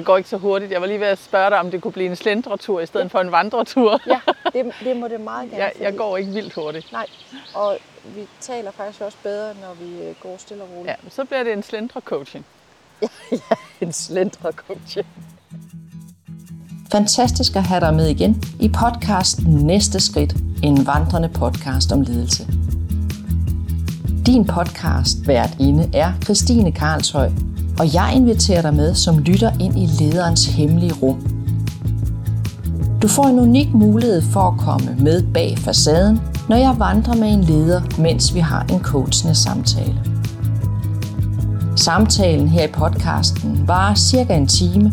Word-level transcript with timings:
Jeg 0.00 0.06
går 0.06 0.16
ikke 0.16 0.28
så 0.28 0.36
hurtigt. 0.36 0.72
Jeg 0.72 0.80
var 0.80 0.86
lige 0.86 1.00
ved 1.00 1.06
at 1.06 1.18
spørge 1.18 1.50
dig, 1.50 1.60
om 1.60 1.70
det 1.70 1.82
kunne 1.82 1.92
blive 1.92 2.10
en 2.10 2.16
slendretur 2.16 2.80
i 2.80 2.86
stedet 2.86 3.04
ja. 3.04 3.08
for 3.08 3.18
en 3.18 3.32
vandretur. 3.32 4.00
Ja, 4.06 4.20
det, 4.52 4.72
det 4.84 4.96
må 4.96 5.08
det 5.08 5.20
meget 5.20 5.50
gerne. 5.50 5.62
jeg, 5.62 5.72
jeg 5.80 5.96
går 5.96 6.16
ikke 6.16 6.32
vildt 6.32 6.54
hurtigt. 6.54 6.92
Nej, 6.92 7.06
og 7.54 7.78
vi 8.04 8.26
taler 8.40 8.70
faktisk 8.70 9.00
også 9.00 9.18
bedre, 9.22 9.54
når 9.54 9.74
vi 9.74 10.02
øh, 10.02 10.14
går 10.22 10.36
stille 10.38 10.62
og 10.62 10.68
roligt. 10.70 10.86
Ja, 10.86 10.94
men 11.02 11.10
så 11.10 11.24
bliver 11.24 11.42
det 11.42 11.52
en 11.52 11.62
slendrecoaching. 11.62 12.46
ja 13.32 13.56
en 13.80 13.92
slendrecoaching. 13.92 15.06
Fantastisk 16.92 17.56
at 17.56 17.62
have 17.62 17.80
dig 17.80 17.94
med 17.94 18.08
igen 18.08 18.42
i 18.60 18.68
podcasten 18.68 19.44
Næste 19.54 20.00
Skridt, 20.00 20.34
en 20.62 20.86
vandrende 20.86 21.28
podcast 21.28 21.92
om 21.92 22.00
ledelse. 22.00 22.46
Din 24.26 24.46
podcast 24.46 25.26
vært 25.26 25.56
inde 25.60 25.90
er 25.94 26.12
Christine 26.24 26.72
Karlshøj, 26.72 27.30
og 27.80 27.94
jeg 27.94 28.12
inviterer 28.16 28.62
dig 28.62 28.74
med 28.74 28.94
som 28.94 29.18
lytter 29.18 29.50
ind 29.60 29.78
i 29.78 29.86
lederens 29.86 30.46
hemmelige 30.46 30.92
rum. 31.02 31.26
Du 33.02 33.08
får 33.08 33.24
en 33.24 33.38
unik 33.38 33.74
mulighed 33.74 34.22
for 34.22 34.40
at 34.40 34.58
komme 34.58 34.96
med 34.98 35.22
bag 35.34 35.58
facaden, 35.58 36.20
når 36.48 36.56
jeg 36.56 36.74
vandrer 36.78 37.14
med 37.14 37.28
en 37.28 37.44
leder, 37.44 37.82
mens 37.98 38.34
vi 38.34 38.40
har 38.40 38.66
en 38.72 38.80
coachende 38.80 39.34
samtale. 39.34 39.98
Samtalen 41.76 42.48
her 42.48 42.64
i 42.64 42.72
podcasten 42.72 43.68
varer 43.68 43.94
cirka 43.94 44.36
en 44.36 44.46
time, 44.46 44.92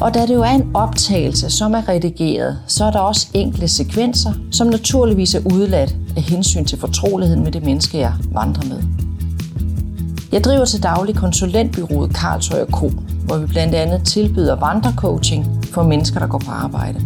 og 0.00 0.14
da 0.14 0.22
det 0.26 0.34
jo 0.34 0.42
er 0.42 0.50
en 0.50 0.70
optagelse, 0.74 1.50
som 1.50 1.74
er 1.74 1.88
redigeret, 1.88 2.58
så 2.66 2.84
er 2.84 2.90
der 2.90 2.98
også 2.98 3.28
enkelte 3.34 3.68
sekvenser, 3.68 4.32
som 4.50 4.66
naturligvis 4.66 5.34
er 5.34 5.40
udladt 5.54 5.96
af 6.16 6.22
hensyn 6.22 6.64
til 6.64 6.78
fortroligheden 6.78 7.44
med 7.44 7.52
det 7.52 7.64
menneske, 7.64 7.98
jeg 7.98 8.12
vandrer 8.32 8.68
med. 8.68 8.97
Jeg 10.32 10.44
driver 10.44 10.64
til 10.64 10.82
daglig 10.82 11.16
konsulentbyrået 11.16 12.14
Karlshøj 12.14 12.66
Co., 12.70 12.88
hvor 13.24 13.36
vi 13.36 13.46
blandt 13.46 13.74
andet 13.74 14.02
tilbyder 14.06 14.56
vandrecoaching 14.56 15.46
for 15.72 15.82
mennesker, 15.82 16.20
der 16.20 16.26
går 16.26 16.38
på 16.38 16.50
arbejde. 16.50 17.00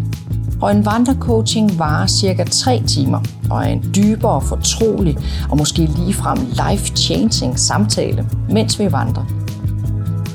Og 0.60 0.70
en 0.70 0.84
vandrecoaching 0.84 1.78
varer 1.78 2.06
cirka 2.06 2.44
3 2.44 2.82
timer 2.86 3.20
og 3.50 3.58
er 3.58 3.68
en 3.68 3.90
dybere, 3.94 4.40
fortrolig 4.40 5.18
og 5.50 5.56
måske 5.56 5.86
ligefrem 5.86 6.38
life-changing 6.38 7.58
samtale, 7.58 8.28
mens 8.50 8.78
vi 8.78 8.92
vandrer. 8.92 9.24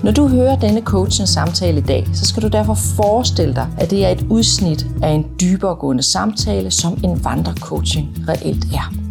Når 0.04 0.12
du 0.12 0.28
hører 0.28 0.60
denne 0.60 0.82
coachens 0.82 1.30
samtale 1.30 1.78
i 1.78 1.84
dag, 1.84 2.08
så 2.14 2.26
skal 2.26 2.44
du 2.44 2.48
derfor 2.48 2.74
forestille 2.74 3.56
dig, 3.56 3.68
at 3.78 3.92
det 3.92 4.06
er 4.06 4.10
et 4.10 4.26
udsnit 4.30 4.88
af 5.04 5.10
en 5.10 5.26
dyberegående 5.42 6.04
samtale, 6.04 6.72
som 6.72 7.00
en 7.04 7.24
vandrecoaching 7.24 8.08
reelt 8.28 8.66
er. 8.74 9.07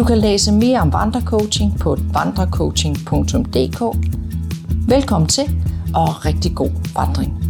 Du 0.00 0.04
kan 0.04 0.18
læse 0.18 0.52
mere 0.52 0.80
om 0.80 0.92
vandrecoaching 0.92 1.78
på 1.78 1.96
vandrecoaching.dk. 2.12 3.80
Velkommen 4.88 5.28
til, 5.28 5.44
og 5.94 6.24
rigtig 6.26 6.54
god 6.54 6.70
vandring. 6.94 7.44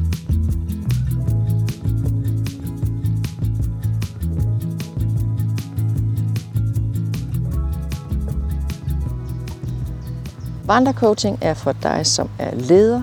Vandrecoaching 10.66 11.38
er 11.42 11.54
for 11.54 11.72
dig, 11.72 12.06
som 12.06 12.30
er 12.38 12.54
leder 12.54 13.02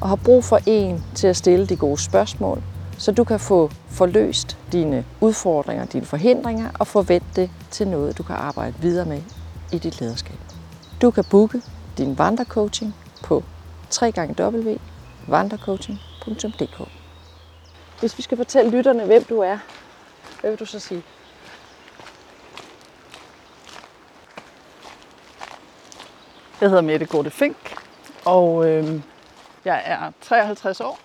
og 0.00 0.08
har 0.08 0.16
brug 0.16 0.44
for 0.44 0.58
en 0.66 1.02
til 1.14 1.26
at 1.26 1.36
stille 1.36 1.66
de 1.66 1.76
gode 1.76 1.98
spørgsmål, 1.98 2.62
så 3.04 3.12
du 3.12 3.24
kan 3.24 3.40
få 3.40 3.70
forløst 3.88 4.58
dine 4.72 5.04
udfordringer, 5.20 5.84
dine 5.84 6.06
forhindringer 6.06 6.70
og 6.78 6.86
forvente 6.86 7.26
det 7.36 7.50
til 7.70 7.88
noget, 7.88 8.18
du 8.18 8.22
kan 8.22 8.36
arbejde 8.36 8.74
videre 8.80 9.06
med 9.06 9.22
i 9.72 9.78
dit 9.78 10.00
lederskab. 10.00 10.36
Du 11.02 11.10
kan 11.10 11.24
booke 11.30 11.62
din 11.98 12.18
vandrecoaching 12.18 12.94
på 13.22 13.44
www.vandrecoaching.dk 14.02 16.88
Hvis 18.00 18.18
vi 18.18 18.22
skal 18.22 18.36
fortælle 18.36 18.70
lytterne, 18.70 19.04
hvem 19.04 19.24
du 19.24 19.40
er, 19.40 19.58
hvad 20.40 20.50
vil 20.50 20.58
du 20.58 20.66
så 20.66 20.78
sige? 20.78 21.02
Jeg 26.60 26.68
hedder 26.68 26.82
Mette 26.82 27.06
Gorte 27.06 27.30
Fink, 27.30 27.76
og 28.24 28.70
øh, 28.70 29.00
jeg 29.64 29.82
er 29.84 30.12
53 30.20 30.80
år 30.80 30.98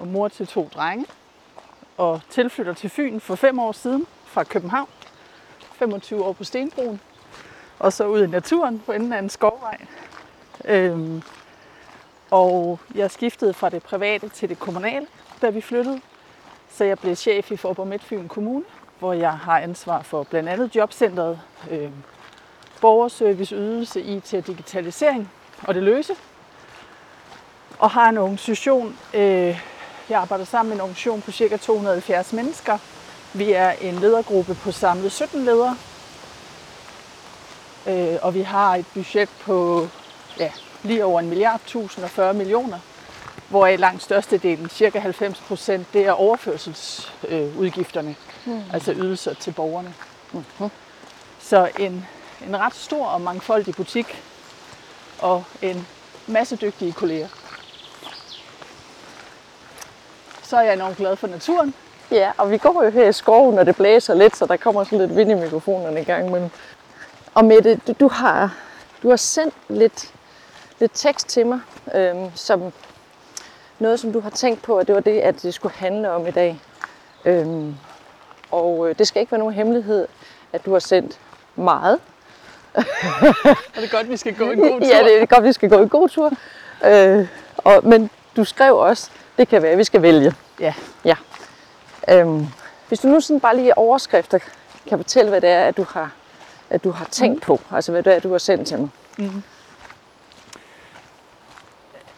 og 0.00 0.06
mor 0.06 0.28
til 0.28 0.46
to 0.46 0.68
drenge. 0.74 1.06
Og 1.96 2.20
tilflytter 2.30 2.74
til 2.74 2.90
Fyn 2.90 3.20
for 3.20 3.34
fem 3.34 3.58
år 3.58 3.72
siden 3.72 4.06
fra 4.26 4.44
København. 4.44 4.88
25 5.72 6.24
år 6.24 6.32
på 6.32 6.44
Stenbroen. 6.44 7.00
Og 7.78 7.92
så 7.92 8.06
ud 8.06 8.22
i 8.22 8.26
naturen 8.26 8.82
på 8.86 8.92
enden 8.92 9.12
af 9.12 9.18
en 9.18 9.30
skovvej. 9.30 9.78
Øhm, 10.64 11.22
og 12.30 12.78
jeg 12.94 13.10
skiftede 13.10 13.54
fra 13.54 13.68
det 13.68 13.82
private 13.82 14.28
til 14.28 14.48
det 14.48 14.58
kommunale, 14.58 15.06
da 15.42 15.50
vi 15.50 15.60
flyttede. 15.60 16.00
Så 16.70 16.84
jeg 16.84 16.98
blev 16.98 17.16
chef 17.16 17.50
i 17.50 17.56
Forborg 17.56 17.86
Midtfyn 17.86 18.28
Kommune, 18.28 18.64
hvor 18.98 19.12
jeg 19.12 19.32
har 19.32 19.58
ansvar 19.58 20.02
for 20.02 20.22
blandt 20.22 20.48
andet 20.48 20.76
jobcentret, 20.76 21.40
øh, 21.70 21.90
borgerservice, 22.80 23.54
ydelse, 23.54 24.00
IT 24.00 24.34
og 24.34 24.46
digitalisering 24.46 25.30
og 25.62 25.74
det 25.74 25.82
løse. 25.82 26.14
Og 27.78 27.90
har 27.90 28.08
en 28.08 28.18
organisation, 28.18 28.96
øh, 29.14 29.60
jeg 30.10 30.20
arbejder 30.20 30.44
sammen 30.44 30.68
med 30.68 30.76
en 30.76 30.80
organisation 30.80 31.22
på 31.22 31.32
ca. 31.32 31.56
270 31.56 32.32
mennesker. 32.32 32.78
Vi 33.32 33.52
er 33.52 33.70
en 33.70 33.94
ledergruppe 33.94 34.54
på 34.54 34.72
samlet 34.72 35.12
17 35.12 35.44
ledere. 35.44 35.76
Øh, 37.86 38.16
og 38.22 38.34
vi 38.34 38.40
har 38.40 38.76
et 38.76 38.86
budget 38.94 39.28
på 39.40 39.88
ja, 40.38 40.50
lige 40.82 41.04
over 41.04 41.20
en 41.20 41.28
milliard, 41.28 41.60
1040 41.60 42.34
millioner, 42.34 42.78
hvor 43.48 43.76
langt 43.76 44.02
størstedelen, 44.02 44.68
cirka 44.68 44.98
90 44.98 45.40
procent, 45.40 45.92
det 45.92 46.06
er 46.06 46.12
overførselsudgifterne, 46.12 48.14
øh, 48.46 48.52
mm. 48.52 48.62
altså 48.72 48.92
ydelser 48.92 49.34
til 49.34 49.52
borgerne. 49.52 49.94
Mm-hmm. 50.32 50.70
Så 51.40 51.70
en, 51.78 52.06
en 52.46 52.58
ret 52.58 52.74
stor 52.74 53.06
og 53.06 53.20
mangfoldig 53.20 53.74
butik, 53.74 54.22
og 55.18 55.44
en 55.62 55.86
masse 56.26 56.56
dygtige 56.56 56.92
kolleger. 56.92 57.28
Så 60.50 60.56
er 60.56 60.62
jeg 60.62 60.74
enormt 60.74 60.96
glad 60.96 61.16
for 61.16 61.26
naturen. 61.26 61.74
Ja, 62.10 62.30
og 62.38 62.50
vi 62.50 62.58
går 62.58 62.84
jo 62.84 62.90
her 62.90 63.08
i 63.08 63.12
skoven, 63.12 63.58
og 63.58 63.66
det 63.66 63.76
blæser 63.76 64.14
lidt, 64.14 64.36
så 64.36 64.46
der 64.46 64.56
kommer 64.56 64.84
sådan 64.84 64.98
lidt 64.98 65.16
vind 65.16 65.30
i 65.30 65.34
mikrofonerne 65.34 66.00
i 66.00 66.04
gang 66.04 66.26
imellem. 66.26 66.50
Og 67.34 67.44
Mette, 67.44 67.80
du, 67.86 67.92
du, 68.00 68.08
har, 68.08 68.54
du 69.02 69.08
har 69.08 69.16
sendt 69.16 69.54
lidt, 69.68 70.14
lidt 70.78 70.90
tekst 70.94 71.28
til 71.28 71.46
mig, 71.46 71.60
øhm, 71.94 72.30
som 72.34 72.72
noget, 73.78 74.00
som 74.00 74.12
du 74.12 74.20
har 74.20 74.30
tænkt 74.30 74.62
på, 74.62 74.78
at 74.78 74.86
det 74.86 74.94
var 74.94 75.00
det, 75.00 75.20
at 75.20 75.42
det 75.42 75.54
skulle 75.54 75.74
handle 75.74 76.10
om 76.10 76.26
i 76.26 76.30
dag. 76.30 76.60
Øhm, 77.24 77.74
og 78.50 78.88
øh, 78.88 78.98
det 78.98 79.06
skal 79.06 79.20
ikke 79.20 79.32
være 79.32 79.38
nogen 79.38 79.54
hemmelighed, 79.54 80.08
at 80.52 80.64
du 80.64 80.72
har 80.72 80.78
sendt 80.78 81.18
meget. 81.56 81.98
og 82.74 82.84
det 83.74 83.84
er 83.84 83.90
godt, 83.90 84.08
vi 84.08 84.16
skal 84.16 84.34
gå 84.34 84.50
en 84.50 84.58
god 84.58 84.80
tur. 84.80 84.86
ja, 84.86 85.04
det 85.04 85.22
er 85.22 85.26
godt, 85.26 85.44
vi 85.44 85.52
skal 85.52 85.70
gå 85.70 85.78
en 85.78 85.88
god 85.88 86.08
tur. 86.08 86.32
Øh, 86.84 87.28
og, 87.56 87.80
men 87.82 88.10
du 88.36 88.44
skrev 88.44 88.76
også, 88.76 89.10
det 89.38 89.48
kan 89.48 89.62
være, 89.62 89.72
at 89.72 89.78
vi 89.78 89.84
skal 89.84 90.02
vælge. 90.02 90.34
Ja. 90.60 90.74
ja. 91.04 91.16
Øhm, 92.08 92.46
hvis 92.88 93.00
du 93.00 93.08
nu 93.08 93.20
sådan 93.20 93.40
bare 93.40 93.56
lige 93.56 93.68
i 93.68 93.72
overskrifter 93.76 94.38
kan 94.88 94.98
fortælle, 94.98 95.30
hvad 95.30 95.40
det 95.40 95.50
er, 95.50 95.64
at 95.64 95.76
du 95.76 95.86
har, 95.88 96.12
at 96.70 96.84
du 96.84 96.90
har 96.90 97.04
tænkt 97.04 97.36
mm. 97.36 97.40
på, 97.40 97.60
altså 97.70 97.92
hvad 97.92 98.02
det 98.02 98.16
er, 98.16 98.20
du 98.20 98.30
har 98.30 98.38
sendt 98.38 98.68
til 98.68 98.78
mig. 98.78 98.88
Mm. 99.18 99.42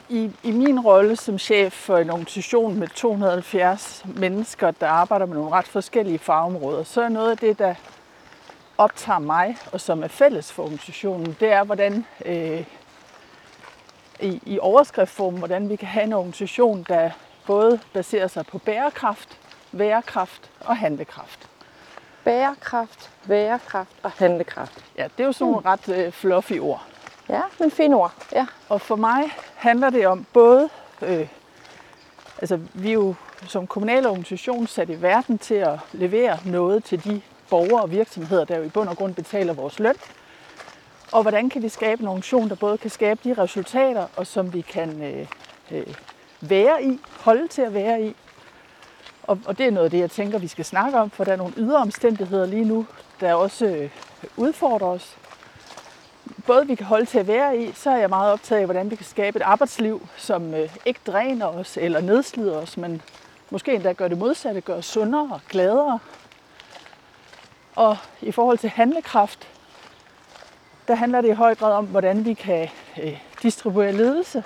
I, 0.08 0.30
I 0.42 0.50
min 0.50 0.80
rolle 0.80 1.16
som 1.16 1.38
chef 1.38 1.72
for 1.72 1.98
en 1.98 2.10
organisation 2.10 2.78
med 2.78 2.88
270 2.88 4.04
mennesker, 4.04 4.70
der 4.70 4.88
arbejder 4.88 5.26
med 5.26 5.34
nogle 5.34 5.50
ret 5.50 5.68
forskellige 5.68 6.18
fagområder, 6.18 6.84
så 6.84 7.02
er 7.02 7.08
noget 7.08 7.30
af 7.30 7.38
det, 7.38 7.58
der 7.58 7.74
optager 8.78 9.18
mig, 9.18 9.56
og 9.72 9.80
som 9.80 10.02
er 10.02 10.08
fælles 10.08 10.52
for 10.52 10.62
organisationen, 10.62 11.36
det 11.40 11.52
er, 11.52 11.64
hvordan 11.64 12.06
øh, 12.24 12.64
i, 14.22 14.40
i 14.46 14.58
overskriftform, 14.58 15.34
hvordan 15.34 15.68
vi 15.68 15.76
kan 15.76 15.88
have 15.88 16.04
en 16.04 16.12
organisation, 16.12 16.86
der 16.88 17.10
både 17.46 17.80
baserer 17.92 18.26
sig 18.26 18.46
på 18.46 18.58
bærekraft, 18.58 19.38
værekraft 19.72 20.50
og 20.60 20.76
handlekraft. 20.76 21.48
Bærekraft, 22.24 23.10
værekraft 23.24 23.96
og 24.02 24.10
handlekraft. 24.10 24.84
Ja, 24.98 25.04
det 25.04 25.22
er 25.22 25.26
jo 25.26 25.32
sådan 25.32 25.44
nogle 25.44 25.60
mm. 25.60 25.66
ret 25.66 25.88
øh, 25.88 26.12
fluffy 26.12 26.58
ord. 26.60 26.86
Ja, 27.28 27.40
men 27.58 27.70
fine 27.70 27.96
ord. 27.96 28.12
Ja. 28.32 28.46
Og 28.68 28.80
for 28.80 28.96
mig 28.96 29.22
handler 29.54 29.90
det 29.90 30.06
om 30.06 30.26
både, 30.32 30.68
øh, 31.02 31.28
altså 32.38 32.60
vi 32.74 32.88
er 32.88 32.92
jo 32.92 33.14
som 33.46 33.66
kommunal 33.66 34.06
organisation 34.06 34.66
sat 34.66 34.90
i 34.90 35.02
verden 35.02 35.38
til 35.38 35.54
at 35.54 35.78
levere 35.92 36.38
noget 36.44 36.84
til 36.84 37.04
de 37.04 37.20
borgere 37.50 37.82
og 37.82 37.90
virksomheder, 37.90 38.44
der 38.44 38.56
jo 38.56 38.62
i 38.62 38.68
bund 38.68 38.88
og 38.88 38.96
grund 38.96 39.14
betaler 39.14 39.52
vores 39.52 39.78
løn. 39.78 39.94
Og 41.12 41.22
hvordan 41.22 41.48
kan 41.48 41.62
vi 41.62 41.68
skabe 41.68 42.02
en 42.02 42.08
organisation, 42.08 42.48
der 42.48 42.54
både 42.54 42.78
kan 42.78 42.90
skabe 42.90 43.20
de 43.24 43.42
resultater, 43.42 44.06
og 44.16 44.26
som 44.26 44.52
vi 44.52 44.60
kan 44.60 45.02
øh, 45.02 45.26
øh, 45.70 45.94
være 46.40 46.84
i, 46.84 47.00
holde 47.20 47.48
til 47.48 47.62
at 47.62 47.74
være 47.74 48.02
i. 48.02 48.16
Og, 49.22 49.38
og 49.46 49.58
det 49.58 49.66
er 49.66 49.70
noget 49.70 49.84
af 49.84 49.90
det, 49.90 49.98
jeg 49.98 50.10
tænker, 50.10 50.38
vi 50.38 50.48
skal 50.48 50.64
snakke 50.64 50.98
om, 50.98 51.10
for 51.10 51.24
der 51.24 51.32
er 51.32 51.36
nogle 51.36 51.54
ydre 51.56 51.76
omstændigheder 51.76 52.46
lige 52.46 52.64
nu, 52.64 52.86
der 53.20 53.34
også 53.34 53.66
øh, 53.66 53.90
udfordrer 54.36 54.88
os. 54.88 55.16
både 56.46 56.66
vi 56.66 56.74
kan 56.74 56.86
holde 56.86 57.06
til 57.06 57.18
at 57.18 57.26
være 57.26 57.58
i, 57.58 57.72
så 57.72 57.90
er 57.90 57.96
jeg 57.96 58.08
meget 58.08 58.32
optaget 58.32 58.60
af, 58.60 58.66
hvordan 58.66 58.90
vi 58.90 58.96
kan 58.96 59.06
skabe 59.06 59.36
et 59.36 59.42
arbejdsliv, 59.42 60.08
som 60.16 60.54
øh, 60.54 60.76
ikke 60.86 61.00
dræner 61.06 61.46
os 61.46 61.76
eller 61.76 62.00
nedslider 62.00 62.56
os, 62.56 62.76
men 62.76 63.02
måske 63.50 63.74
endda 63.74 63.92
gør 63.92 64.08
det 64.08 64.18
modsatte, 64.18 64.60
gør 64.60 64.74
os 64.74 64.86
sundere 64.86 65.28
og 65.32 65.40
gladere. 65.48 65.98
Og 67.74 67.96
i 68.20 68.32
forhold 68.32 68.58
til 68.58 68.70
handlekraft, 68.70 69.48
der 70.88 70.94
handler 70.94 71.20
det 71.20 71.28
i 71.28 71.32
høj 71.32 71.54
grad 71.54 71.72
om, 71.72 71.86
hvordan 71.86 72.24
vi 72.24 72.34
kan 72.34 72.68
øh, 73.02 73.20
distribuere 73.42 73.92
ledelse 73.92 74.44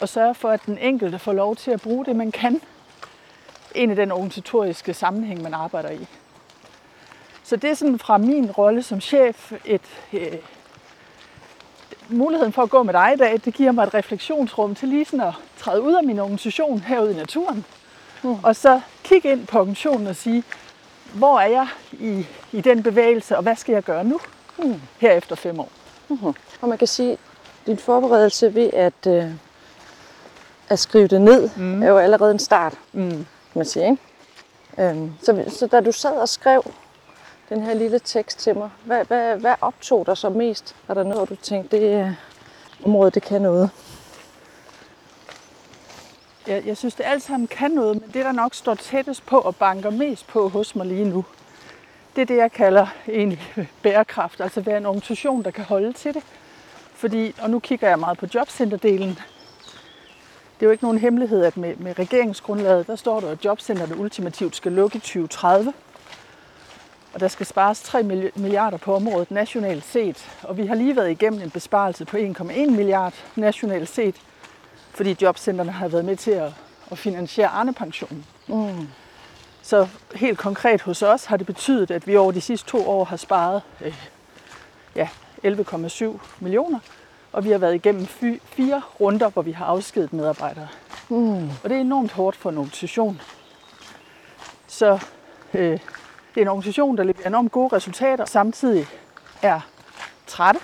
og 0.00 0.08
sørge 0.08 0.34
for, 0.34 0.50
at 0.50 0.60
den 0.66 0.78
enkelte 0.78 1.18
får 1.18 1.32
lov 1.32 1.56
til 1.56 1.70
at 1.70 1.80
bruge 1.80 2.04
det, 2.04 2.16
man 2.16 2.32
kan 2.32 2.60
ind 3.74 3.92
i 3.92 3.94
den 3.94 4.12
organisatoriske 4.12 4.94
sammenhæng, 4.94 5.42
man 5.42 5.54
arbejder 5.54 5.90
i. 5.90 6.06
Så 7.42 7.56
det 7.56 7.70
er 7.70 7.74
sådan 7.74 7.98
fra 7.98 8.18
min 8.18 8.50
rolle 8.50 8.82
som 8.82 9.00
chef 9.00 9.52
et, 9.64 9.82
øh, 10.12 10.32
muligheden 12.08 12.52
for 12.52 12.62
at 12.62 12.70
gå 12.70 12.82
med 12.82 12.92
dig 12.92 13.12
i 13.14 13.16
dag, 13.16 13.40
det 13.44 13.54
giver 13.54 13.72
mig 13.72 13.82
et 13.82 13.94
refleksionsrum 13.94 14.74
til 14.74 14.88
lige 14.88 15.04
sådan 15.04 15.20
at 15.20 15.34
træde 15.58 15.82
ud 15.82 15.94
af 15.94 16.04
min 16.04 16.18
organisation 16.18 16.80
herude 16.80 17.12
i 17.12 17.16
naturen. 17.16 17.64
Mm. 18.22 18.36
Og 18.42 18.56
så 18.56 18.80
kigge 19.04 19.32
ind 19.32 19.46
på 19.46 19.58
organisationen 19.58 20.06
og 20.06 20.16
sige, 20.16 20.44
hvor 21.14 21.40
er 21.40 21.46
jeg 21.46 21.68
i, 21.92 22.26
i 22.52 22.60
den 22.60 22.82
bevægelse, 22.82 23.36
og 23.36 23.42
hvad 23.42 23.56
skal 23.56 23.72
jeg 23.72 23.82
gøre 23.82 24.04
nu, 24.04 24.20
mm. 24.58 24.80
her 24.98 25.12
efter 25.12 25.36
fem 25.36 25.60
år? 25.60 25.68
Mm-hmm. 26.08 26.34
Og 26.60 26.68
man 26.68 26.78
kan 26.78 26.86
sige, 26.86 27.12
at 27.12 27.18
din 27.66 27.78
forberedelse 27.78 28.54
ved 28.54 28.70
at, 28.72 29.06
øh, 29.06 29.30
at 30.68 30.78
skrive 30.78 31.06
det 31.06 31.20
ned, 31.20 31.50
mm. 31.56 31.82
er 31.82 31.88
jo 31.88 31.98
allerede 31.98 32.30
en 32.30 32.38
start, 32.38 32.74
mm. 32.92 33.10
kan 33.10 33.26
man 33.54 33.64
sige. 33.64 33.90
Ikke? 33.90 34.02
Øhm, 34.78 35.12
så, 35.22 35.44
så 35.48 35.66
da 35.66 35.80
du 35.80 35.92
sad 35.92 36.16
og 36.16 36.28
skrev 36.28 36.64
den 37.48 37.62
her 37.62 37.74
lille 37.74 37.98
tekst 37.98 38.38
til 38.38 38.56
mig, 38.56 38.70
hvad, 38.84 39.04
hvad, 39.04 39.36
hvad 39.36 39.54
optog 39.60 40.06
dig 40.06 40.16
så 40.16 40.28
mest? 40.28 40.76
Er 40.88 40.94
der 40.94 41.02
noget, 41.02 41.28
du 41.28 41.34
tænkte, 41.34 41.76
det 41.76 41.92
er 41.94 42.14
området, 42.84 43.14
det 43.14 43.22
kan 43.22 43.42
noget? 43.42 43.70
Jeg, 46.46 46.66
jeg 46.66 46.76
synes, 46.76 46.94
det 46.94 47.04
alt 47.06 47.22
sammen 47.22 47.46
kan 47.46 47.70
noget, 47.70 48.00
men 48.00 48.10
det, 48.14 48.24
der 48.24 48.32
nok 48.32 48.54
står 48.54 48.74
tættest 48.74 49.26
på 49.26 49.38
og 49.38 49.56
banker 49.56 49.90
mest 49.90 50.26
på 50.26 50.48
hos 50.48 50.74
mig 50.74 50.86
lige 50.86 51.04
nu, 51.04 51.24
det 52.16 52.22
er 52.22 52.26
det, 52.26 52.36
jeg 52.36 52.52
kalder 52.52 52.86
egentlig 53.08 53.52
bærekraft. 53.82 54.40
Altså 54.40 54.60
være 54.60 54.76
en 54.76 54.86
organisation, 54.86 55.42
der 55.42 55.50
kan 55.50 55.64
holde 55.64 55.92
til 55.92 56.14
det. 56.14 56.22
Fordi, 56.94 57.34
og 57.40 57.50
nu 57.50 57.58
kigger 57.58 57.88
jeg 57.88 57.98
meget 57.98 58.18
på 58.18 58.26
jobcenterdelen. 58.34 59.08
Det 60.54 60.62
er 60.62 60.66
jo 60.66 60.70
ikke 60.70 60.84
nogen 60.84 60.98
hemmelighed, 60.98 61.44
at 61.44 61.56
med, 61.56 61.76
med 61.76 61.98
regeringsgrundlaget, 61.98 62.86
der 62.86 62.96
står 62.96 63.20
der, 63.20 63.30
at 63.30 63.44
jobcenterne 63.44 63.96
ultimativt 63.96 64.56
skal 64.56 64.72
lukke 64.72 64.96
i 64.96 65.00
2030. 65.00 65.72
Og 67.14 67.20
der 67.20 67.28
skal 67.28 67.46
spares 67.46 67.82
3 67.82 68.02
milliarder 68.34 68.76
på 68.76 68.94
området 68.94 69.30
nationalt 69.30 69.84
set. 69.84 70.30
Og 70.42 70.56
vi 70.56 70.66
har 70.66 70.74
lige 70.74 70.96
været 70.96 71.10
igennem 71.10 71.42
en 71.42 71.50
besparelse 71.50 72.04
på 72.04 72.16
1,1 72.16 72.70
milliard 72.70 73.14
nationalt 73.36 73.88
set 73.88 74.14
fordi 74.96 75.16
jobcenterne 75.22 75.72
har 75.72 75.88
været 75.88 76.04
med 76.04 76.16
til 76.16 76.30
at, 76.30 76.52
at 76.90 76.98
finansiere 76.98 77.48
Arne-pensionen. 77.48 78.26
Mm. 78.46 78.88
Så 79.66 79.88
helt 80.14 80.38
konkret 80.38 80.82
hos 80.82 81.02
os 81.02 81.24
har 81.24 81.36
det 81.36 81.46
betydet, 81.46 81.90
at 81.90 82.06
vi 82.06 82.16
over 82.16 82.32
de 82.32 82.40
sidste 82.40 82.68
to 82.68 82.88
år 82.88 83.04
har 83.04 83.16
sparet 83.16 83.62
øh, 83.80 83.94
ja, 84.96 85.08
11,7 85.44 86.18
millioner, 86.40 86.78
og 87.32 87.44
vi 87.44 87.50
har 87.50 87.58
været 87.58 87.74
igennem 87.74 88.06
fire 88.42 88.82
runder, 89.00 89.30
hvor 89.30 89.42
vi 89.42 89.52
har 89.52 89.64
afskedet 89.64 90.12
medarbejdere. 90.12 90.68
Mm. 91.08 91.48
Og 91.48 91.70
det 91.70 91.72
er 91.72 91.80
enormt 91.80 92.12
hårdt 92.12 92.36
for 92.36 92.50
en 92.50 92.58
organisation. 92.58 93.20
Så 94.66 94.98
øh, 95.54 95.72
det 96.34 96.36
er 96.36 96.40
en 96.42 96.48
organisation, 96.48 96.96
der 96.96 97.04
leverer 97.04 97.26
enormt 97.26 97.52
gode 97.52 97.76
resultater, 97.76 98.24
samtidig 98.24 98.86
er 99.42 99.60
trætte. 100.26 100.60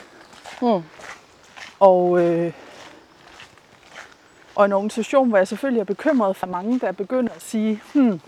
Mm. 0.62 0.82
Og 1.80 2.20
øh, 2.20 2.52
og 4.54 4.64
en 4.64 4.72
organisation, 4.72 5.28
hvor 5.28 5.38
jeg 5.38 5.48
selvfølgelig 5.48 5.80
er 5.80 5.84
bekymret 5.84 6.36
for 6.36 6.46
mange, 6.46 6.78
der 6.78 6.92
begynder 6.92 7.32
at 7.32 7.42
sige, 7.42 7.82
hmm, 7.94 8.20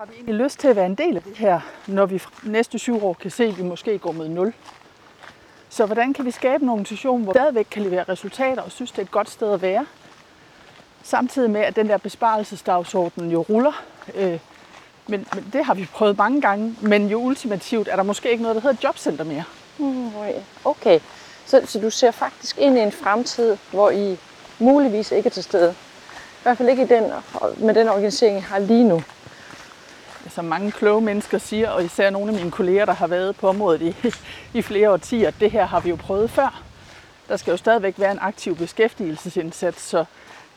har 0.00 0.06
vi 0.06 0.14
egentlig 0.14 0.34
lyst 0.34 0.58
til 0.58 0.68
at 0.68 0.76
være 0.76 0.86
en 0.86 0.94
del 0.94 1.16
af 1.16 1.22
det 1.22 1.36
her, 1.36 1.60
når 1.86 2.06
vi 2.06 2.22
næste 2.42 2.78
syv 2.78 3.04
år 3.04 3.12
kan 3.12 3.30
se, 3.30 3.44
at 3.44 3.58
vi 3.58 3.62
måske 3.62 3.98
går 3.98 4.12
med 4.12 4.28
nul. 4.28 4.54
Så 5.68 5.86
hvordan 5.86 6.12
kan 6.12 6.24
vi 6.24 6.30
skabe 6.30 6.62
en 6.62 6.68
organisation, 6.68 7.22
hvor 7.22 7.32
vi 7.32 7.36
stadigvæk 7.36 7.66
kan 7.70 7.82
levere 7.82 8.04
resultater 8.04 8.62
og 8.62 8.72
synes, 8.72 8.90
det 8.90 8.98
er 8.98 9.02
et 9.02 9.10
godt 9.10 9.30
sted 9.30 9.52
at 9.52 9.62
være, 9.62 9.86
samtidig 11.02 11.50
med, 11.50 11.60
at 11.60 11.76
den 11.76 11.88
der 11.88 11.96
besparelsesdagsorden 11.96 13.30
jo 13.30 13.40
ruller. 13.40 13.82
Øh, 14.14 14.38
men, 15.06 15.26
men 15.34 15.50
det 15.52 15.64
har 15.64 15.74
vi 15.74 15.88
prøvet 15.92 16.18
mange 16.18 16.40
gange, 16.40 16.76
men 16.80 17.08
jo 17.08 17.18
ultimativt 17.18 17.88
er 17.88 17.96
der 17.96 18.02
måske 18.02 18.30
ikke 18.30 18.42
noget, 18.42 18.54
der 18.54 18.62
hedder 18.62 18.76
jobcenter 18.84 19.24
mere. 19.24 19.44
Mm, 19.78 20.10
okay, 20.64 21.00
så, 21.46 21.62
så 21.64 21.80
du 21.80 21.90
ser 21.90 22.10
faktisk 22.10 22.58
ind 22.58 22.78
i 22.78 22.80
en 22.80 22.92
fremtid, 22.92 23.56
hvor 23.70 23.90
I 23.90 24.18
muligvis 24.58 25.12
ikke 25.12 25.26
er 25.26 25.30
til 25.30 25.44
stede. 25.44 25.74
I 26.10 26.42
hvert 26.42 26.56
fald 26.56 26.68
ikke 26.68 26.82
i 26.82 26.86
den, 26.86 27.12
med 27.56 27.74
den 27.74 27.88
organisering, 27.88 28.38
I 28.38 28.40
har 28.40 28.58
lige 28.58 28.84
nu. 28.84 29.02
Som 30.30 30.44
mange 30.44 30.72
kloge 30.72 31.00
mennesker 31.00 31.38
siger, 31.38 31.70
og 31.70 31.84
især 31.84 32.10
nogle 32.10 32.32
af 32.32 32.38
mine 32.38 32.50
kolleger, 32.50 32.84
der 32.84 32.92
har 32.92 33.06
været 33.06 33.36
på 33.36 33.48
området 33.48 33.82
i, 33.82 34.10
i 34.58 34.62
flere 34.62 34.90
årtier, 34.90 35.30
det 35.30 35.50
her 35.50 35.66
har 35.66 35.80
vi 35.80 35.90
jo 35.90 35.96
prøvet 35.96 36.30
før. 36.30 36.62
Der 37.28 37.36
skal 37.36 37.50
jo 37.50 37.56
stadigvæk 37.56 37.94
være 37.98 38.12
en 38.12 38.18
aktiv 38.20 38.56
beskæftigelsesindsats, 38.56 39.82
så 39.82 40.04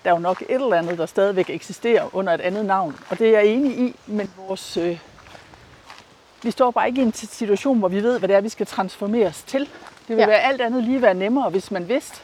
der 0.04 0.10
er 0.10 0.14
jo 0.14 0.20
nok 0.20 0.42
et 0.42 0.56
eller 0.56 0.76
andet, 0.76 0.98
der 0.98 1.06
stadigvæk 1.06 1.50
eksisterer 1.50 2.16
under 2.16 2.34
et 2.34 2.42
andet 2.42 2.66
navn. 2.66 3.00
Og 3.10 3.20
det 3.20 3.28
er 3.28 3.32
jeg 3.32 3.46
enig 3.46 3.80
i, 3.80 3.96
men 4.08 4.32
vores, 4.38 4.78
øh, 4.78 5.00
vi 6.44 6.52
står 6.52 6.72
bare 6.72 6.88
ikke 6.88 7.02
i 7.02 7.06
en 7.06 7.14
situation, 7.14 7.80
hvor 7.80 7.88
vi 7.88 8.04
ved, 8.04 8.20
hvad 8.20 8.30
det 8.30 8.36
er, 8.36 8.42
vi 8.42 8.50
skal 8.50 8.66
transformeres 8.66 9.44
til. 9.44 9.62
Det 10.08 10.16
vil 10.16 10.18
ja. 10.18 10.26
være 10.26 10.40
alt 10.40 10.62
andet 10.62 10.84
lige 10.84 11.02
være 11.02 11.14
nemmere, 11.14 11.50
hvis 11.50 11.72
man 11.72 11.90
vidste, 11.90 12.22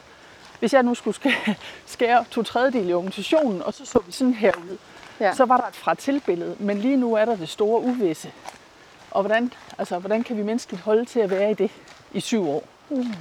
hvis 0.58 0.72
jeg 0.72 0.82
nu 0.82 0.94
skulle 0.94 1.16
skære 1.86 2.24
to 2.30 2.42
tredjedel 2.42 2.88
i 2.88 2.92
organisationen, 2.92 3.62
og 3.62 3.74
så 3.74 3.84
så 3.84 4.00
vi 4.06 4.12
sådan 4.12 4.34
her 4.34 4.52
ud, 4.70 4.76
ja. 5.20 5.34
så 5.34 5.44
var 5.44 5.56
der 5.56 5.66
et 5.66 5.76
fra 5.76 5.94
tilbillede. 5.94 6.56
Men 6.58 6.78
lige 6.78 6.96
nu 6.96 7.14
er 7.14 7.24
der 7.24 7.36
det 7.36 7.48
store 7.48 7.80
uvisse. 7.80 8.32
Og 9.10 9.22
hvordan, 9.22 9.52
altså, 9.78 9.98
hvordan 9.98 10.22
kan 10.22 10.36
vi 10.36 10.42
menneskeligt 10.42 10.82
holde 10.82 11.04
til 11.04 11.20
at 11.20 11.30
være 11.30 11.50
i 11.50 11.54
det 11.54 11.70
i 12.12 12.20
syv 12.20 12.48
år? 12.48 12.64
Mm. 12.88 13.14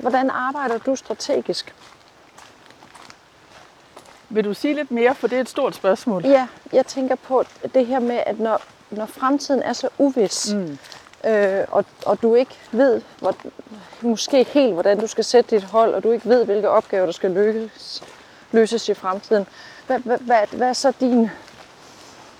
Hvordan 0.00 0.30
arbejder 0.30 0.78
du 0.78 0.96
strategisk? 0.96 1.74
Vil 4.28 4.44
du 4.44 4.54
sige 4.54 4.74
lidt 4.74 4.90
mere, 4.90 5.14
for 5.14 5.28
det 5.28 5.36
er 5.36 5.40
et 5.40 5.48
stort 5.48 5.74
spørgsmål. 5.74 6.22
Ja, 6.26 6.46
jeg 6.72 6.86
tænker 6.86 7.14
på 7.14 7.44
det 7.74 7.86
her 7.86 8.00
med, 8.00 8.20
at 8.26 8.38
når, 8.38 8.62
når 8.90 9.06
fremtiden 9.06 9.62
er 9.62 9.72
så 9.72 9.88
uvis, 9.98 10.54
mm 10.54 10.78
øh, 11.26 11.64
og, 11.68 11.84
og 12.06 12.22
du 12.22 12.34
ikke 12.34 12.54
ved, 12.72 13.00
hvor, 13.18 13.36
måske 14.00 14.44
helt, 14.44 14.72
hvordan 14.72 15.00
du 15.00 15.06
skal 15.06 15.24
sætte 15.24 15.56
dit 15.56 15.64
hold, 15.64 15.94
og 15.94 16.02
du 16.02 16.10
ikke 16.10 16.28
ved, 16.28 16.44
hvilke 16.44 16.70
opgaver, 16.70 17.04
der 17.04 17.12
skal 17.12 17.30
løses, 17.30 18.02
løses 18.52 18.88
i 18.88 18.94
fremtiden. 18.94 19.46
Hvad, 19.88 19.98
hvad, 19.98 20.18
hvad, 20.18 20.46
hvad 20.52 20.68
er 20.68 20.72
så 20.72 20.92
din 21.00 21.30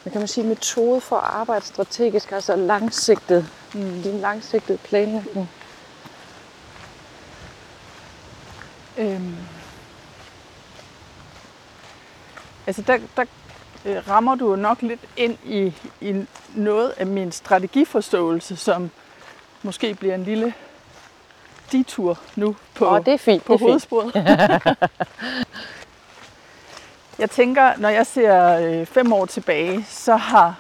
hvad 0.03 0.13
kan 0.13 0.21
man 0.21 0.29
sige, 0.29 0.47
metode 0.47 1.01
for 1.01 1.17
at 1.17 1.31
arbejde 1.31 1.65
strategisk, 1.65 2.33
altså 2.33 2.57
langsigtet, 2.57 3.49
mm. 3.75 4.03
din 4.03 4.21
langsigtede 4.21 4.79
planlægning? 4.79 5.51
Øhm. 8.99 9.37
Altså 12.67 12.83
der, 12.83 12.99
der 13.17 13.25
øh, 13.85 14.09
rammer 14.09 14.35
du 14.35 14.57
nok 14.57 14.83
lidt 14.83 15.01
ind 15.17 15.39
i, 15.45 15.75
i 16.01 16.27
noget 16.55 16.91
af 16.97 17.07
min 17.07 17.33
strategiforståelse, 17.33 18.57
som 18.57 18.91
måske 19.63 19.95
bliver 19.95 20.15
en 20.15 20.25
lille 20.25 20.55
detur 21.73 22.19
nu 22.37 22.57
på, 22.75 22.89
oh, 22.89 23.05
det 23.05 23.15
er 23.15 23.19
fint, 23.19 23.45
på 23.45 23.53
det 23.53 23.61
er 23.61 23.67
hovedsporet. 23.67 24.13
jeg 27.19 27.31
tænker, 27.31 27.73
når 27.77 27.89
jeg 27.89 28.07
ser 28.07 28.59
øh, 28.59 28.87
fem 28.87 29.13
år 29.13 29.27
tilbage, 29.27 29.85
så 29.89 30.17
har 30.17 30.57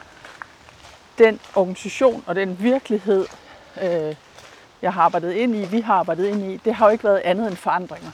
den 1.18 1.40
organisation 1.54 2.24
og 2.26 2.34
den 2.34 2.56
virkelighed, 2.60 3.26
øh, 3.82 4.14
jeg 4.82 4.92
har 4.92 5.02
arbejdet 5.02 5.32
ind 5.32 5.56
i, 5.56 5.64
vi 5.64 5.80
har 5.80 5.94
arbejdet 5.94 6.26
ind 6.26 6.52
i, 6.52 6.56
det 6.64 6.74
har 6.74 6.86
jo 6.86 6.92
ikke 6.92 7.04
været 7.04 7.20
andet 7.24 7.48
end 7.48 7.56
forandringer. 7.56 8.10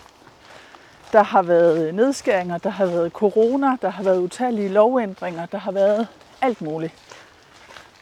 Der 1.12 1.22
har 1.22 1.42
været 1.42 1.94
nedskæringer, 1.94 2.58
der 2.58 2.70
har 2.70 2.86
været 2.86 3.12
corona, 3.12 3.76
der 3.82 3.90
har 3.90 4.02
været 4.02 4.18
utallige 4.18 4.68
lovændringer, 4.68 5.46
der 5.46 5.58
har 5.58 5.72
været 5.72 6.06
alt 6.40 6.62
muligt. 6.62 6.94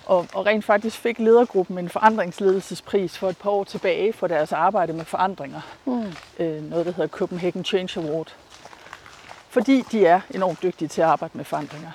Og, 0.07 0.27
og 0.35 0.47
rent 0.47 0.65
faktisk 0.65 0.99
fik 0.99 1.19
ledergruppen 1.19 1.79
en 1.79 1.89
forandringsledelsespris 1.89 3.19
for 3.19 3.29
et 3.29 3.39
par 3.39 3.51
år 3.51 3.65
tilbage 3.65 4.13
for 4.13 4.27
deres 4.27 4.53
arbejde 4.53 4.93
med 4.93 5.05
forandringer. 5.05 5.61
Mm. 5.85 6.13
Øh, 6.39 6.63
noget, 6.63 6.87
der 6.87 6.93
hedder 6.93 7.09
Copenhagen 7.09 7.65
Change 7.65 8.01
Award. 8.01 8.35
Fordi 9.53 9.85
de 9.93 10.07
er 10.07 10.21
enormt 10.31 10.63
dygtige 10.63 10.89
til 10.89 11.01
at 11.01 11.09
arbejde 11.09 11.37
med 11.37 11.45
forandringer. 11.45 11.91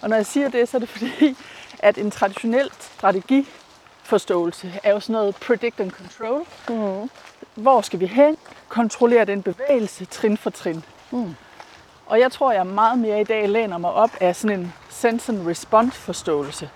Og 0.00 0.08
når 0.08 0.16
jeg 0.16 0.26
siger 0.26 0.48
det, 0.48 0.68
så 0.68 0.76
er 0.76 0.78
det 0.78 0.88
fordi, 0.88 1.36
at 1.78 1.98
en 1.98 2.10
traditionel 2.10 2.70
strategiforståelse 2.80 4.80
er 4.82 4.90
jo 4.90 5.00
sådan 5.00 5.12
noget 5.12 5.36
predict 5.36 5.80
and 5.80 5.90
control. 5.90 6.46
Mm. 6.68 7.10
Hvor 7.54 7.80
skal 7.80 8.00
vi 8.00 8.06
hen? 8.06 8.36
Kontrollere 8.68 9.24
den 9.24 9.42
bevægelse 9.42 10.04
trin 10.04 10.36
for 10.36 10.50
trin. 10.50 10.84
Mm. 11.10 11.34
Og 12.06 12.20
jeg 12.20 12.32
tror, 12.32 12.52
jeg 12.52 12.66
meget 12.66 12.98
mere 12.98 13.20
i 13.20 13.24
dag 13.24 13.48
læner 13.48 13.78
mig 13.78 13.92
op 13.92 14.10
af 14.20 14.36
sådan 14.36 14.60
en 14.60 14.72
sense 14.88 15.32
and 15.32 15.46
response 15.46 15.98
forståelse. 15.98 16.70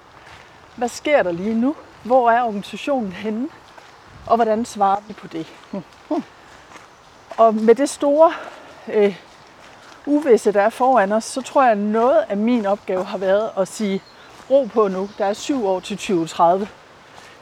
Hvad 0.76 0.88
sker 0.88 1.23
der 1.23 1.32
lige 1.32 1.54
nu? 1.54 1.76
Hvor 2.02 2.30
er 2.30 2.42
organisationen 2.42 3.12
henne? 3.12 3.49
Og 4.26 4.37
hvordan 4.37 4.64
svarer 4.64 5.00
vi 5.08 5.12
på 5.12 5.26
det? 5.26 5.46
Og 7.37 7.54
med 7.54 7.75
det 7.75 7.90
store 7.90 8.32
øh, 8.92 9.16
uvisse, 10.06 10.52
der 10.52 10.62
er 10.62 10.70
foran 10.70 11.12
os, 11.12 11.25
så 11.25 11.42
tror 11.42 11.62
jeg, 11.62 11.73
at 11.73 11.78
noget 11.78 12.25
af 12.28 12.37
min 12.37 12.66
opgave 12.66 13.04
har 13.04 13.18
været 13.18 13.50
at 13.58 13.68
sige, 13.68 14.02
ro 14.50 14.68
på 14.73 14.88
nu, 14.88 15.08
der 15.18 15.25
er 15.25 15.32
syv 15.32 15.66
år 15.66 15.80
til 15.80 15.96
2030. 15.96 16.68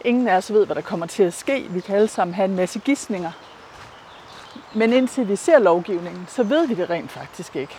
Ingen 0.04 0.28
af 0.28 0.36
os 0.36 0.52
ved, 0.52 0.66
hvad 0.66 0.76
der 0.76 0.82
kommer 0.82 1.06
til 1.06 1.22
at 1.22 1.34
ske. 1.34 1.66
Vi 1.70 1.80
kan 1.80 1.96
alle 1.96 2.08
sammen 2.08 2.34
have 2.34 2.44
en 2.48 2.56
masse 2.56 2.78
gissninger. 2.78 3.30
Men 4.74 4.92
indtil 4.92 5.28
vi 5.28 5.36
ser 5.36 5.58
lovgivningen, 5.58 6.26
så 6.28 6.42
ved 6.42 6.66
vi 6.66 6.74
det 6.74 6.90
rent 6.90 7.10
faktisk 7.10 7.56
ikke. 7.56 7.76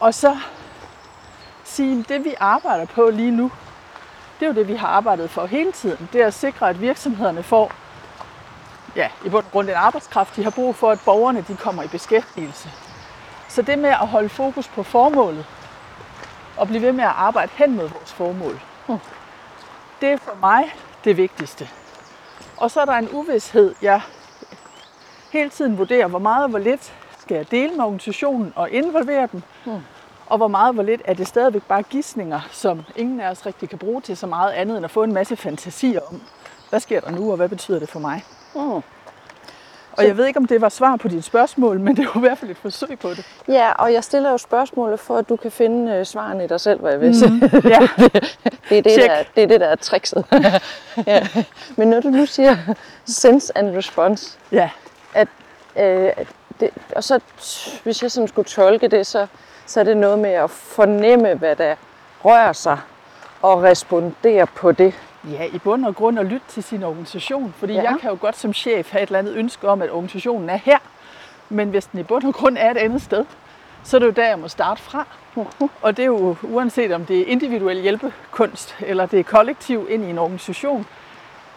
Og 0.00 0.14
så 0.14 0.36
sige, 1.64 2.04
det 2.08 2.24
vi 2.24 2.34
arbejder 2.40 2.86
på 2.86 3.10
lige 3.10 3.30
nu, 3.30 3.50
det 4.40 4.46
er 4.46 4.50
jo 4.50 4.54
det, 4.54 4.68
vi 4.68 4.74
har 4.74 4.88
arbejdet 4.88 5.30
for 5.30 5.46
hele 5.46 5.72
tiden. 5.72 6.08
Det 6.12 6.22
er 6.22 6.26
at 6.26 6.34
sikre, 6.34 6.68
at 6.68 6.80
virksomhederne 6.80 7.42
får 7.42 7.72
ja, 8.96 9.10
i 9.24 9.28
bund 9.28 9.44
og 9.44 9.52
grund 9.52 9.66
den 9.66 9.76
arbejdskraft, 9.76 10.36
de 10.36 10.44
har 10.44 10.50
brug 10.50 10.76
for, 10.76 10.90
at 10.90 11.00
borgerne 11.04 11.44
de 11.48 11.56
kommer 11.56 11.82
i 11.82 11.88
beskæftigelse. 11.88 12.70
Så 13.48 13.62
det 13.62 13.78
med 13.78 13.90
at 13.90 14.06
holde 14.08 14.28
fokus 14.28 14.68
på 14.68 14.82
formålet, 14.82 15.46
og 16.56 16.66
blive 16.66 16.82
ved 16.82 16.92
med 16.92 17.04
at 17.04 17.12
arbejde 17.16 17.52
hen 17.54 17.76
mod 17.76 17.88
vores 17.88 18.12
formål, 18.12 18.60
det 20.00 20.08
er 20.08 20.16
for 20.16 20.36
mig 20.40 20.74
det 21.04 21.16
vigtigste. 21.16 21.68
Og 22.56 22.70
så 22.70 22.80
er 22.80 22.84
der 22.84 22.92
en 22.92 23.08
uvidshed, 23.12 23.74
jeg 23.82 24.00
hele 25.30 25.50
tiden 25.50 25.78
vurderer, 25.78 26.06
hvor 26.06 26.18
meget 26.18 26.44
og 26.44 26.50
hvor 26.50 26.58
lidt 26.58 26.92
skal 27.18 27.34
jeg 27.34 27.50
dele 27.50 27.70
med 27.76 27.84
organisationen 27.84 28.52
og 28.56 28.70
involvere 28.70 29.28
dem, 29.32 29.42
og 30.26 30.36
hvor 30.36 30.48
meget 30.48 30.68
og 30.68 30.74
hvor 30.74 30.82
lidt 30.82 31.02
er 31.04 31.14
det 31.14 31.28
stadigvæk 31.28 31.62
bare 31.62 31.82
gissninger, 31.82 32.40
som 32.50 32.82
ingen 32.96 33.20
af 33.20 33.30
os 33.30 33.46
rigtig 33.46 33.68
kan 33.68 33.78
bruge 33.78 34.00
til 34.00 34.16
så 34.16 34.26
meget 34.26 34.52
andet 34.52 34.76
end 34.76 34.84
at 34.84 34.90
få 34.90 35.02
en 35.02 35.12
masse 35.12 35.36
fantasier 35.36 36.00
om, 36.00 36.22
hvad 36.70 36.80
sker 36.80 37.00
der 37.00 37.10
nu, 37.10 37.30
og 37.30 37.36
hvad 37.36 37.48
betyder 37.48 37.78
det 37.78 37.88
for 37.88 38.00
mig? 38.00 38.24
Mm. 38.54 38.82
Og 39.92 40.06
jeg 40.06 40.16
ved 40.16 40.26
ikke, 40.26 40.38
om 40.38 40.46
det 40.46 40.60
var 40.60 40.68
svar 40.68 40.96
på 40.96 41.08
dit 41.08 41.24
spørgsmål, 41.24 41.80
men 41.80 41.96
det 41.96 42.06
var 42.06 42.16
i 42.16 42.20
hvert 42.20 42.38
fald 42.38 42.50
et 42.50 42.56
forsøg 42.56 42.98
på 42.98 43.10
det. 43.10 43.26
Ja, 43.48 43.72
og 43.72 43.92
jeg 43.92 44.04
stiller 44.04 44.30
jo 44.30 44.38
spørgsmålet 44.38 45.00
for, 45.00 45.16
at 45.16 45.28
du 45.28 45.36
kan 45.36 45.50
finde 45.50 45.92
øh, 45.92 46.06
svarene 46.06 46.44
i 46.44 46.46
dig 46.46 46.60
selv, 46.60 46.80
hvad 46.80 46.90
jeg 46.90 47.00
vil 47.00 47.18
sige. 47.18 47.30
Mm. 47.30 47.68
Ja. 47.68 47.88
Det 48.68 48.78
er 48.78 48.82
det, 48.82 48.92
Check. 48.92 49.08
der, 49.08 49.22
det 49.34 49.42
er 49.42 49.46
det, 49.46 49.60
der 49.60 49.66
er 49.66 49.76
trickset. 49.76 50.24
ja. 51.06 51.26
Men 51.76 51.88
når 51.88 52.00
du 52.00 52.08
nu 52.08 52.26
siger 52.26 52.56
sense 53.04 53.58
and 53.58 53.76
response, 53.76 54.38
ja. 54.52 54.70
at, 55.14 55.28
øh, 55.76 56.10
det, 56.60 56.70
og 56.96 57.04
så 57.04 57.20
hvis 57.82 58.02
jeg 58.02 58.10
sådan 58.10 58.28
skulle 58.28 58.48
tolke 58.48 58.88
det, 58.88 59.06
så, 59.06 59.26
så 59.66 59.80
er 59.80 59.84
det 59.84 59.96
noget 59.96 60.18
med 60.18 60.30
at 60.30 60.50
fornemme, 60.50 61.34
hvad 61.34 61.56
der 61.56 61.74
rører 62.24 62.52
sig, 62.52 62.78
og 63.42 63.62
respondere 63.62 64.46
på 64.46 64.72
det. 64.72 64.94
Ja, 65.24 65.44
i 65.52 65.58
bund 65.58 65.84
og 65.84 65.96
grund 65.96 66.18
at 66.18 66.26
lytte 66.26 66.46
til 66.48 66.62
sin 66.62 66.82
organisation. 66.82 67.54
Fordi 67.58 67.72
Ja. 67.72 67.82
jeg 67.82 67.96
kan 68.00 68.10
jo 68.10 68.16
godt 68.20 68.36
som 68.36 68.52
chef 68.52 68.90
have 68.92 69.02
et 69.02 69.06
eller 69.06 69.18
andet 69.18 69.34
ønske 69.36 69.68
om, 69.68 69.82
at 69.82 69.90
organisationen 69.90 70.50
er 70.50 70.56
her. 70.56 70.78
Men 71.48 71.70
hvis 71.70 71.86
den 71.86 72.00
i 72.00 72.02
bund 72.02 72.24
og 72.24 72.34
grund 72.34 72.56
er 72.60 72.70
et 72.70 72.76
andet 72.76 73.02
sted, 73.02 73.24
så 73.84 73.96
er 73.96 73.98
det 73.98 74.06
jo 74.06 74.10
der, 74.12 74.28
jeg 74.28 74.38
må 74.38 74.48
starte 74.48 74.82
fra. 74.82 75.06
Og 75.82 75.96
det 75.96 76.02
er 76.02 76.06
jo 76.06 76.36
uanset 76.42 76.92
om 76.92 77.06
det 77.06 77.20
er 77.20 77.24
individuel 77.26 77.80
hjælpekunst, 77.80 78.76
eller 78.80 79.06
det 79.06 79.20
er 79.20 79.24
kollektiv 79.24 79.86
ind 79.90 80.04
i 80.04 80.10
en 80.10 80.18
organisation, 80.18 80.86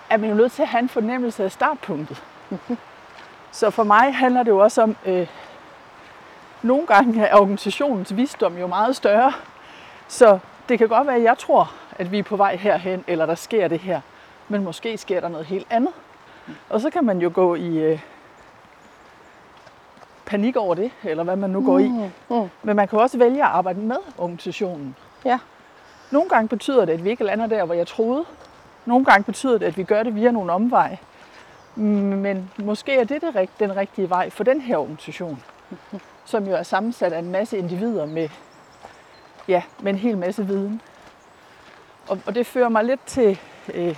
er 0.10 0.18
man 0.18 0.30
jo 0.30 0.36
nødt 0.36 0.52
til 0.52 0.62
at 0.62 0.68
have 0.68 0.80
en 0.82 0.90
fornemmelse 0.90 1.44
af 1.44 1.52
startpunktet. 1.52 2.24
Så 3.52 3.70
for 3.70 3.84
mig 3.84 4.16
handler 4.16 4.44
det 4.44 4.52
jo 4.52 4.58
også 4.60 4.82
om, 4.82 4.96
øh, 5.06 5.28
nogle 6.62 6.88
gange 6.88 7.26
er 7.26 7.36
organisationens 7.40 8.16
visdom 8.16 8.58
jo 8.58 8.68
meget 8.68 8.96
større. 8.96 9.34
Så 10.08 10.40
det 10.70 10.80
kan 10.80 10.88
godt 10.88 11.08
være, 11.08 11.16
at 11.16 11.24
jeg 11.24 11.38
tror, 11.38 11.72
at 11.96 12.12
vi 12.12 12.20
er 12.20 12.24
på 12.24 12.36
vej 12.36 12.56
herhen, 12.56 13.04
eller 13.08 13.26
der 13.26 13.36
sker 13.36 13.68
det 13.68 13.80
her. 13.80 14.02
Men 14.48 14.64
måske 14.64 14.98
sker 14.98 15.20
der 15.20 15.28
noget 15.28 15.46
helt 15.46 15.68
andet. 15.70 15.94
Og 16.70 16.82
så 16.82 16.90
kan 16.90 17.06
man 17.06 17.20
jo 17.20 17.32
gå 17.34 17.56
i 17.56 17.78
øh, 17.78 18.00
panik 20.26 20.56
over 20.56 20.76
det, 20.76 20.92
eller 21.04 21.24
hvad 21.24 21.36
man 21.36 21.50
nu 21.50 21.66
går 21.66 21.80
i. 21.80 21.88
Mm. 22.30 22.50
Men 22.64 22.76
man 22.76 22.88
kan 22.88 23.00
også 23.00 23.18
vælge 23.18 23.44
at 23.44 23.50
arbejde 23.50 23.80
med 23.80 23.98
organisationen. 24.18 24.96
Ja. 25.26 25.40
Nogle 26.12 26.30
gange 26.30 26.48
betyder 26.48 26.86
det, 26.86 26.94
at 26.94 27.04
vi 27.04 27.10
ikke 27.10 27.24
lander 27.24 27.48
der, 27.48 27.66
hvor 27.66 27.74
jeg 27.74 27.88
troede. 27.88 28.26
Nogle 28.86 29.06
gange 29.06 29.24
betyder 29.24 29.58
det, 29.58 29.66
at 29.66 29.78
vi 29.78 29.84
gør 29.84 30.04
det 30.04 30.16
via 30.16 30.32
nogle 30.32 30.52
omveje. 30.52 30.98
Men 31.76 32.52
måske 32.58 32.96
er 32.96 33.04
det, 33.04 33.22
det 33.22 33.50
den 33.60 33.76
rigtige 33.76 34.10
vej 34.10 34.30
for 34.30 34.44
den 34.44 34.62
her 34.62 34.78
organisation, 34.78 35.44
som 36.26 36.48
jo 36.48 36.56
er 36.56 36.64
sammensat 36.64 37.14
af 37.14 37.20
en 37.20 37.32
masse 37.32 37.58
individer 37.58 38.06
med, 38.06 38.30
ja, 39.48 39.64
med 39.82 39.94
en 39.94 40.00
hel 40.00 40.18
masse 40.18 40.48
viden. 40.48 40.82
Og, 42.08 42.20
og 42.26 42.36
det 42.36 42.48
fører 42.48 42.70
mig 42.70 42.84
lidt 42.84 43.06
til, 43.06 43.40
øh, 43.74 43.98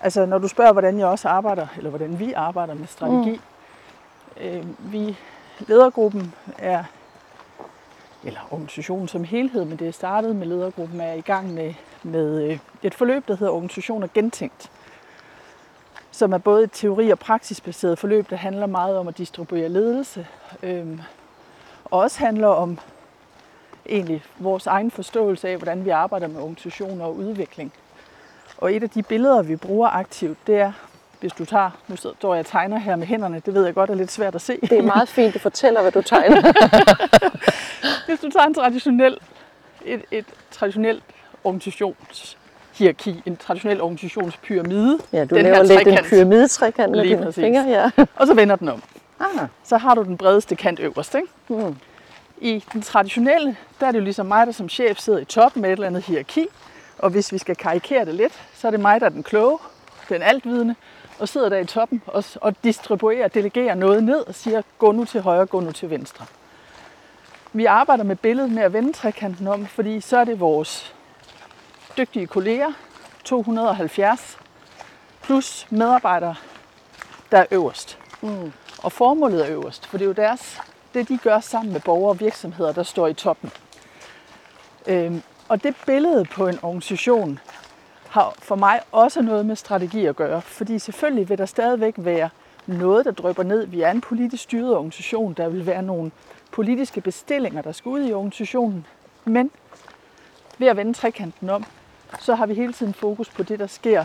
altså 0.00 0.26
når 0.26 0.38
du 0.38 0.48
spørger, 0.48 0.72
hvordan 0.72 0.98
jeg 0.98 1.06
også 1.06 1.28
arbejder, 1.28 1.66
eller 1.76 1.90
hvordan 1.90 2.18
vi 2.18 2.32
arbejder 2.32 2.74
med 2.74 2.86
strategi. 2.86 3.40
Mm. 4.36 4.42
Øh, 4.44 4.92
vi, 4.92 5.18
ledergruppen 5.58 6.34
er, 6.58 6.84
eller 8.24 8.40
organisationen 8.50 9.08
som 9.08 9.24
helhed, 9.24 9.64
men 9.64 9.78
det 9.78 9.88
er 9.88 9.92
startet 9.92 10.36
med 10.36 10.46
ledergruppen, 10.46 11.00
er 11.00 11.12
i 11.12 11.20
gang 11.20 11.54
med, 11.54 11.74
med 12.02 12.50
øh, 12.50 12.58
et 12.82 12.94
forløb, 12.94 13.28
der 13.28 13.36
hedder 13.36 13.52
Organisationer 13.52 14.08
Gentænkt 14.14 14.70
som 16.16 16.32
er 16.32 16.38
både 16.38 16.64
et 16.64 16.70
teori- 16.72 17.10
og 17.10 17.18
praksisbaseret 17.18 17.98
forløb, 17.98 18.30
der 18.30 18.36
handler 18.36 18.66
meget 18.66 18.96
om 18.96 19.08
at 19.08 19.18
distribuere 19.18 19.68
ledelse, 19.68 20.26
øhm, 20.62 21.00
og 21.84 22.00
også 22.00 22.18
handler 22.18 22.48
om 22.48 22.78
egentlig 23.88 24.22
vores 24.38 24.66
egen 24.66 24.90
forståelse 24.90 25.48
af, 25.48 25.56
hvordan 25.56 25.84
vi 25.84 25.90
arbejder 25.90 26.26
med 26.28 26.40
organisationer 26.40 27.04
og 27.04 27.16
udvikling. 27.16 27.72
Og 28.58 28.74
et 28.74 28.82
af 28.82 28.90
de 28.90 29.02
billeder, 29.02 29.42
vi 29.42 29.56
bruger 29.56 29.88
aktivt, 29.88 30.38
det 30.46 30.56
er, 30.56 30.72
hvis 31.20 31.32
du 31.32 31.44
tager, 31.44 31.70
nu 31.88 31.96
står 31.96 32.34
jeg 32.34 32.40
og 32.40 32.46
tegner 32.46 32.78
her 32.78 32.96
med 32.96 33.06
hænderne, 33.06 33.42
det 33.46 33.54
ved 33.54 33.64
jeg 33.64 33.74
godt 33.74 33.90
er 33.90 33.94
lidt 33.94 34.12
svært 34.12 34.34
at 34.34 34.40
se. 34.40 34.58
Det 34.62 34.72
er 34.72 34.82
meget 34.82 35.08
fint, 35.08 35.34
du 35.34 35.38
fortæller, 35.38 35.82
hvad 35.82 35.92
du 35.92 36.02
tegner. 36.02 36.40
Hvis 38.06 38.20
du 38.20 38.30
tager 38.30 38.46
en 38.46 38.54
traditionel, 38.54 39.18
et, 39.84 40.02
et 40.10 40.24
traditionelt 40.50 41.02
organisationshierarki, 41.44 43.22
en 43.26 43.36
traditionel 43.36 43.80
organisationspyramide, 43.80 44.98
Ja, 45.12 45.24
du 45.24 45.34
Den 45.34 45.42
laver 45.44 45.56
her 45.56 45.62
lidt 45.62 45.78
en 45.80 45.84
trekant. 45.86 46.06
pyramidetrækant 46.06 46.90
med 46.92 47.02
Lige 47.04 47.16
dine 47.16 47.32
fingre. 47.32 47.64
Ja. 47.68 47.90
og 48.16 48.26
så 48.26 48.34
vender 48.34 48.56
den 48.56 48.68
om. 48.68 48.82
Ah, 49.20 49.48
så 49.64 49.76
har 49.76 49.94
du 49.94 50.02
den 50.02 50.16
bredeste 50.16 50.56
kant 50.56 50.80
øverst. 50.80 51.14
Ikke? 51.14 51.28
Mm. 51.48 51.76
I 52.38 52.64
den 52.72 52.82
traditionelle, 52.82 53.56
der 53.80 53.86
er 53.86 53.92
det 53.92 53.98
jo 53.98 54.04
ligesom 54.04 54.26
mig, 54.26 54.46
der 54.46 54.52
som 54.52 54.68
chef 54.68 54.98
sidder 54.98 55.18
i 55.18 55.24
toppen 55.24 55.62
med 55.62 55.70
et 55.70 55.72
eller 55.72 55.86
andet 55.86 56.02
hierarki. 56.02 56.46
Og 56.98 57.10
hvis 57.10 57.32
vi 57.32 57.38
skal 57.38 57.56
karikere 57.56 58.04
det 58.04 58.14
lidt, 58.14 58.42
så 58.54 58.66
er 58.66 58.70
det 58.70 58.80
mig, 58.80 59.00
der 59.00 59.06
er 59.06 59.10
den 59.10 59.22
kloge, 59.22 59.58
den 60.08 60.22
altvidende, 60.22 60.74
og 61.18 61.28
sidder 61.28 61.48
der 61.48 61.58
i 61.58 61.64
toppen 61.64 62.02
og, 62.06 62.24
og 62.40 62.64
distribuerer, 62.64 63.28
delegerer 63.28 63.74
noget 63.74 64.04
ned 64.04 64.18
og 64.26 64.34
siger, 64.34 64.62
gå 64.78 64.92
nu 64.92 65.04
til 65.04 65.20
højre, 65.20 65.46
gå 65.46 65.60
nu 65.60 65.72
til 65.72 65.90
venstre. 65.90 66.26
Vi 67.52 67.64
arbejder 67.64 68.04
med 68.04 68.16
billedet 68.16 68.52
med 68.52 68.62
at 68.62 68.72
vende 68.72 68.92
trekanten 68.92 69.46
om, 69.46 69.66
fordi 69.66 70.00
så 70.00 70.18
er 70.18 70.24
det 70.24 70.40
vores 70.40 70.94
dygtige 71.98 72.26
kolleger, 72.26 72.72
270, 73.24 74.38
plus 75.22 75.66
medarbejdere, 75.70 76.34
der 77.32 77.38
er 77.38 77.46
øverst. 77.50 77.98
Mm. 78.22 78.52
Og 78.82 78.92
formålet 78.92 79.46
er 79.46 79.52
øverst, 79.52 79.86
for 79.86 79.98
det 79.98 80.04
er 80.04 80.08
jo 80.08 80.12
deres, 80.12 80.60
det 80.96 81.08
de 81.08 81.18
gør 81.18 81.40
sammen 81.40 81.72
med 81.72 81.80
borgere 81.80 82.10
og 82.10 82.20
virksomheder, 82.20 82.72
der 82.72 82.82
står 82.82 83.06
i 83.06 83.14
toppen. 83.14 83.50
Øhm, 84.86 85.22
og 85.48 85.62
det 85.62 85.74
billede 85.86 86.24
på 86.24 86.48
en 86.48 86.58
organisation 86.62 87.38
har 88.08 88.34
for 88.38 88.56
mig 88.56 88.80
også 88.92 89.22
noget 89.22 89.46
med 89.46 89.56
strategi 89.56 90.06
at 90.06 90.16
gøre, 90.16 90.42
fordi 90.42 90.78
selvfølgelig 90.78 91.28
vil 91.28 91.38
der 91.38 91.46
stadigvæk 91.46 91.94
være 91.96 92.28
noget, 92.66 93.04
der 93.04 93.10
drøber 93.10 93.42
ned. 93.42 93.66
Vi 93.66 93.80
er 93.80 93.90
en 93.90 94.00
politisk 94.00 94.42
styret 94.42 94.76
organisation, 94.76 95.32
der 95.32 95.48
vil 95.48 95.66
være 95.66 95.82
nogle 95.82 96.10
politiske 96.52 97.00
bestillinger, 97.00 97.62
der 97.62 97.72
skal 97.72 97.88
ud 97.88 98.08
i 98.08 98.12
organisationen. 98.12 98.86
Men 99.24 99.50
ved 100.58 100.68
at 100.68 100.76
vende 100.76 100.94
trekanten 100.94 101.50
om, 101.50 101.64
så 102.20 102.34
har 102.34 102.46
vi 102.46 102.54
hele 102.54 102.72
tiden 102.72 102.94
fokus 102.94 103.28
på 103.28 103.42
det, 103.42 103.58
der 103.58 103.66
sker 103.66 104.04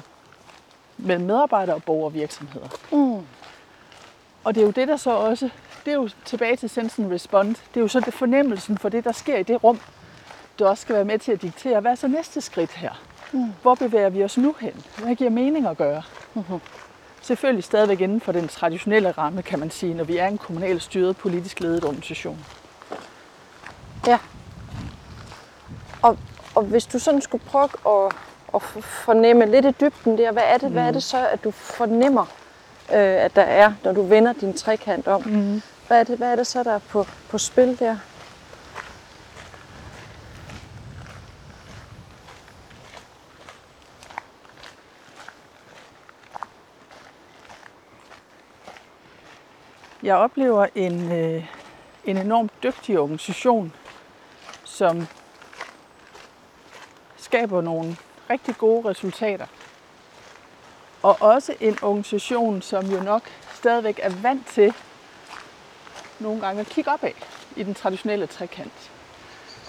mellem 0.97 1.25
medarbejdere 1.25 1.75
og 1.75 1.83
borgere 1.83 2.05
og 2.05 2.13
virksomheder. 2.13 2.67
Mm. 2.91 3.25
Og 4.43 4.55
det 4.55 4.61
er 4.61 4.65
jo 4.65 4.71
det, 4.71 4.87
der 4.87 4.97
så 4.97 5.11
også, 5.11 5.49
det 5.85 5.91
er 5.91 5.95
jo 5.95 6.09
tilbage 6.25 6.55
til 6.55 6.69
sense 6.69 7.01
and 7.01 7.11
respond, 7.11 7.47
det 7.49 7.77
er 7.77 7.81
jo 7.81 7.87
så 7.87 7.99
det 7.99 8.13
fornemmelsen 8.13 8.77
for 8.77 8.89
det, 8.89 9.03
der 9.03 9.11
sker 9.11 9.37
i 9.37 9.43
det 9.43 9.63
rum, 9.63 9.79
der 10.59 10.67
også 10.67 10.81
skal 10.81 10.95
være 10.95 11.05
med 11.05 11.19
til 11.19 11.31
at 11.31 11.41
diktere, 11.41 11.79
hvad 11.79 11.91
er 11.91 11.95
så 11.95 12.07
næste 12.07 12.41
skridt 12.41 12.71
her? 12.71 12.91
Mm. 13.31 13.53
Hvor 13.61 13.75
bevæger 13.75 14.09
vi 14.09 14.23
os 14.23 14.37
nu 14.37 14.55
hen? 14.59 14.85
Hvad 14.97 15.15
giver 15.15 15.29
mening 15.29 15.67
at 15.67 15.77
gøre? 15.77 16.03
Mm-hmm. 16.33 16.59
Selvfølgelig 17.21 17.63
stadigvæk 17.63 18.01
inden 18.01 18.21
for 18.21 18.31
den 18.31 18.47
traditionelle 18.47 19.11
ramme, 19.11 19.41
kan 19.41 19.59
man 19.59 19.71
sige, 19.71 19.93
når 19.93 20.03
vi 20.03 20.17
er 20.17 20.27
en 20.27 20.37
kommunalt 20.37 20.83
styret, 20.83 21.17
politisk 21.17 21.59
ledet 21.59 21.83
organisation. 21.83 22.45
Ja. 24.07 24.19
Og, 26.01 26.17
og 26.55 26.63
hvis 26.63 26.85
du 26.85 26.99
sådan 26.99 27.21
skulle 27.21 27.43
prøve 27.45 27.69
at, 27.87 28.13
at 28.53 28.61
fornemme 28.83 29.45
lidt 29.45 29.65
i 29.65 29.71
dybden 29.71 30.17
der, 30.17 30.31
hvad 30.31 30.43
er 30.45 30.57
det, 30.57 30.67
mm. 30.67 30.73
hvad 30.73 30.83
er 30.83 30.91
det 30.91 31.03
så, 31.03 31.27
at 31.27 31.43
du 31.43 31.51
fornemmer, 31.51 32.25
øh, 32.93 33.25
at 33.25 33.35
der 33.35 33.41
er, 33.41 33.73
når 33.83 33.93
du 33.93 34.01
vender 34.01 34.33
din 34.33 34.53
trekant 34.53 35.07
om. 35.07 35.21
Mm. 35.21 35.61
Hvad, 35.87 35.99
er 35.99 36.03
det, 36.03 36.17
hvad 36.17 36.31
er 36.31 36.35
det 36.35 36.47
så, 36.47 36.63
der 36.63 36.71
er 36.71 36.79
på, 36.79 37.05
på 37.29 37.37
spil 37.37 37.79
der? 37.79 37.97
Jeg 50.03 50.15
oplever 50.15 50.67
en, 50.75 51.11
øh, 51.11 51.45
en 52.05 52.17
enormt 52.17 52.51
dygtig 52.63 52.99
organisation, 52.99 53.73
som 54.63 55.07
skaber 57.17 57.61
nogle 57.61 57.97
rigtig 58.29 58.57
gode 58.57 58.89
resultater. 58.89 59.45
Og 61.03 61.17
også 61.19 61.53
en 61.59 61.77
organisation, 61.81 62.61
som 62.61 62.85
jo 62.85 63.03
nok 63.03 63.23
stadigvæk 63.55 63.99
er 64.03 64.09
vant 64.09 64.47
til 64.47 64.73
nogle 66.19 66.41
gange 66.41 66.61
at 66.61 66.67
kigge 66.67 66.91
opad 66.91 67.11
i 67.55 67.63
den 67.63 67.73
traditionelle 67.73 68.27
trekant. 68.27 68.91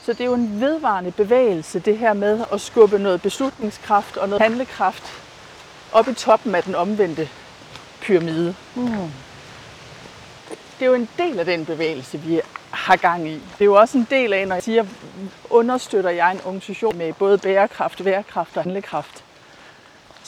Så 0.02 0.12
det 0.12 0.20
er 0.20 0.24
jo 0.24 0.34
en 0.34 0.60
vedvarende 0.60 1.10
bevægelse, 1.10 1.78
det 1.78 1.98
her 1.98 2.12
med 2.12 2.44
at 2.52 2.60
skubbe 2.60 2.98
noget 2.98 3.22
beslutningskraft 3.22 4.16
og 4.16 4.28
noget 4.28 4.42
handlekraft 4.42 5.04
op 5.92 6.08
i 6.08 6.14
toppen 6.14 6.54
af 6.54 6.62
den 6.62 6.74
omvendte 6.74 7.28
pyramide. 8.00 8.54
Mm. 8.74 9.10
Det 10.78 10.86
er 10.86 10.86
jo 10.86 10.94
en 10.94 11.08
del 11.18 11.38
af 11.38 11.44
den 11.44 11.66
bevægelse, 11.66 12.18
vi 12.18 12.40
har 12.70 12.96
gang 12.96 13.28
i. 13.28 13.32
Det 13.32 13.60
er 13.60 13.64
jo 13.64 13.74
også 13.74 13.98
en 13.98 14.06
del 14.10 14.32
af, 14.32 14.48
når 14.48 14.56
jeg 14.56 14.62
siger, 14.62 14.84
understøtter 15.50 16.10
jeg 16.10 16.32
en 16.32 16.40
organisation 16.44 16.98
med 16.98 17.12
både 17.12 17.38
bærekraft, 17.38 18.04
værkraft 18.04 18.56
og 18.56 18.62
handlekraft, 18.62 19.21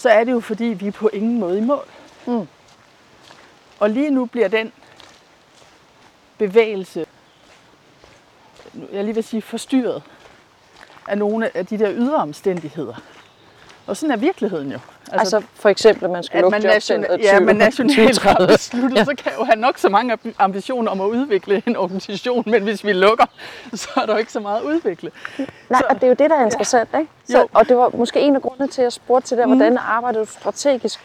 så 0.04 0.10
er 0.10 0.24
det 0.24 0.32
jo 0.32 0.40
fordi, 0.40 0.64
vi 0.64 0.86
er 0.86 0.92
på 0.92 1.08
ingen 1.08 1.40
måde 1.40 1.58
i 1.58 1.60
mål. 1.60 1.88
Mm. 2.26 2.48
Og 3.80 3.90
lige 3.90 4.10
nu 4.10 4.26
bliver 4.26 4.48
den 4.48 4.72
bevægelse, 6.38 7.06
jeg 8.92 9.04
lige 9.04 9.14
vil 9.14 9.24
sige 9.24 9.42
forstyrret, 9.42 10.02
af 11.08 11.18
nogle 11.18 11.56
af 11.56 11.66
de 11.66 11.78
der 11.78 11.92
ydre 11.92 12.16
omstændigheder. 12.16 12.94
Og 13.86 13.96
sådan 13.96 14.12
er 14.12 14.16
virkeligheden 14.16 14.72
jo. 14.72 14.78
Altså, 15.12 15.36
altså 15.36 15.48
for 15.54 15.68
eksempel, 15.68 16.04
at 16.04 16.10
man 16.10 16.22
skal 16.22 16.36
at 16.38 16.42
lukke 16.42 16.58
man 16.58 16.72
jobcentret 16.72 17.20
ja, 17.22 17.40
man 17.40 17.56
nationalt 17.56 17.98
har 17.98 18.34
2030. 18.34 18.46
besluttet, 18.46 18.96
ja. 18.98 19.04
så 19.04 19.14
kan 19.18 19.32
jo 19.38 19.44
have 19.44 19.56
nok 19.56 19.78
så 19.78 19.88
mange 19.88 20.18
ambitioner 20.38 20.90
om 20.90 21.00
at 21.00 21.06
udvikle 21.06 21.62
en 21.66 21.76
organisation, 21.76 22.42
men 22.46 22.62
hvis 22.62 22.84
vi 22.84 22.92
lukker, 22.92 23.24
så 23.74 23.88
er 23.96 24.06
der 24.06 24.12
jo 24.12 24.18
ikke 24.18 24.32
så 24.32 24.40
meget 24.40 24.58
at 24.60 24.64
udvikle. 24.64 25.10
Nej, 25.38 25.46
Så- 25.80 25.86
og 25.90 25.94
det 25.94 26.02
er 26.02 26.08
jo 26.08 26.14
det, 26.18 26.30
der 26.30 26.36
er 26.36 26.44
interessant, 26.44 26.88
ikke? 27.00 27.10
Så, 27.28 27.38
Jo. 27.38 27.48
og 27.52 27.68
det 27.68 27.76
var 27.76 27.90
måske 27.94 28.20
en 28.20 28.36
af 28.36 28.42
grundene 28.42 28.68
til, 28.68 28.80
at 28.82 28.84
jeg 28.84 28.92
spurgte 28.92 29.28
til 29.28 29.36
det, 29.38 29.46
hvordan 29.46 29.78
arbejder 29.78 30.20
du 30.20 30.26
strategisk? 30.30 31.00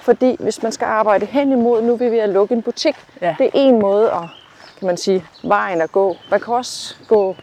Fordi 0.00 0.36
hvis 0.40 0.62
man 0.62 0.72
skal 0.72 0.84
arbejde 0.86 1.26
hen 1.26 1.52
imod, 1.52 1.82
nu 1.82 1.92
er 1.92 2.10
vi 2.10 2.18
at 2.18 2.28
lukke 2.28 2.54
en 2.54 2.62
butik, 2.62 2.96
Ja. 3.20 3.34
det 3.38 3.46
er 3.46 3.50
en 3.54 3.78
måde 3.80 4.10
at, 4.10 4.20
kan 4.78 4.86
man 4.86 4.96
sige, 4.96 5.24
vejen 5.44 5.80
at 5.80 5.92
gå. 5.92 6.16
Man 6.30 6.40
kan 6.40 6.54
også 6.54 6.94
gå 7.08 7.36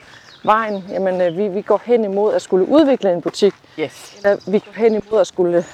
vejen, 0.44 0.84
jamen 0.90 1.22
øh, 1.22 1.38
vi, 1.38 1.48
vi 1.48 1.62
går 1.62 1.82
hen 1.86 2.04
imod 2.04 2.34
at 2.34 2.42
skulle 2.42 2.68
udvikle 2.68 3.14
en 3.14 3.22
butik, 3.22 3.54
Yes. 3.80 4.16
eller 4.24 4.38
vi 4.52 4.60
går 4.60 4.72
hen 4.76 4.94
imod 4.96 5.22
at 5.22 5.28
skulle 5.28 5.66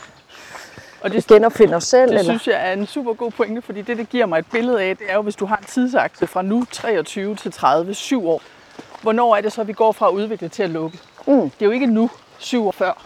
Og 1.02 1.12
det, 1.12 1.28
genopfinde 1.28 1.76
os 1.76 1.84
selv. 1.84 2.02
det 2.02 2.20
eller? 2.20 2.24
synes 2.24 2.48
jeg 2.48 2.70
er 2.70 2.74
en 2.74 2.88
super 2.88 3.14
god 3.14 3.32
pointe, 3.32 3.62
fordi 3.62 3.82
det, 3.82 3.98
det 3.98 4.10
giver 4.10 4.26
mig 4.26 4.40
et 4.40 4.46
billede 4.52 4.82
af, 4.82 4.98
det 4.98 5.06
er 5.10 5.16
jo, 5.16 5.22
hvis 5.22 5.36
du 5.36 5.46
har 5.46 5.58
en 5.58 5.64
tidsakse 5.64 6.28
fra 6.28 6.42
nu 6.42 6.66
23 6.72 7.36
til 7.36 7.52
30, 7.52 7.94
syv 7.94 8.28
år. 8.30 8.42
Hvornår 9.02 9.36
er 9.36 9.42
det 9.42 9.52
så, 9.52 9.64
vi 9.64 9.74
går 9.74 9.92
fra 9.92 10.08
at 10.08 10.12
udvikle 10.12 10.50
til 10.50 10.64
at 10.64 10.70
lukke? 10.70 11.00
Mm. 11.28 11.42
Det 11.42 11.62
er 11.62 11.66
jo 11.66 11.72
ikke 11.72 11.86
nu, 11.86 12.10
syv 12.38 12.68
år 12.68 12.72
før. 12.72 13.04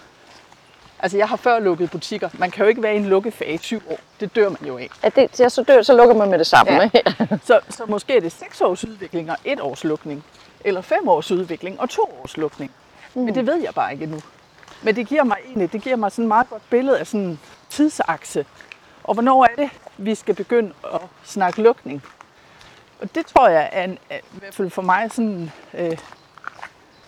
Altså, 1.00 1.18
jeg 1.18 1.30
har 1.30 1.36
før 1.36 1.60
lukket 1.60 1.92
butikker. 1.92 2.30
Man 2.34 2.52
kan 2.52 2.64
jo 2.64 2.70
ikke 2.70 2.84
være 2.84 2.94
i 2.94 2.98
en 2.98 3.06
lukkefase 3.06 3.54
i 3.54 3.58
syv 3.58 3.82
år. 3.90 4.00
Det 4.20 4.36
dør 4.36 4.50
man 4.50 4.60
jo 4.68 4.78
af. 4.78 4.90
At 5.04 5.16
det, 5.16 5.40
ja, 5.40 5.50
så, 5.50 5.64
dør, 5.64 5.82
så 5.82 5.98
lukker 5.98 6.16
man 6.16 6.30
med 6.30 6.40
det 6.40 6.48
samme. 6.48 6.74
Ja. 6.74 6.84
Ikke? 6.84 7.16
Så, 7.48 7.60
så 7.70 7.84
måske 7.88 8.16
er 8.16 8.22
det 8.22 8.32
seks 8.32 8.62
års 8.62 8.86
udvikling 8.86 9.32
og 9.32 9.38
et 9.46 9.62
års 9.62 9.84
lukning. 9.84 10.24
Eller 10.66 10.82
fem 10.82 11.08
års 11.08 11.32
udvikling 11.32 11.80
og 11.80 11.90
to 11.90 12.20
års 12.24 12.38
lukning. 12.38 12.72
Mm. 13.14 13.22
Men 13.22 13.36
det 13.36 13.48
ved 13.48 13.56
jeg 13.56 13.74
bare 13.74 13.92
ikke 13.94 14.04
endnu. 14.04 14.20
Men 14.82 14.96
det 14.96 15.08
giver 15.08 15.24
mig 15.24 15.38
egentlig, 15.46 15.74
det 15.74 15.82
giver 15.82 15.96
mig 15.96 16.12
sådan 16.12 16.26
et 16.26 16.28
meget 16.28 16.50
godt 16.50 16.62
billede 16.70 17.00
af 17.00 17.08
sådan 17.08 17.40
tidsakse. 17.72 18.46
Og 19.04 19.14
hvornår 19.14 19.44
er 19.44 19.56
det, 19.56 19.70
vi 19.98 20.16
skal 20.16 20.36
begynde 20.36 20.74
at 20.94 21.02
snakke 21.24 21.62
lukning? 21.62 22.04
Og 23.02 23.16
det 23.16 23.26
tror 23.26 23.50
jeg 23.50 23.70
er, 23.72 23.84
en, 23.84 23.98
øh, 24.12 24.18
i 24.18 24.40
hvert 24.40 24.54
fald 24.54 24.70
for 24.70 24.82
mig 24.82 25.12
sådan, 25.12 25.52
øh, 25.74 25.98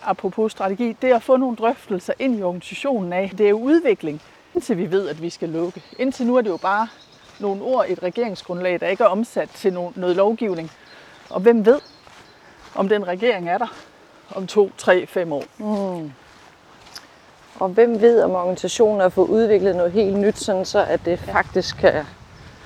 apropos 0.02 0.52
strategi, 0.52 0.96
det 1.02 1.10
er 1.10 1.16
at 1.16 1.22
få 1.22 1.36
nogle 1.36 1.56
drøftelser 1.56 2.12
ind 2.18 2.38
i 2.38 2.42
organisationen 2.42 3.12
af. 3.12 3.30
Det 3.38 3.46
er 3.46 3.50
jo 3.50 3.58
udvikling, 3.58 4.22
indtil 4.54 4.78
vi 4.78 4.90
ved, 4.90 5.08
at 5.08 5.22
vi 5.22 5.30
skal 5.30 5.48
lukke. 5.48 5.82
Indtil 5.98 6.26
nu 6.26 6.36
er 6.36 6.40
det 6.40 6.50
jo 6.50 6.56
bare 6.56 6.88
nogle 7.40 7.62
ord 7.62 7.86
i 7.88 7.92
et 7.92 8.02
regeringsgrundlag, 8.02 8.80
der 8.80 8.88
ikke 8.88 9.04
er 9.04 9.08
omsat 9.08 9.50
til 9.50 9.70
no- 9.70 10.00
noget 10.00 10.16
lovgivning. 10.16 10.70
Og 11.30 11.40
hvem 11.40 11.66
ved, 11.66 11.80
om 12.74 12.88
den 12.88 13.06
regering 13.06 13.48
er 13.48 13.58
der 13.58 13.74
om 14.34 14.46
to, 14.46 14.70
tre, 14.78 15.06
fem 15.06 15.32
år. 15.32 15.44
Mm. 15.58 16.12
Og 17.60 17.68
hvem 17.68 18.00
ved, 18.00 18.22
om 18.22 18.30
organisationen 18.30 19.00
har 19.00 19.08
fået 19.08 19.28
udviklet 19.28 19.76
noget 19.76 19.92
helt 19.92 20.18
nyt, 20.18 20.38
sådan 20.38 20.64
så 20.64 20.84
at 20.84 21.00
det 21.04 21.18
faktisk 21.18 21.76
kan 21.76 21.92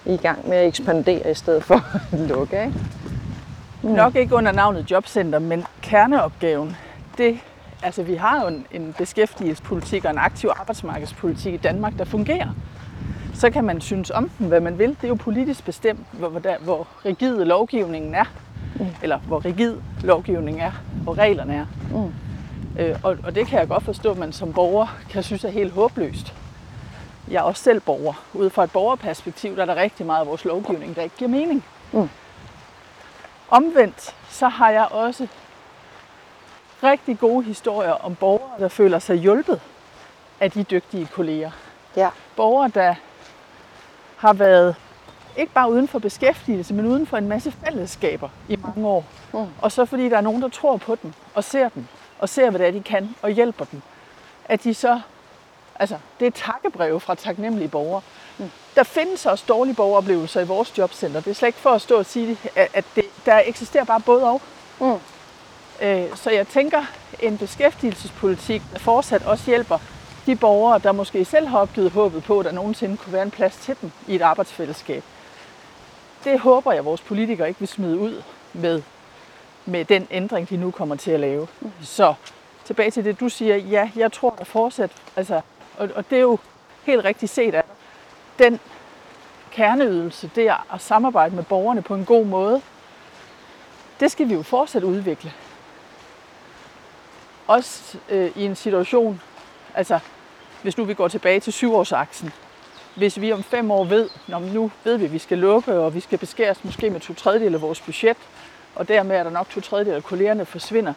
i 0.06 0.16
gang 0.16 0.48
med 0.48 0.56
at 0.56 0.66
ekspandere 0.66 1.30
i 1.30 1.34
stedet 1.34 1.64
for 1.64 1.74
at 2.12 2.18
lukke. 2.18 2.64
Ikke? 2.64 2.78
Mm. 3.82 3.90
Nok 3.90 4.16
ikke 4.16 4.34
under 4.34 4.52
navnet 4.52 4.90
jobcenter, 4.90 5.38
men 5.38 5.64
kerneopgaven, 5.82 6.76
det, 7.18 7.38
altså 7.82 8.02
vi 8.02 8.14
har 8.14 8.42
jo 8.42 8.48
en, 8.48 8.66
en 8.70 8.94
beskæftigelsespolitik 8.98 10.04
og 10.04 10.10
en 10.10 10.18
aktiv 10.18 10.50
arbejdsmarkedspolitik 10.56 11.54
i 11.54 11.56
Danmark, 11.56 11.92
der 11.98 12.04
fungerer. 12.04 12.48
Så 13.34 13.50
kan 13.50 13.64
man 13.64 13.80
synes 13.80 14.10
om 14.10 14.30
den, 14.38 14.46
hvad 14.46 14.60
man 14.60 14.78
vil. 14.78 14.88
Det 14.88 15.04
er 15.04 15.08
jo 15.08 15.14
politisk 15.14 15.64
bestemt, 15.64 16.06
hvor, 16.12 16.28
hvor, 16.28 16.40
der, 16.40 16.58
hvor 16.58 16.86
rigid 17.04 17.44
lovgivningen 17.44 18.14
er. 18.14 18.24
Mm. 18.80 18.86
Eller 19.02 19.18
hvor 19.18 19.44
rigid 19.44 19.76
lovgivningen 20.04 20.62
er, 20.62 20.72
hvor 21.02 21.18
reglerne 21.18 21.54
er. 21.54 21.66
Mm. 21.90 22.12
Øh, 22.78 22.96
og, 23.02 23.18
og 23.24 23.34
det 23.34 23.46
kan 23.46 23.58
jeg 23.58 23.68
godt 23.68 23.82
forstå, 23.82 24.10
at 24.10 24.18
man 24.18 24.32
som 24.32 24.52
borger 24.52 24.86
kan 25.10 25.22
synes 25.22 25.44
er 25.44 25.48
helt 25.48 25.72
håbløst. 25.72 26.34
Jeg 27.30 27.38
er 27.38 27.42
også 27.42 27.62
selv 27.62 27.80
borger. 27.80 28.24
Ud 28.34 28.50
fra 28.50 28.64
et 28.64 28.72
borgerperspektiv, 28.72 29.56
der 29.56 29.62
er 29.62 29.66
der 29.66 29.76
rigtig 29.76 30.06
meget 30.06 30.20
af 30.20 30.26
vores 30.26 30.44
lovgivning, 30.44 30.96
der 30.96 31.02
ikke 31.02 31.16
giver 31.16 31.30
mening. 31.30 31.64
Omvendt, 33.48 34.16
så 34.28 34.48
har 34.48 34.70
jeg 34.70 34.86
også 34.90 35.26
rigtig 36.82 37.18
gode 37.18 37.44
historier 37.44 37.92
om 37.92 38.14
borgere, 38.14 38.50
der 38.58 38.68
føler 38.68 38.98
sig 38.98 39.16
hjulpet 39.16 39.60
af 40.40 40.50
de 40.50 40.62
dygtige 40.62 41.06
kolleger. 41.06 41.50
Ja. 41.96 42.08
Borgere, 42.36 42.70
der 42.74 42.94
har 44.16 44.32
været 44.32 44.76
ikke 45.36 45.52
bare 45.52 45.70
uden 45.70 45.88
for 45.88 45.98
beskæftigelse, 45.98 46.74
men 46.74 46.86
uden 46.86 47.06
for 47.06 47.16
en 47.16 47.28
masse 47.28 47.50
fællesskaber 47.50 48.28
i 48.48 48.56
mange 48.56 48.88
år. 48.88 49.04
Mm. 49.32 49.46
Og 49.62 49.72
så 49.72 49.84
fordi 49.84 50.08
der 50.08 50.16
er 50.16 50.20
nogen, 50.20 50.42
der 50.42 50.48
tror 50.48 50.76
på 50.76 50.96
dem 51.02 51.12
og 51.34 51.44
ser 51.44 51.68
dem, 51.68 51.86
og 52.18 52.28
ser, 52.28 52.50
hvad 52.50 52.60
det 52.60 52.66
er, 52.66 52.72
de 52.72 52.82
kan, 52.82 53.14
og 53.22 53.30
hjælper 53.30 53.64
dem. 53.64 53.82
At 54.44 54.64
de 54.64 54.74
så, 54.74 55.00
altså, 55.74 55.98
det 56.20 56.26
er 56.26 56.30
takkebreve 56.30 57.00
fra 57.00 57.14
taknemmelige 57.14 57.68
borgere. 57.68 58.02
Mm. 58.38 58.50
Der 58.74 58.82
findes 58.82 59.26
også 59.26 59.44
dårlige 59.48 59.74
borgeroplevelser 59.74 60.40
i 60.40 60.46
vores 60.46 60.78
jobcenter. 60.78 61.20
Det 61.20 61.30
er 61.30 61.34
slet 61.34 61.48
ikke 61.48 61.58
for 61.58 61.70
at 61.70 61.82
stå 61.82 61.98
og 61.98 62.06
sige, 62.06 62.38
at 62.56 62.84
det, 62.94 63.04
der 63.26 63.42
eksisterer 63.46 63.84
bare 63.84 64.00
både 64.00 64.24
og. 64.24 64.42
Mm. 64.80 64.94
Øh, 65.80 66.16
Så 66.16 66.30
jeg 66.30 66.48
tænker, 66.48 66.84
en 67.20 67.38
beskæftigelsespolitik, 67.38 68.62
der 68.72 68.78
fortsat 68.78 69.22
også 69.22 69.44
hjælper 69.46 69.78
de 70.26 70.36
borgere, 70.36 70.78
der 70.78 70.92
måske 70.92 71.24
selv 71.24 71.46
har 71.46 71.58
opgivet 71.58 71.90
håbet 71.90 72.24
på, 72.24 72.38
at 72.38 72.44
der 72.44 72.52
nogensinde 72.52 72.96
kunne 72.96 73.12
være 73.12 73.22
en 73.22 73.30
plads 73.30 73.56
til 73.56 73.76
dem 73.82 73.90
i 74.06 74.14
et 74.14 74.22
arbejdsfællesskab. 74.22 75.04
Det 76.24 76.40
håber 76.40 76.72
jeg, 76.72 76.78
at 76.78 76.84
vores 76.84 77.00
politikere 77.00 77.48
ikke 77.48 77.60
vil 77.60 77.68
smide 77.68 77.98
ud 77.98 78.22
med, 78.52 78.82
med 79.68 79.84
den 79.84 80.06
ændring, 80.10 80.48
de 80.48 80.56
nu 80.56 80.70
kommer 80.70 80.96
til 80.96 81.10
at 81.10 81.20
lave. 81.20 81.48
Så 81.82 82.14
tilbage 82.64 82.90
til 82.90 83.04
det, 83.04 83.20
du 83.20 83.28
siger. 83.28 83.56
Ja, 83.56 83.90
jeg 83.96 84.12
tror, 84.12 84.34
der 84.38 84.44
fortsat, 84.44 84.90
altså, 85.16 85.40
og, 85.78 85.88
og 85.94 86.10
det 86.10 86.16
er 86.16 86.22
jo 86.22 86.38
helt 86.82 87.04
rigtigt 87.04 87.32
set 87.32 87.54
af. 87.54 87.64
Den 88.38 88.60
kerneydelse, 89.50 90.30
det 90.34 90.48
er 90.48 90.74
at 90.74 90.80
samarbejde 90.80 91.34
med 91.34 91.44
borgerne 91.44 91.82
på 91.82 91.94
en 91.94 92.04
god 92.04 92.26
måde, 92.26 92.62
det 94.00 94.10
skal 94.10 94.28
vi 94.28 94.34
jo 94.34 94.42
fortsat 94.42 94.82
udvikle. 94.82 95.32
Også 97.46 97.98
øh, 98.08 98.30
i 98.36 98.44
en 98.44 98.56
situation, 98.56 99.20
altså 99.74 99.98
hvis 100.62 100.78
nu 100.78 100.84
vi 100.84 100.94
går 100.94 101.08
tilbage 101.08 101.40
til 101.40 101.52
syvårsaksen, 101.52 102.32
hvis 102.94 103.20
vi 103.20 103.32
om 103.32 103.42
fem 103.42 103.70
år 103.70 103.84
ved, 103.84 104.08
når 104.28 104.38
nu 104.38 104.70
ved 104.84 104.96
vi, 104.96 105.04
at 105.04 105.12
vi 105.12 105.18
skal 105.18 105.38
lukke, 105.38 105.72
og 105.72 105.94
vi 105.94 106.00
skal 106.00 106.18
beskæres 106.18 106.64
måske 106.64 106.90
med 106.90 107.00
to 107.00 107.14
tredjedel 107.14 107.54
af 107.54 107.60
vores 107.60 107.80
budget, 107.80 108.16
og 108.78 108.88
dermed 108.88 109.16
er 109.16 109.22
der 109.22 109.30
nok 109.30 109.50
to 109.50 109.60
tredjedel 109.60 109.94
af 109.94 110.02
kollegerne 110.04 110.46
forsvinder, 110.46 110.92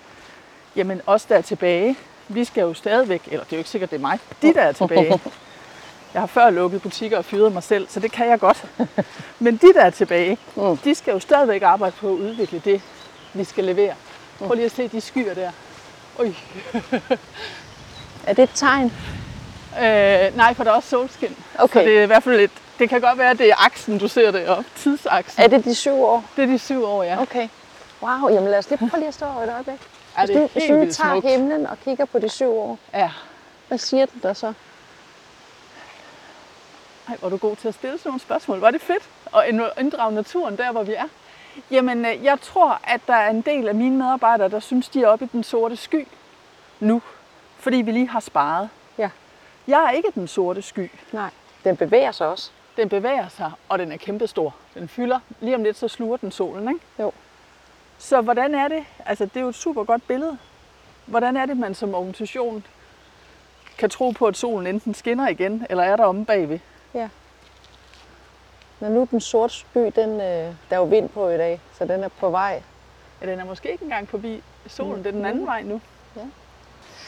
jamen 0.76 1.02
os 1.06 1.26
der 1.26 1.36
er 1.38 1.42
tilbage, 1.42 1.96
vi 2.28 2.44
skal 2.46 2.62
jo 2.62 2.74
stadigvæk, 2.74 3.22
eller 3.32 3.44
det 3.44 3.54
er 3.54 3.58
jo 3.58 3.60
ikke 3.60 3.70
sikkert, 3.70 3.90
det 3.92 3.98
er 3.98 4.02
mig, 4.02 4.20
de 4.42 4.54
der 4.54 4.62
er 4.62 4.72
tilbage. 4.72 5.20
Jeg 6.14 6.22
har 6.22 6.28
før 6.28 6.50
lukket 6.50 6.82
butikker 6.82 7.18
og 7.18 7.26
fyret 7.26 7.52
mig 7.54 7.64
selv, 7.64 7.88
så 7.90 8.00
det 8.00 8.12
kan 8.12 8.28
jeg 8.30 8.40
godt. 8.40 8.66
Men 9.40 9.58
de 9.58 9.74
der 9.74 9.82
er 9.82 9.90
tilbage, 9.90 10.38
Mm. 10.56 10.78
de 10.78 10.96
skal 10.96 11.12
jo 11.12 11.20
stadigvæk 11.20 11.62
arbejde 11.62 11.96
på 12.00 12.08
at 12.08 12.12
udvikle 12.14 12.62
det, 12.66 12.82
vi 13.34 13.44
skal 13.44 13.64
levere. 13.64 13.94
Prøv 14.40 14.54
lige 14.54 14.66
at 14.66 14.72
se 14.72 14.88
de 14.88 15.02
skyer 15.02 15.34
der. 15.34 15.52
Oj. 16.20 16.34
Er 18.28 18.34
det 18.34 18.44
et 18.44 18.50
tegn? 18.56 18.86
Øh, 19.78 20.38
nej, 20.38 20.54
for 20.54 20.64
der 20.64 20.72
er 20.72 20.76
også 20.76 20.90
solskin. 20.90 21.36
Okay. 21.60 21.80
Så 21.80 21.86
det 21.86 21.98
er 22.00 22.04
i 22.04 22.06
hvert 22.06 22.24
fald 22.24 22.40
et, 22.40 22.52
det 22.80 22.90
kan 22.90 23.02
godt 23.02 23.18
være, 23.18 23.30
at 23.30 23.38
det 23.40 23.50
er 23.50 23.66
aksen, 23.66 23.98
du 23.98 24.08
ser 24.08 24.32
det 24.32 24.48
op. 24.48 24.64
Tidsaksen. 24.76 25.44
Er 25.44 25.48
det 25.48 25.66
de 25.66 25.76
syv 25.76 26.04
år? 26.04 26.26
Det 26.36 26.44
er 26.44 26.48
de 26.48 26.60
syv 26.60 26.86
år, 26.86 27.04
ja. 27.04 27.22
Okay. 27.22 27.48
Wow, 28.02 28.30
jamen 28.30 28.50
lad 28.52 28.58
os 28.60 28.70
lige 28.70 28.78
prøve 28.80 29.00
lige 29.00 29.08
at 29.08 29.14
stå 29.14 29.26
over 29.26 29.44
et 29.44 29.50
øjeblik. 29.54 29.80
Er 30.18 30.26
Hvis 30.26 30.30
det 30.30 30.36
du, 30.38 30.44
er 30.44 30.48
hvis 30.48 30.64
du 30.70 30.80
vildt 30.80 30.96
tager 30.96 31.14
smukt. 31.14 31.28
himlen 31.30 31.66
og 31.68 31.78
kigger 31.80 32.06
på 32.06 32.20
de 32.20 32.30
syv 32.30 32.50
år, 32.52 32.80
Ja. 32.94 33.12
hvad 33.68 33.78
siger 33.78 34.06
den 34.06 34.20
der 34.24 34.34
så? 34.34 34.54
Ej, 37.08 37.16
hvor 37.16 37.26
er 37.26 37.30
du 37.30 37.38
god 37.38 37.56
til 37.56 37.68
at 37.68 37.74
stille 37.74 37.98
sådan 37.98 38.10
nogle 38.10 38.20
spørgsmål. 38.20 38.60
Var 38.60 38.72
det 38.72 38.82
fedt 38.82 39.10
at 39.38 39.44
ind- 39.48 39.62
inddrage 39.80 40.14
naturen 40.16 40.58
der, 40.58 40.72
hvor 40.72 40.84
vi 40.84 40.94
er? 40.94 41.06
Jamen, 41.72 42.06
øh, 42.06 42.24
jeg 42.24 42.42
tror, 42.42 42.80
at 42.84 43.02
der 43.08 43.14
er 43.14 43.30
en 43.30 43.42
del 43.42 43.68
af 43.68 43.76
mine 43.76 43.96
medarbejdere, 43.98 44.50
der 44.50 44.60
synes, 44.60 44.90
de 44.90 45.04
er 45.04 45.08
oppe 45.08 45.26
i 45.26 45.30
den 45.32 45.44
sorte 45.44 45.76
sky 45.76 46.08
nu, 46.80 47.02
fordi 47.60 47.78
vi 47.78 47.92
lige 47.92 48.08
har 48.10 48.20
sparet. 48.20 48.70
Ja. 48.98 49.10
Jeg 49.68 49.86
er 49.86 49.90
ikke 49.92 50.12
den 50.16 50.28
sorte 50.28 50.62
sky. 50.62 50.92
Nej. 51.12 51.30
Den 51.64 51.78
bevæger 51.78 52.12
sig 52.12 52.28
også. 52.28 52.52
Den 52.78 52.90
bevæger 52.90 53.28
sig, 53.28 53.52
og 53.70 53.80
den 53.80 53.92
er 53.92 53.98
kæmpestor. 53.98 54.56
Den 54.74 54.88
fylder. 54.88 55.20
Lige 55.40 55.56
om 55.56 55.64
lidt, 55.64 55.78
så 55.78 55.88
sluger 55.88 56.18
den 56.18 56.32
solen, 56.32 56.68
ikke? 56.70 56.80
Jo. 57.00 57.12
Så 58.02 58.22
hvordan 58.22 58.56
er 58.56 58.68
det? 58.68 58.84
Altså, 59.06 59.26
det 59.26 59.38
er 59.38 59.42
jo 59.42 59.50
et 59.50 59.56
super 59.56 59.84
godt 59.84 60.08
billede. 60.08 60.38
Hvordan 61.06 61.38
er 61.38 61.46
det, 61.46 61.58
man 61.58 61.76
som 61.76 61.96
organisation 61.96 62.66
kan 63.78 63.90
tro 63.90 64.10
på, 64.10 64.26
at 64.26 64.38
solen 64.38 64.68
enten 64.68 64.94
skinner 64.94 65.28
igen, 65.28 65.66
eller 65.70 65.84
er 65.84 65.96
der 65.96 66.06
omme 66.06 66.26
bagved? 66.26 66.60
Når 68.80 68.90
nu 68.90 69.08
den 69.12 69.22
sorte 69.22 69.54
sky, 69.54 69.92
den, 69.96 70.10
øh, 70.10 70.20
der 70.20 70.54
er 70.70 70.76
jo 70.78 70.84
vind 70.84 71.10
på 71.10 71.30
i 71.30 71.38
dag, 71.38 71.62
så 71.78 71.86
den 71.86 72.04
er 72.04 72.08
på 72.08 72.30
vej. 72.30 72.62
Ja, 73.22 73.32
den 73.32 73.40
er 73.40 73.46
måske 73.46 73.72
ikke 73.72 73.84
engang 73.84 74.10
forbi 74.10 74.44
solen. 74.68 74.98
Det 74.98 75.08
er 75.08 75.12
den 75.12 75.26
anden 75.26 75.46
vej 75.46 75.62
nu. 75.64 75.82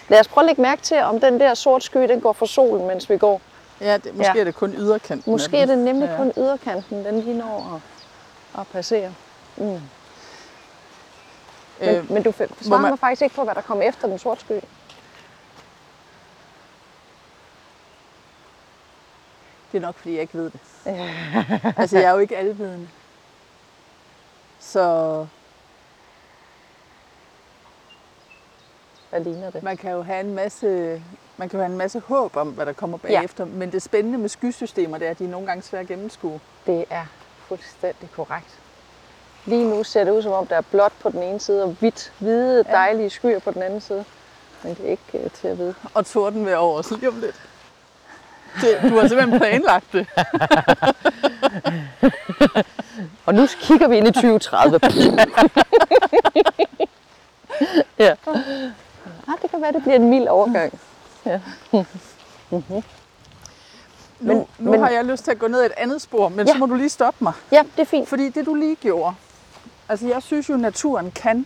Lad 0.10 0.20
os 0.20 0.28
prøve 0.28 0.44
at 0.44 0.46
lægge 0.46 0.62
mærke 0.62 0.82
til, 0.82 0.98
om 0.98 1.20
den 1.20 1.40
der 1.40 1.54
sorte 1.54 1.86
sky, 1.86 1.98
den 1.98 2.22
går 2.22 2.34
for 2.34 2.46
solen, 2.46 2.88
mens 2.88 3.10
vi 3.10 3.18
går. 3.18 3.42
Ja, 3.82 3.98
det, 3.98 4.16
måske 4.16 4.32
Ja. 4.36 4.40
er 4.40 4.44
det 4.44 4.56
kun 4.56 4.74
yderkanten. 4.74 5.32
Måske 5.32 5.58
er 5.58 5.66
det 5.66 5.78
nemlig 5.78 6.10
Ja. 6.10 6.16
kun 6.18 6.32
yderkanten, 6.38 7.06
den 7.06 7.20
lige 7.20 7.38
når 7.38 7.82
at, 8.56 8.60
at 8.62 8.68
passere. 8.68 9.14
Mm. 9.58 9.80
Men, 11.80 11.90
Øh, 11.90 12.12
men 12.12 12.24
du 12.24 12.32
svarer 12.32 12.82
man- 12.82 12.92
mig 12.92 13.00
faktisk 13.00 13.22
ikke 13.22 13.36
på, 13.36 13.44
hvad 13.44 13.56
der 13.56 13.62
kommer 13.62 13.84
efter 13.84 14.08
den 14.08 14.20
sorte 14.20 14.42
sky. 14.42 14.54
Det 19.72 19.78
er 19.78 19.82
nok, 19.82 19.96
fordi 19.96 20.14
jeg 20.14 20.22
ikke 20.22 20.34
ved 20.38 20.52
det. 20.52 20.60
altså, 21.78 21.98
jeg 21.98 22.06
er 22.08 22.12
jo 22.12 22.18
ikke 22.18 22.38
alvidende. 22.38 22.88
Så 24.60 25.28
Hvad 29.10 29.20
ligner 29.24 29.50
det? 29.50 29.64
man 29.64 29.78
kan 29.78 29.92
jo 29.92 30.02
have 30.02 30.20
en 30.20 30.34
masse, 30.36 31.02
man 31.38 31.50
kan 31.50 31.58
jo 31.60 31.64
have 31.64 31.72
en 31.72 31.78
masse 31.78 32.00
håb 32.00 32.36
om, 32.36 32.50
hvad 32.50 32.66
der 32.66 32.74
kommer 32.74 32.98
bagefter. 32.98 33.46
Ja. 33.46 33.52
Men 33.52 33.72
det 33.72 33.82
spændende 33.82 34.18
med 34.18 34.30
skysystemer, 34.30 34.98
det 34.98 35.08
er, 35.08 35.12
at 35.12 35.20
de 35.20 35.24
er 35.26 35.30
nogle 35.30 35.48
gange 35.48 35.62
svære 35.62 35.82
at 35.82 35.88
gennemskue. 35.88 36.40
Det 36.66 36.86
er 36.90 37.06
fuldstændig 37.48 38.12
korrekt. 38.12 38.60
Lige 39.46 39.64
nu 39.70 39.84
ser 39.84 40.04
det 40.04 40.12
ud, 40.12 40.22
som 40.22 40.32
om 40.32 40.48
der 40.48 40.56
er 40.56 40.62
blåt 40.62 40.92
på 41.00 41.10
den 41.10 41.24
ene 41.24 41.40
side, 41.40 41.64
og 41.64 41.70
hvidt, 41.80 42.12
hvide, 42.20 42.64
dejlige 42.64 43.10
skyer 43.10 43.40
på 43.40 43.52
den 43.52 43.62
anden 43.64 43.82
side. 43.82 44.06
Men 44.64 44.76
det 44.76 44.86
er 44.86 44.90
ikke 44.92 45.26
uh, 45.26 45.32
til 45.32 45.48
at 45.48 45.58
vide. 45.58 45.76
Og 45.94 46.06
torden 46.06 46.46
vil 46.46 46.56
over 46.56 46.80
os 46.80 46.92
lige 46.92 47.08
om 47.08 47.20
lidt. 47.20 47.36
Det, 48.62 48.80
du 48.92 49.00
har 49.00 49.08
simpelthen 49.08 49.40
planlagt 49.40 49.86
det. 49.94 50.08
Og 53.26 53.34
nu 53.36 53.48
kigger 53.60 53.88
vi 53.88 53.98
ind 53.98 54.08
i 54.08 54.12
2030. 54.12 54.80
ja. 58.00 58.14
Ah, 59.28 59.34
det 59.42 59.52
kan 59.52 59.62
være, 59.62 59.72
det 59.72 59.82
bliver 59.82 59.96
en 59.96 60.10
mild 60.10 60.28
overgang. 60.28 60.80
Ja. 61.26 61.40
Nu, 62.52 62.84
Men- 64.20 64.48
nu 64.60 64.72
men- 64.72 64.82
har 64.84 64.90
jeg 64.90 65.06
lyst 65.06 65.24
til 65.24 65.32
at 65.32 65.40
gå 65.40 65.48
ned 65.48 65.66
et 65.66 65.72
andet 65.78 66.02
spor, 66.02 66.30
men 66.30 66.48
Ja. 66.48 66.54
så 66.54 66.60
må 66.60 66.66
du 66.66 66.76
lige 66.76 66.90
stoppe 66.90 67.24
mig. 67.24 67.34
ja, 67.52 67.64
det 67.76 67.82
er 67.82 67.86
fint. 67.86 68.10
Fordi 68.10 68.30
det 68.30 68.46
du 68.46 68.54
lige 68.56 68.76
gjorde, 68.76 69.16
altså 69.94 70.08
jeg 70.08 70.24
synes 70.24 70.50
jo, 70.50 70.54
at 70.54 70.60
naturen 70.60 71.12
kan 71.12 71.46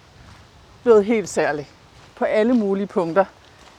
noget 0.84 1.06
helt 1.06 1.30
særligt 1.30 1.68
på 2.16 2.26
alle 2.26 2.54
mulige 2.54 2.88
punkter 2.88 3.26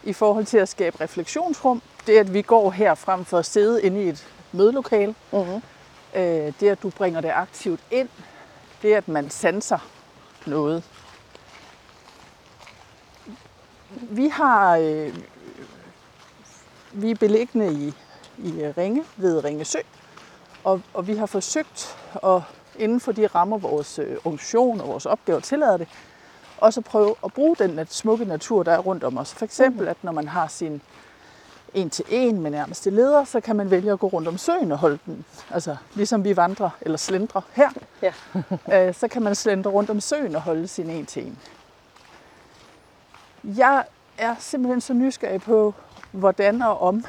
i 0.04 0.12
forhold 0.12 0.44
til 0.44 0.58
at 0.58 0.68
skabe 0.68 1.00
refleksionsrum. 1.00 1.82
Det, 2.06 2.18
at 2.18 2.34
vi 2.34 2.42
går 2.42 2.70
her 2.70 2.94
frem 2.94 3.24
for 3.24 3.38
at 3.38 3.46
sidde 3.46 3.82
inde 3.82 4.04
i 4.04 4.08
et 4.08 4.26
mødelokale. 4.52 5.14
Mm-hmm. 5.32 5.62
Øh, 6.14 6.52
det, 6.60 6.68
at 6.68 6.82
du 6.82 6.90
bringer 6.90 7.20
det 7.20 7.30
aktivt 7.30 7.80
ind. 7.90 8.08
Det, 8.82 8.94
at 8.94 9.08
man 9.08 9.30
sanser 9.30 9.78
noget. 10.46 10.84
Vi 13.90 14.28
har, 14.28 14.76
øh, 14.76 15.14
vi 16.92 17.10
er 17.10 17.14
beliggende 17.14 17.72
i, 17.72 17.94
i 18.38 18.64
Ringe 18.78 19.04
ved 19.16 19.44
Ringesø, 19.44 19.78
og, 20.64 20.82
og 20.94 21.06
vi 21.06 21.16
har 21.16 21.26
forsøgt 21.26 21.96
at 22.24 22.42
inden 22.78 23.00
for 23.00 23.12
de 23.12 23.26
rammer, 23.26 23.58
vores 23.58 23.98
øh, 23.98 24.16
organisation 24.24 24.80
og 24.80 24.88
vores 24.88 25.06
opgaver 25.06 25.40
tillader 25.40 25.76
det, 25.76 25.88
også 26.58 26.80
at 26.80 26.84
prøve 26.84 27.14
at 27.24 27.32
bruge 27.32 27.56
den 27.56 27.86
smukke 27.90 28.24
natur, 28.24 28.62
der 28.62 28.72
er 28.72 28.78
rundt 28.78 29.04
om 29.04 29.18
os. 29.18 29.34
For 29.34 29.44
eksempel, 29.44 29.88
at 29.88 29.96
når 30.02 30.12
man 30.12 30.28
har 30.28 30.48
sin 30.48 30.82
en 31.74 31.90
til 31.90 32.04
en 32.08 32.40
med 32.40 32.50
nærmeste 32.50 32.90
leder, 32.90 33.24
så 33.24 33.40
kan 33.40 33.56
man 33.56 33.70
vælge 33.70 33.92
at 33.92 33.98
gå 33.98 34.06
rundt 34.06 34.28
om 34.28 34.38
søen 34.38 34.72
og 34.72 34.78
holde 34.78 34.98
den. 35.06 35.24
Altså 35.50 35.76
ligesom 35.94 36.24
vi 36.24 36.36
vandrer 36.36 36.70
eller 36.80 36.98
slendrer 36.98 37.40
her, 37.52 37.70
Ja. 38.02 38.12
øh, 38.88 38.94
så 38.94 39.08
kan 39.08 39.22
man 39.22 39.34
slendre 39.34 39.70
rundt 39.70 39.90
om 39.90 40.00
søen 40.00 40.36
og 40.36 40.42
holde 40.42 40.68
sin 40.68 40.90
en 40.90 41.06
til 41.06 41.26
en. 41.26 41.38
Jeg 43.44 43.84
er 44.18 44.34
simpelthen 44.38 44.80
så 44.80 44.92
nysgerrig 44.92 45.40
på, 45.40 45.74
hvordan 46.12 46.62
og 46.62 46.80
om 46.80 47.04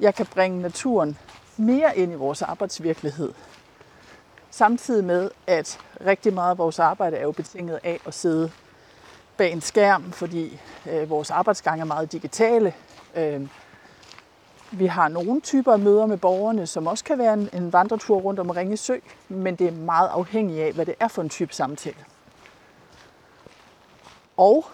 jeg 0.00 0.14
kan 0.14 0.26
bringe 0.26 0.62
naturen 0.62 1.18
mere 1.56 1.98
ind 1.98 2.12
i 2.12 2.14
vores 2.14 2.42
arbejdsvirkelighed. 2.42 3.32
Samtidig 4.50 5.04
med, 5.04 5.30
at 5.46 5.78
rigtig 6.06 6.34
meget 6.34 6.50
af 6.50 6.58
vores 6.58 6.78
arbejde 6.78 7.16
er 7.16 7.22
jo 7.22 7.32
betinget 7.32 7.80
af 7.84 8.00
at 8.06 8.14
sidde 8.14 8.50
bag 9.36 9.52
en 9.52 9.60
skærm, 9.60 10.12
fordi 10.12 10.60
øh, 10.90 11.10
vores 11.10 11.30
arbejdsgang 11.30 11.80
er 11.80 11.84
meget 11.84 12.12
digitale. 12.12 12.74
Øh, 13.16 13.48
vi 14.70 14.86
har 14.86 15.08
nogle 15.08 15.40
typer 15.40 15.72
af 15.72 15.78
møder 15.78 16.06
med 16.06 16.16
borgerne, 16.16 16.66
som 16.66 16.86
også 16.86 17.04
kan 17.04 17.18
være 17.18 17.34
en, 17.34 17.48
en 17.52 17.72
vandretur 17.72 18.20
rundt 18.20 18.40
om 18.40 18.50
Ringe 18.50 18.76
Sø, 18.76 18.96
men 19.28 19.56
det 19.56 19.66
er 19.66 19.72
meget 19.72 20.08
afhængigt 20.08 20.62
af, 20.62 20.72
hvad 20.72 20.86
det 20.86 20.94
er 21.00 21.08
for 21.08 21.22
en 21.22 21.28
type 21.28 21.54
samtale. 21.54 21.96
Og 24.36 24.64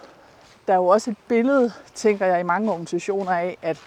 der 0.67 0.73
er 0.73 0.77
jo 0.77 0.87
også 0.87 1.11
et 1.11 1.17
billede, 1.27 1.71
tænker 1.95 2.25
jeg, 2.25 2.39
i 2.39 2.43
mange 2.43 2.71
organisationer 2.71 3.31
af, 3.31 3.57
at 3.61 3.77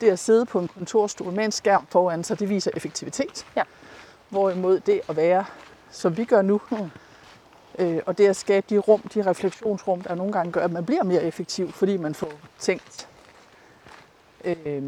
det 0.00 0.10
at 0.10 0.18
sidde 0.18 0.46
på 0.46 0.58
en 0.58 0.68
kontorstol 0.68 1.32
med 1.32 1.44
en 1.44 1.52
skærm 1.52 1.86
foran 1.90 2.24
sig, 2.24 2.38
det 2.38 2.48
viser 2.48 2.70
effektivitet. 2.76 3.46
Ja. 3.56 3.62
Hvorimod 4.30 4.80
det 4.80 5.00
at 5.08 5.16
være, 5.16 5.44
som 5.90 6.16
vi 6.16 6.24
gør 6.24 6.42
nu, 6.42 6.60
Mm. 6.70 6.90
øh, 7.78 8.02
og 8.06 8.18
det 8.18 8.26
at 8.28 8.36
skabe 8.36 8.66
de 8.70 8.78
rum, 8.78 9.00
de 9.00 9.22
refleksionsrum, 9.26 10.00
der 10.00 10.14
nogle 10.14 10.32
gange 10.32 10.52
gør, 10.52 10.64
at 10.64 10.70
man 10.72 10.86
bliver 10.86 11.02
mere 11.02 11.22
effektiv, 11.22 11.72
fordi 11.72 11.96
man 11.96 12.14
får 12.14 12.32
tænkt 12.58 13.08
øh, 14.44 14.82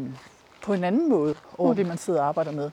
på 0.61 0.73
en 0.73 0.83
anden 0.83 1.09
måde 1.09 1.35
over 1.57 1.69
Mm. 1.69 1.75
det, 1.75 1.85
man 1.87 1.97
sidder 1.97 2.21
og 2.21 2.27
arbejder 2.27 2.51
med. 2.51 2.71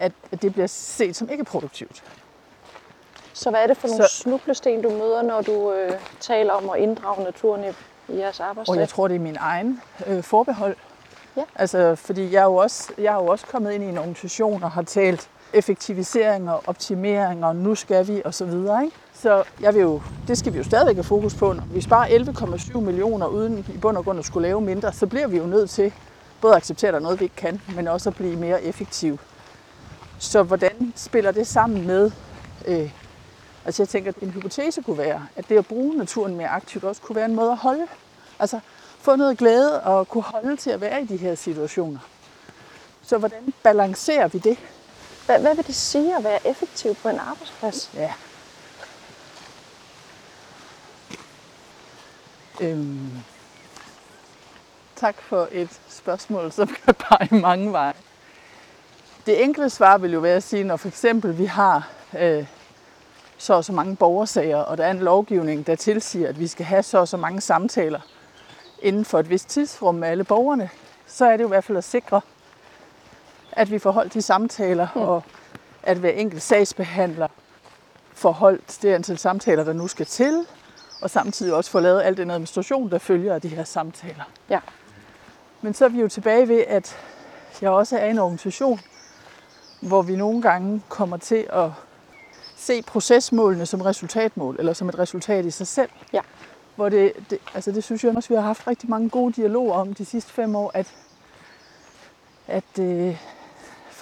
At, 0.00 0.12
at 0.32 0.42
det 0.42 0.52
bliver 0.52 0.66
set 0.66 1.16
som 1.16 1.28
ikke 1.30 1.44
produktivt. 1.44 2.04
Så 3.32 3.50
hvad 3.50 3.62
er 3.62 3.66
det 3.66 3.76
for 3.76 3.88
nogle 3.88 4.08
Så- 4.08 4.14
snublesten, 4.16 4.82
du 4.82 4.90
møder, 4.90 5.22
når 5.22 5.40
du 5.42 5.72
øh, 5.72 5.92
taler 6.20 6.52
om 6.52 6.70
at 6.70 6.80
inddrage 6.80 7.24
naturen 7.24 7.64
i, 7.64 7.66
i 8.12 8.18
jeres 8.18 8.40
Og 8.40 8.44
jeg 8.44 8.48
arbejdsdag? 8.48 8.88
tror, 8.88 9.08
det 9.08 9.14
er 9.14 9.20
min 9.20 9.36
egen 9.40 9.80
øh, 10.06 10.22
forbehold. 10.22 10.76
Ja. 11.36 11.42
Altså, 11.54 11.94
fordi 11.94 12.32
jeg 12.32 12.40
er, 12.40 12.44
jo 12.44 12.54
også, 12.56 12.92
jeg 12.98 13.12
er 13.12 13.16
jo 13.16 13.26
også 13.26 13.46
kommet 13.46 13.72
ind 13.72 13.84
i 13.84 13.86
en 13.86 13.98
organisation 13.98 14.62
og 14.62 14.70
har 14.70 14.82
talt 14.82 15.30
effektivisering 15.54 16.50
og 16.50 16.62
optimering, 16.66 17.44
og 17.44 17.56
nu 17.56 17.74
skal 17.74 18.08
vi, 18.08 18.22
og 18.24 18.34
så 18.34 18.44
videre. 18.44 18.84
Ikke? 18.84 18.96
Så 19.14 19.44
jeg 19.60 19.74
vil 19.74 19.80
jo, 19.80 20.02
det 20.28 20.38
skal 20.38 20.52
vi 20.52 20.58
jo 20.58 20.64
stadigvæk 20.64 20.96
have 20.96 21.04
fokus 21.04 21.34
på. 21.34 21.52
Når 21.52 21.64
vi 21.70 21.80
sparer 21.80 22.06
11,7 22.06 22.80
millioner 22.80 23.26
uden 23.26 23.66
i 23.74 23.78
bund 23.78 23.96
og 23.96 24.04
grund 24.04 24.18
at 24.18 24.24
skulle 24.24 24.48
lave 24.48 24.60
mindre, 24.60 24.92
så 24.92 25.06
bliver 25.06 25.26
vi 25.26 25.36
jo 25.36 25.46
nødt 25.46 25.70
til 25.70 25.92
både 26.40 26.54
at 26.54 26.56
acceptere, 26.56 26.88
at 26.88 26.92
der 26.92 26.98
er 26.98 27.02
noget, 27.02 27.20
vi 27.20 27.24
ikke 27.24 27.36
kan, 27.36 27.60
men 27.76 27.88
også 27.88 28.10
at 28.10 28.16
blive 28.16 28.36
mere 28.36 28.62
effektive. 28.62 29.18
Så 30.18 30.42
hvordan 30.42 30.92
spiller 30.96 31.30
det 31.30 31.46
sammen 31.46 31.86
med 31.86 32.10
øh, 32.66 32.90
Altså 33.64 33.82
jeg 33.82 33.88
tænker, 33.88 34.10
at 34.10 34.16
en 34.16 34.30
hypotese 34.30 34.82
kunne 34.82 34.98
være, 34.98 35.26
at 35.36 35.48
det 35.48 35.58
at 35.58 35.66
bruge 35.66 35.96
naturen 35.96 36.36
mere 36.36 36.48
aktivt 36.48 36.84
også 36.84 37.02
kunne 37.02 37.16
være 37.16 37.24
en 37.24 37.34
måde 37.34 37.50
at 37.50 37.56
holde. 37.56 37.86
Altså 38.38 38.60
få 38.98 39.16
noget 39.16 39.38
glæde 39.38 39.82
og 39.82 40.08
kunne 40.08 40.22
holde 40.22 40.56
til 40.56 40.70
at 40.70 40.80
være 40.80 41.02
i 41.02 41.06
de 41.06 41.16
her 41.16 41.34
situationer. 41.34 41.98
Så 43.02 43.18
hvordan 43.18 43.54
balancerer 43.62 44.28
vi 44.28 44.38
det? 44.38 44.58
Hvad, 45.26 45.40
hvad 45.40 45.54
vil 45.54 45.66
det 45.66 45.74
sige 45.74 46.16
at 46.16 46.24
være 46.24 46.46
effektiv 46.46 46.94
på 46.94 47.08
en 47.08 47.18
arbejdsplads? 47.18 47.90
Ja. 47.94 48.12
Øhm. 52.60 53.10
Tak 54.96 55.22
for 55.22 55.48
et 55.52 55.80
spørgsmål, 55.88 56.52
som 56.52 56.66
kan 56.84 56.94
pege 56.94 57.40
mange 57.40 57.72
veje. 57.72 57.92
Det 59.26 59.42
enkle 59.42 59.70
svar 59.70 59.98
vil 59.98 60.12
jo 60.12 60.20
være 60.20 60.36
at 60.36 60.42
sige, 60.42 60.64
når 60.64 60.76
for 60.76 60.88
eksempel 60.88 61.38
vi 61.38 61.44
har 61.44 61.88
øh, 62.18 62.46
så 63.38 63.54
og 63.54 63.64
så 63.64 63.72
mange 63.72 63.96
borgersager, 63.96 64.58
og 64.58 64.78
der 64.78 64.84
er 64.84 64.90
en 64.90 64.98
lovgivning, 64.98 65.66
der 65.66 65.74
tilsiger, 65.74 66.28
at 66.28 66.40
vi 66.40 66.46
skal 66.46 66.66
have 66.66 66.82
så 66.82 66.98
og 66.98 67.08
så 67.08 67.16
mange 67.16 67.40
samtaler 67.40 68.00
inden 68.82 69.04
for 69.04 69.18
et 69.18 69.30
vist 69.30 69.48
tidsrum 69.48 69.94
med 69.94 70.08
alle 70.08 70.24
borgerne, 70.24 70.70
så 71.06 71.24
er 71.26 71.36
det 71.36 71.42
jo 71.42 71.48
i 71.48 71.54
hvert 71.54 71.64
fald 71.64 71.78
at 71.78 71.84
sikre, 71.84 72.20
at 73.56 73.70
vi 73.70 73.78
får 73.78 73.90
holdt 73.90 74.14
de 74.14 74.22
samtaler, 74.22 74.88
mm. 74.94 75.00
og 75.00 75.22
at 75.82 75.96
hver 75.96 76.10
enkelt 76.10 76.42
sagsbehandler 76.42 77.28
får 78.12 78.32
holdt 78.32 78.78
det 78.82 78.94
antal 78.94 79.18
samtaler, 79.18 79.64
der 79.64 79.72
nu 79.72 79.86
skal 79.86 80.06
til, 80.06 80.46
og 81.02 81.10
samtidig 81.10 81.54
også 81.54 81.70
får 81.70 81.80
lavet 81.80 82.02
al 82.02 82.16
den 82.16 82.30
administration, 82.30 82.90
der 82.90 82.98
følger 82.98 83.34
af 83.34 83.40
de 83.40 83.48
her 83.48 83.64
samtaler. 83.64 84.24
Ja. 84.50 84.60
Men 85.62 85.74
så 85.74 85.84
er 85.84 85.88
vi 85.88 86.00
jo 86.00 86.08
tilbage 86.08 86.48
ved, 86.48 86.64
at 86.68 86.96
jeg 87.62 87.70
også 87.70 87.98
er 87.98 88.06
en 88.06 88.18
organisation, 88.18 88.80
hvor 89.80 90.02
vi 90.02 90.16
nogle 90.16 90.42
gange 90.42 90.82
kommer 90.88 91.16
til 91.16 91.46
at 91.52 91.70
se 92.56 92.82
procesmålene 92.82 93.66
som 93.66 93.80
resultatmål, 93.80 94.56
eller 94.58 94.72
som 94.72 94.88
et 94.88 94.98
resultat 94.98 95.44
i 95.44 95.50
sig 95.50 95.66
selv. 95.66 95.90
Ja. 96.12 96.20
Hvor 96.76 96.88
det, 96.88 97.12
det, 97.30 97.38
altså 97.54 97.72
det 97.72 97.84
synes 97.84 98.04
jeg 98.04 98.16
også, 98.16 98.28
vi 98.28 98.34
har 98.34 98.42
haft 98.42 98.66
rigtig 98.66 98.90
mange 98.90 99.08
gode 99.08 99.32
dialoger 99.32 99.74
om 99.74 99.94
de 99.94 100.04
sidste 100.04 100.32
fem 100.32 100.56
år, 100.56 100.70
at, 100.74 100.94
at 102.46 102.78
øh, 102.78 103.16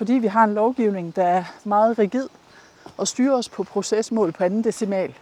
fordi 0.02 0.12
vi 0.12 0.26
har 0.26 0.44
en 0.44 0.54
lovgivning, 0.54 1.16
der 1.16 1.24
er 1.24 1.44
meget 1.64 1.98
rigid 1.98 2.28
og 2.96 3.08
styrer 3.08 3.34
os 3.34 3.48
på 3.48 3.62
procesmål 3.64 4.32
på 4.32 4.44
anden 4.44 4.64
decimal, 4.64 5.14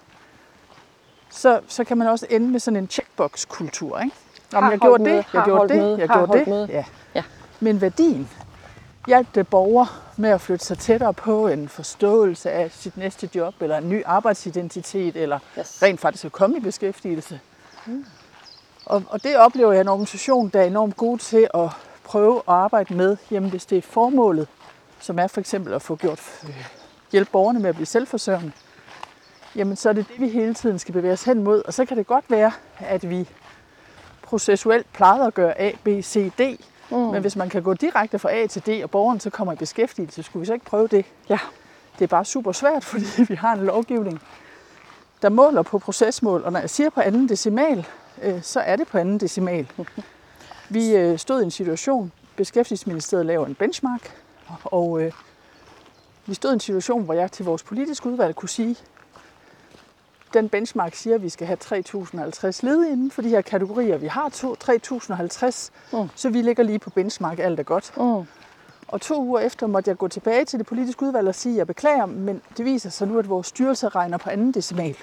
så, 1.30 1.60
så 1.68 1.84
kan 1.84 1.98
man 1.98 2.08
også 2.08 2.26
ende 2.30 2.48
med 2.48 2.60
sådan 2.60 2.76
en 2.76 2.88
checkbox-kultur. 2.88 3.98
Ikke? 4.00 4.16
Om 4.54 4.62
Har 4.62 4.70
jeg 4.70 4.78
holdt 4.82 4.82
gjorde 4.82 5.16
det, 5.16 5.24
har 5.24 5.38
jeg 5.38 5.44
gjorde 5.44 5.58
holdt 5.58 5.72
det, 5.72 5.98
jeg 5.98 6.08
har 6.08 6.26
gjorde 6.26 6.44
holdt 6.46 6.68
det. 6.68 6.74
Ja. 6.74 6.84
Ja. 7.14 7.22
Men 7.60 7.80
værdien 7.80 8.28
hjalp 9.06 9.34
det 9.34 9.48
borger 9.48 10.02
med 10.16 10.30
at 10.30 10.40
flytte 10.40 10.64
sig 10.64 10.78
tættere 10.78 11.14
på 11.14 11.48
en 11.48 11.68
forståelse 11.68 12.50
af 12.50 12.70
sit 12.70 12.96
næste 12.96 13.30
job, 13.34 13.54
eller 13.60 13.78
en 13.78 13.88
ny 13.88 14.02
arbejdsidentitet, 14.06 15.16
eller 15.16 15.38
Yes. 15.58 15.82
rent 15.82 16.00
faktisk 16.00 16.24
at 16.24 16.32
komme 16.32 16.56
i 16.56 16.60
beskæftigelse. 16.60 17.40
Mm. 17.86 18.04
Og, 18.86 19.02
og 19.08 19.22
det 19.22 19.36
oplever 19.36 19.72
jeg 19.72 19.80
en 19.80 19.88
organisation, 19.88 20.48
der 20.48 20.60
er 20.60 20.64
enormt 20.64 20.96
god 20.96 21.18
til 21.18 21.48
at 21.54 21.68
prøve 22.04 22.36
at 22.36 22.42
arbejde 22.46 22.94
med, 22.94 23.16
jamen 23.30 23.50
hvis 23.50 23.66
det 23.66 23.78
er 23.78 23.82
formålet, 23.82 24.48
som 25.00 25.18
er 25.18 25.26
for 25.26 25.40
eksempel 25.40 25.72
at 25.72 25.82
få 25.82 25.96
gjort 25.96 26.20
øh, 26.44 26.66
hjælpe 27.12 27.30
borgerne 27.30 27.58
med 27.58 27.68
at 27.68 27.74
blive 27.74 27.86
selvforsørgende, 27.86 28.52
jamen 29.56 29.76
så 29.76 29.88
er 29.88 29.92
det 29.92 30.06
det, 30.08 30.20
vi 30.20 30.28
hele 30.28 30.54
tiden 30.54 30.78
skal 30.78 30.92
bevæge 30.92 31.12
os 31.12 31.24
hen 31.24 31.44
mod. 31.44 31.62
Og 31.66 31.74
så 31.74 31.84
kan 31.84 31.96
det 31.96 32.06
godt 32.06 32.24
være, 32.28 32.52
at 32.78 33.10
vi 33.10 33.28
processuelt 34.22 34.92
plejede 34.92 35.26
at 35.26 35.34
gøre 35.34 35.60
A, 35.60 35.72
B, 35.84 35.88
C, 36.02 36.32
D. 36.38 36.64
Mm. 36.90 36.96
Men 36.96 37.20
hvis 37.20 37.36
man 37.36 37.48
kan 37.48 37.62
gå 37.62 37.74
direkte 37.74 38.18
fra 38.18 38.32
A 38.32 38.46
til 38.46 38.62
D, 38.66 38.82
og 38.82 38.90
borgeren 38.90 39.20
så 39.20 39.30
kommer 39.30 39.52
i 39.52 39.56
beskæftigelse, 39.56 40.22
skulle 40.22 40.40
vi 40.40 40.46
så 40.46 40.52
ikke 40.52 40.66
prøve 40.66 40.86
det? 40.86 41.04
Ja. 41.28 41.38
Det 41.98 42.04
er 42.04 42.08
bare 42.08 42.24
super 42.24 42.52
svært, 42.52 42.84
fordi 42.92 43.04
vi 43.28 43.34
har 43.34 43.52
en 43.52 43.64
lovgivning, 43.64 44.22
der 45.22 45.28
måler 45.28 45.62
på 45.62 45.78
procesmål. 45.78 46.42
Og 46.44 46.52
når 46.52 46.60
jeg 46.60 46.70
siger 46.70 46.90
på 46.90 47.00
anden 47.00 47.28
decimal, 47.28 47.86
øh, 48.22 48.42
så 48.42 48.60
er 48.60 48.76
det 48.76 48.88
på 48.88 48.98
anden 48.98 49.18
decimal. 49.18 49.66
Vi 50.72 50.96
øh, 50.96 51.18
stod 51.18 51.40
i 51.40 51.44
en 51.44 51.50
situation, 51.50 52.12
Beskæftigelsesministeriet 52.36 53.26
laver 53.26 53.46
en 53.46 53.54
benchmark, 53.54 54.19
og 54.64 55.02
øh, 55.02 55.12
vi 56.26 56.34
stod 56.34 56.50
i 56.50 56.54
en 56.54 56.60
situation, 56.60 57.04
hvor 57.04 57.14
jeg 57.14 57.32
til 57.32 57.44
vores 57.44 57.62
politiske 57.62 58.08
udvalg 58.08 58.34
kunne 58.36 58.48
sige, 58.48 58.76
den 60.34 60.48
benchmark 60.48 60.94
siger, 60.94 61.14
at 61.16 61.22
vi 61.22 61.28
skal 61.28 61.46
have 61.46 61.58
3.050 61.64 62.60
ledige 62.62 62.92
inden 62.92 63.10
for 63.10 63.22
de 63.22 63.28
her 63.28 63.40
kategorier. 63.40 63.96
Vi 63.98 64.06
har 64.06 64.28
to- 64.28 64.56
3.050, 64.64 65.70
Mm. 65.92 66.08
så 66.14 66.28
vi 66.30 66.42
ligger 66.42 66.62
lige 66.62 66.78
på 66.78 66.90
benchmark, 66.90 67.38
alt 67.38 67.60
er 67.60 67.64
godt. 67.64 67.92
Mm. 67.96 68.26
Og 68.88 69.00
to 69.00 69.22
uger 69.22 69.40
efter 69.40 69.66
måtte 69.66 69.88
jeg 69.88 69.98
gå 69.98 70.08
tilbage 70.08 70.44
til 70.44 70.58
det 70.58 70.66
politiske 70.66 71.02
udvalg 71.02 71.28
og 71.28 71.34
sige, 71.34 71.52
at 71.52 71.58
jeg 71.58 71.66
beklager, 71.66 72.06
men 72.06 72.42
det 72.56 72.64
viser 72.64 72.90
sig 72.90 73.08
nu, 73.08 73.18
at 73.18 73.28
vores 73.28 73.46
styrelse 73.46 73.88
regner 73.88 74.18
på 74.18 74.30
anden 74.30 74.52
decimal. 74.52 74.96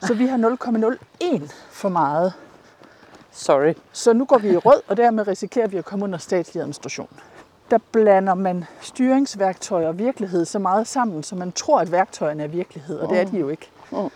Så 0.00 0.14
vi 0.14 0.26
har 0.26 0.36
0,01 0.36 1.52
for 1.70 1.88
meget. 1.88 2.32
Sorry. 3.32 3.74
Så 3.92 4.12
nu 4.12 4.24
går 4.24 4.38
vi 4.38 4.50
i 4.50 4.56
rød, 4.56 4.82
og 4.88 4.96
dermed 4.96 5.28
risikerer 5.28 5.66
vi 5.66 5.76
at 5.76 5.84
komme 5.84 6.04
under 6.04 6.18
statslig 6.18 6.60
administration. 6.60 7.08
Der 7.70 7.78
blander 7.92 8.34
man 8.34 8.64
styringsværktøj 8.80 9.86
og 9.86 9.98
virkelighed 9.98 10.44
så 10.44 10.58
meget 10.58 10.86
sammen, 10.86 11.22
så 11.22 11.36
man 11.36 11.52
tror, 11.52 11.80
at 11.80 11.92
værktøjerne 11.92 12.42
er 12.42 12.48
virkelighed, 12.48 12.98
og 12.98 13.08
det 13.08 13.20
er 13.20 13.24
de 13.24 13.38
jo 13.38 13.48
ikke. 13.48 13.70
Mm. 13.90 14.10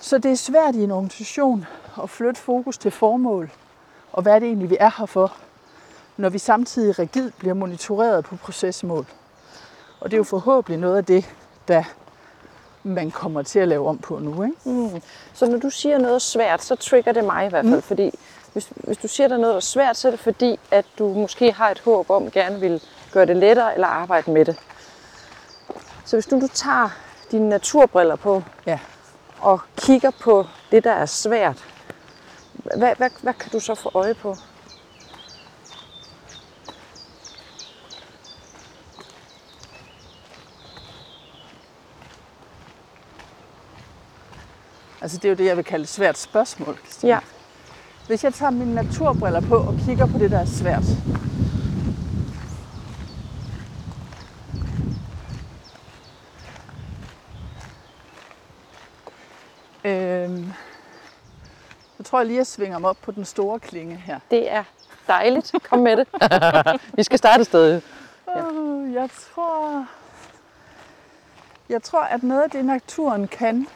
Så 0.00 0.18
det 0.18 0.30
er 0.30 0.36
svært 0.36 0.74
i 0.74 0.84
en 0.84 0.90
organisation 0.90 1.66
at 2.02 2.10
flytte 2.10 2.40
fokus 2.40 2.78
til 2.78 2.90
formål, 2.90 3.50
og 4.12 4.22
hvad 4.22 4.40
det 4.40 4.46
egentlig, 4.46 4.70
vi 4.70 4.76
er 4.80 4.90
her 4.98 5.06
for, 5.06 5.32
når 6.16 6.28
vi 6.28 6.38
samtidig 6.38 6.98
rigidt 6.98 7.38
bliver 7.38 7.54
monitoreret 7.54 8.24
på 8.24 8.36
procesmål. 8.36 9.06
Og 10.00 10.10
det 10.10 10.16
er 10.16 10.18
jo 10.18 10.24
forhåbentlig 10.24 10.80
noget 10.80 10.96
af 10.96 11.04
det, 11.04 11.34
der 11.68 11.84
man 12.82 13.10
kommer 13.10 13.42
til 13.42 13.58
at 13.58 13.68
lave 13.68 13.88
om 13.88 13.98
på 13.98 14.18
nu. 14.18 14.42
Ikke? 14.42 14.56
Mm. 14.64 15.02
Så 15.34 15.46
når 15.46 15.58
du 15.58 15.70
siger 15.70 15.98
noget 15.98 16.22
svært, 16.22 16.62
så 16.62 16.76
trigger 16.76 17.12
det 17.12 17.24
mig 17.24 17.46
i 17.46 17.48
hvert 17.48 17.64
fald, 17.64 17.74
mm. 17.74 17.82
fordi 17.82 18.18
hvis, 18.56 18.68
hvis 18.76 18.98
du 18.98 19.08
siger, 19.08 19.28
der 19.28 19.34
er 19.34 19.40
noget 19.40 19.52
der 19.52 19.56
er 19.56 19.60
svært, 19.60 19.96
så 19.96 20.08
er 20.08 20.10
det 20.10 20.20
fordi, 20.20 20.58
at 20.70 20.84
du 20.98 21.14
måske 21.14 21.52
har 21.52 21.70
et 21.70 21.80
håb 21.80 22.10
om, 22.10 22.30
gerne 22.30 22.60
vil 22.60 22.82
gøre 23.12 23.26
det 23.26 23.36
lettere 23.36 23.74
eller 23.74 23.86
arbejde 23.86 24.30
med 24.30 24.44
det. 24.44 24.56
Så 26.04 26.16
hvis 26.16 26.26
du, 26.26 26.40
du 26.40 26.48
tager 26.54 26.88
dine 27.30 27.48
naturbriller 27.48 28.16
på 28.16 28.42
Ja. 28.66 28.78
og 29.40 29.60
kigger 29.76 30.10
på 30.10 30.46
det, 30.70 30.84
der 30.84 30.92
er 30.92 31.06
svært, 31.06 31.64
hvad, 32.52 32.94
hvad, 32.96 33.10
hvad 33.22 33.34
kan 33.34 33.50
du 33.52 33.60
så 33.60 33.74
få 33.74 33.90
øje 33.94 34.14
på? 34.14 34.36
Altså 45.00 45.18
det 45.18 45.24
er 45.24 45.28
jo 45.28 45.36
det, 45.36 45.44
jeg 45.44 45.56
vil 45.56 45.64
kalde 45.64 45.82
et 45.82 45.88
svært 45.88 46.18
spørgsmål. 46.18 46.78
Christine. 46.84 47.12
Ja. 47.12 47.18
Hvis 48.06 48.24
jeg 48.24 48.34
tager 48.34 48.50
mine 48.50 48.74
naturbriller 48.74 49.40
på 49.40 49.56
og 49.56 49.74
kigger 49.86 50.06
på 50.06 50.18
det, 50.18 50.30
der 50.30 50.38
er 50.38 50.44
svært. 50.44 50.84
Øhm, 59.84 60.52
jeg 61.98 62.06
tror 62.06 62.18
jeg 62.18 62.26
lige, 62.26 62.36
jeg 62.36 62.46
svinger 62.46 62.78
mig 62.78 62.90
op 62.90 62.96
på 63.02 63.12
den 63.12 63.24
store 63.24 63.58
klinge 63.58 63.96
her. 63.96 64.18
Det 64.30 64.52
er 64.52 64.64
dejligt. 65.06 65.52
Kom 65.70 65.78
med 65.78 65.96
det. 65.96 66.06
Vi 66.96 67.02
skal 67.02 67.18
starte 67.18 67.40
et 67.40 67.46
sted. 67.46 67.80
Ja. 68.36 68.42
Jeg 69.00 69.10
tror, 69.10 69.86
jeg 71.68 71.82
tror, 71.82 72.02
at 72.02 72.22
noget 72.22 72.42
af 72.42 72.50
det, 72.50 72.64
naturen 72.64 73.28
kan, 73.28 73.66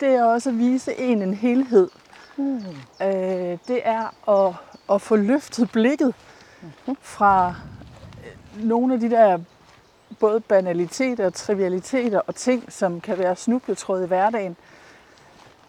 det 0.00 0.08
er 0.08 0.24
også 0.24 0.48
at 0.48 0.58
vise 0.58 0.98
en 0.98 1.22
en 1.22 1.34
helhed. 1.34 1.88
Mm. 2.40 3.06
Øh, 3.06 3.58
det 3.68 3.80
er 3.84 4.30
at, 4.30 4.54
at 4.94 5.02
få 5.02 5.16
løftet 5.16 5.70
blikket 5.72 6.14
fra 7.00 7.54
øh, 8.24 8.64
nogle 8.64 8.94
af 8.94 9.00
de 9.00 9.10
der 9.10 9.38
både 10.20 10.40
banaliteter, 10.40 11.30
trivialiteter 11.30 12.20
og 12.26 12.34
ting, 12.34 12.72
som 12.72 13.00
kan 13.00 13.18
være 13.18 13.36
snubletråd 13.36 14.04
i 14.04 14.06
hverdagen. 14.06 14.56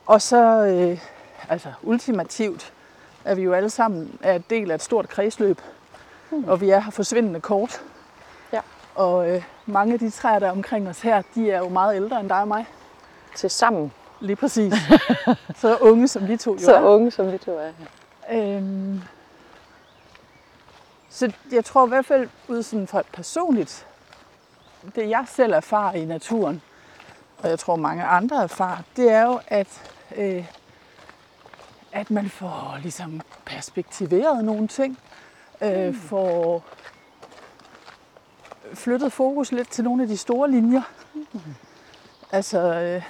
Og 0.06 0.22
så, 0.22 0.66
øh, 0.66 1.00
altså 1.50 1.74
ultimativt, 1.84 2.74
er 3.26 3.36
vi 3.36 3.42
jo 3.42 3.54
alle 3.54 3.70
sammen 3.70 4.20
er 4.22 4.34
en 4.34 4.44
del 4.50 4.72
af 4.72 4.76
et 4.76 4.84
stort 4.84 5.10
kredsløb, 5.10 5.62
mm. 6.32 6.44
og 6.44 6.62
vi 6.62 6.70
er 6.70 6.80
her 6.80 6.92
forsvindende 6.92 7.40
kort. 7.42 7.82
Ja. 8.54 8.62
Og 8.96 9.30
øh, 9.30 9.44
mange 9.66 9.94
af 9.94 10.00
de 10.00 10.10
træer, 10.10 10.40
der 10.40 10.48
er 10.48 10.52
omkring 10.52 10.90
os 10.90 11.02
her, 11.02 11.22
de 11.36 11.52
er 11.52 11.58
jo 11.58 11.70
meget 11.70 11.96
ældre 11.96 12.20
end 12.20 12.30
dig 12.30 12.42
og 12.42 12.48
mig. 12.48 12.66
Til 13.36 13.50
sammen. 13.50 13.92
Lige 14.22 14.36
præcis. 14.36 14.74
så 15.62 15.78
unge 15.78 16.08
som 16.08 16.28
vi 16.28 16.38
to 16.38 16.52
jo 16.54 16.60
Så 16.60 16.76
er. 16.76 16.82
unge, 16.82 17.12
som 17.12 17.32
vi 17.32 17.38
to 17.38 17.58
er. 17.58 17.72
Øhm, 18.32 19.02
så 21.10 21.32
jeg 21.52 21.66
tror 21.66 21.86
i 21.86 21.90
hvert 21.90 22.06
fald 22.06 22.30
ud 22.48 22.64
sådan 22.64 22.88
fra 22.88 23.00
et 23.00 23.06
personligt, 23.14 23.88
det 24.96 25.10
jeg 25.10 25.26
selv 25.28 25.54
erfarer 25.54 25.94
i 25.94 26.06
naturen, 26.06 26.62
og 27.44 27.50
jeg 27.50 27.60
tror 27.60 27.76
mange 27.76 28.04
andre 28.04 28.44
erfarer, 28.44 28.78
det 28.96 29.12
er 29.12 29.24
jo, 29.26 29.40
at, 29.48 29.92
øh, 30.16 30.46
at 31.92 32.12
man 32.12 32.30
får 32.30 32.78
ligesom 32.82 33.22
perspektiveret 33.46 34.46
nogle 34.46 34.68
ting, 34.68 34.98
øh, 35.62 35.96
får 35.96 36.64
flyttet 38.74 39.14
fokus 39.14 39.52
lidt 39.52 39.70
til 39.70 39.84
nogle 39.84 40.04
af 40.04 40.10
de 40.10 40.18
store 40.18 40.52
linjer. 40.52 40.82
Altså 42.32 42.60
øh, 42.60 43.04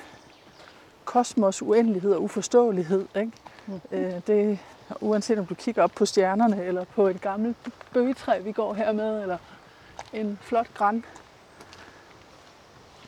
kosmos, 1.12 1.62
uendelighed 1.62 2.14
og 2.14 2.24
uforståelighed. 2.24 3.06
Ikke? 3.16 3.32
Øh, 3.92 4.14
det, 4.28 4.60
uanset 5.02 5.40
om 5.40 5.46
du 5.46 5.56
kigger 5.56 5.84
op 5.84 5.92
på 5.92 6.06
stjernerne, 6.06 6.64
eller 6.64 6.84
på 6.84 7.08
et 7.08 7.22
gammelt 7.22 7.58
bøgetræ, 7.94 8.40
vi 8.40 8.52
går 8.52 8.74
her 8.74 8.92
med, 8.92 9.22
eller 9.22 9.38
en 10.14 10.40
flot 10.42 10.74
græn. 10.74 11.06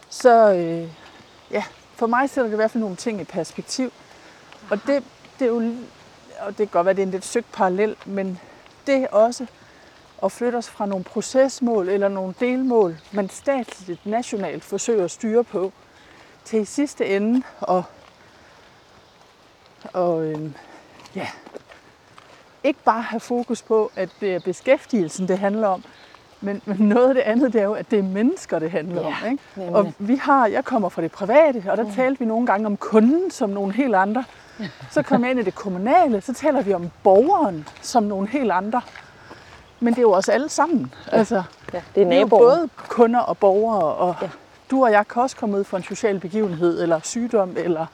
Så 0.10 0.54
øh, 0.54 0.89
ja, 1.52 1.63
for 1.96 2.08
mig 2.08 2.30
sætter 2.30 2.48
det 2.48 2.54
i 2.54 2.56
hvert 2.56 2.72
fald 2.72 2.82
nogle 2.82 2.96
ting 2.96 3.22
i 3.22 3.24
perspektiv. 3.24 3.92
Og 4.72 4.80
det, 4.88 5.04
det 5.39 5.46
er 5.46 5.50
jo, 5.50 5.74
og 6.39 6.48
det 6.48 6.58
kan 6.58 6.68
godt 6.68 6.86
være, 6.86 6.96
det 6.96 7.02
er 7.02 7.06
en 7.06 7.12
lidt 7.12 7.26
søgt 7.26 7.52
parallel, 7.52 7.96
men 8.06 8.39
det 8.88 8.96
er 8.96 9.08
også 9.08 9.46
at 10.24 10.32
flytte 10.32 10.56
os 10.56 10.70
fra 10.70 10.86
nogle 10.86 11.04
procesmål 11.04 11.89
eller 11.89 12.08
nogle 12.08 12.34
delmål, 12.39 12.98
man 13.12 13.30
statsligt, 13.30 14.06
nationalt 14.06 14.63
forsøger 14.63 15.04
at 15.04 15.12
styre 15.12 15.44
på, 15.44 15.72
til 16.45 16.62
i 16.62 16.65
sidste 16.65 17.06
ende 17.06 17.43
at 17.69 17.84
og 19.93 20.23
øhm, 20.25 20.53
ja, 21.15 21.27
ikke 22.63 22.79
bare 22.86 23.01
have 23.01 23.19
fokus 23.19 23.62
på, 23.62 23.91
at 23.95 24.10
det 24.21 24.36
er 24.36 24.39
beskæftigelsen, 24.39 25.27
det 25.27 25.39
handler 25.39 25.67
om, 25.67 25.84
men, 26.41 26.62
men 26.65 26.77
noget 26.79 27.08
af 27.08 27.13
det 27.13 27.21
andet, 27.21 27.53
det 27.53 27.62
er 27.62 27.65
jo, 27.65 27.73
at 27.73 27.91
det 27.91 27.99
er 27.99 28.03
mennesker, 28.03 28.60
det 28.60 28.71
handler 28.71 29.01
Ja, 29.01 29.08
om. 29.08 29.32
Ikke? 29.32 29.43
nemlig. 29.56 29.75
Og 29.75 29.93
vi 29.97 30.15
har, 30.15 30.47
jeg 30.47 30.65
kommer 30.65 30.89
fra 30.89 31.01
det 31.01 31.12
private, 31.12 31.63
og 31.71 31.77
der 31.77 31.84
mm. 31.84 31.91
talte 31.91 32.19
vi 32.19 32.25
nogle 32.25 32.45
gange 32.45 32.65
om 32.65 32.77
kunden 32.77 33.32
som 33.32 33.49
nogle 33.49 33.73
helt 33.73 33.95
andre. 33.95 34.23
Så 34.91 35.01
kommer 35.03 35.27
jeg 35.27 35.32
ind 35.32 35.39
i 35.39 35.43
det 35.43 35.56
kommunale, 35.56 36.21
så 36.21 36.34
taler 36.34 36.62
vi 36.62 36.73
om 36.73 36.89
borgeren 37.03 37.67
som 37.82 38.03
nogle 38.03 38.27
helt 38.27 38.51
andre. 38.51 38.82
Men 39.79 39.93
det 39.93 39.97
er 39.97 40.01
jo 40.01 40.13
os 40.13 40.29
alle 40.29 40.49
sammen. 40.49 40.93
Altså, 41.12 41.43
Ja, 41.73 41.82
det 41.95 42.03
er 42.03 42.08
vi 42.08 42.15
er 42.15 42.25
både 42.25 42.69
kunder 42.77 43.19
og 43.19 43.38
borgere, 43.38 43.84
og 43.84 44.15
Ja. 44.21 44.29
Du 44.73 44.83
og 44.83 44.91
jeg 44.91 45.07
kan 45.07 45.21
også 45.21 45.36
komme 45.36 45.57
ud 45.57 45.63
for 45.63 45.77
en 45.77 45.83
social 45.83 46.19
begivenhed, 46.19 46.81
eller 46.83 46.99
sygdom, 47.03 47.57
eller 47.57 47.86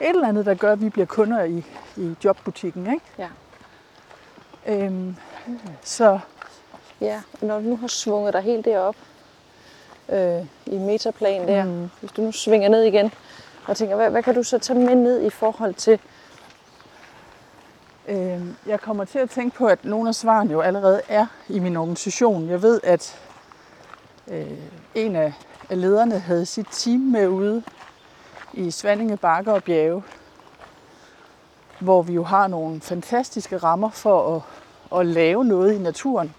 et 0.00 0.08
eller 0.08 0.28
andet, 0.28 0.46
der 0.46 0.54
gør, 0.54 0.72
at 0.72 0.80
vi 0.80 0.88
bliver 0.88 1.06
kunder 1.06 1.44
i, 1.44 1.64
i 1.96 2.14
jobbutikken. 2.24 2.92
Ikke? 2.92 3.04
Ja. 3.18 3.28
Øhm, 4.66 5.16
så 5.82 6.18
Ja, 7.00 7.22
og 7.40 7.46
når 7.46 7.58
du 7.60 7.64
nu 7.64 7.76
har 7.76 7.86
svunget 7.86 8.32
dig 8.32 8.42
helt 8.42 8.64
derop 8.64 8.96
øh, 10.08 10.46
i 10.66 10.78
metaplan 10.78 11.48
der, 11.48 11.64
mm. 11.64 11.90
hvis 12.00 12.12
du 12.12 12.22
nu 12.22 12.32
svinger 12.32 12.68
ned 12.68 12.82
igen, 12.82 13.12
og 13.66 13.76
tænker, 13.76 13.96
hvad, 13.96 14.10
hvad 14.10 14.22
kan 14.22 14.34
du 14.34 14.42
så 14.42 14.58
tage 14.58 14.78
med 14.78 14.94
ned 14.94 15.22
i 15.22 15.30
forhold 15.30 15.74
til, 15.74 15.98
øh, 18.08 18.40
jeg 18.66 18.80
kommer 18.80 19.04
til 19.04 19.18
at 19.18 19.30
tænke 19.30 19.56
på, 19.56 19.66
at 19.66 19.84
nogle 19.84 20.08
af 20.08 20.14
svarene 20.14 20.52
jo 20.52 20.60
allerede 20.60 21.00
er 21.08 21.26
i 21.48 21.58
min 21.58 21.76
organisation. 21.76 22.48
Jeg 22.48 22.62
ved, 22.62 22.80
at 22.84 23.20
øh, 24.28 24.58
en 24.94 25.16
af 25.16 25.32
af 25.70 25.80
lederne 25.80 26.18
havde 26.18 26.46
sit 26.46 26.66
team 26.70 27.00
med 27.00 27.28
ude 27.28 27.62
i 28.52 28.70
Svandinge 28.70 29.16
Bakker 29.16 29.52
og 29.52 29.64
Bjerge, 29.64 30.02
hvor 31.78 32.02
vi 32.02 32.12
jo 32.12 32.24
har 32.24 32.46
nogle 32.46 32.80
fantastiske 32.80 33.56
rammer 33.56 33.90
for 33.90 34.36
at, 34.36 34.42
at 35.00 35.06
lave 35.06 35.44
noget 35.44 35.74
i 35.74 35.78
naturen. 35.78 36.34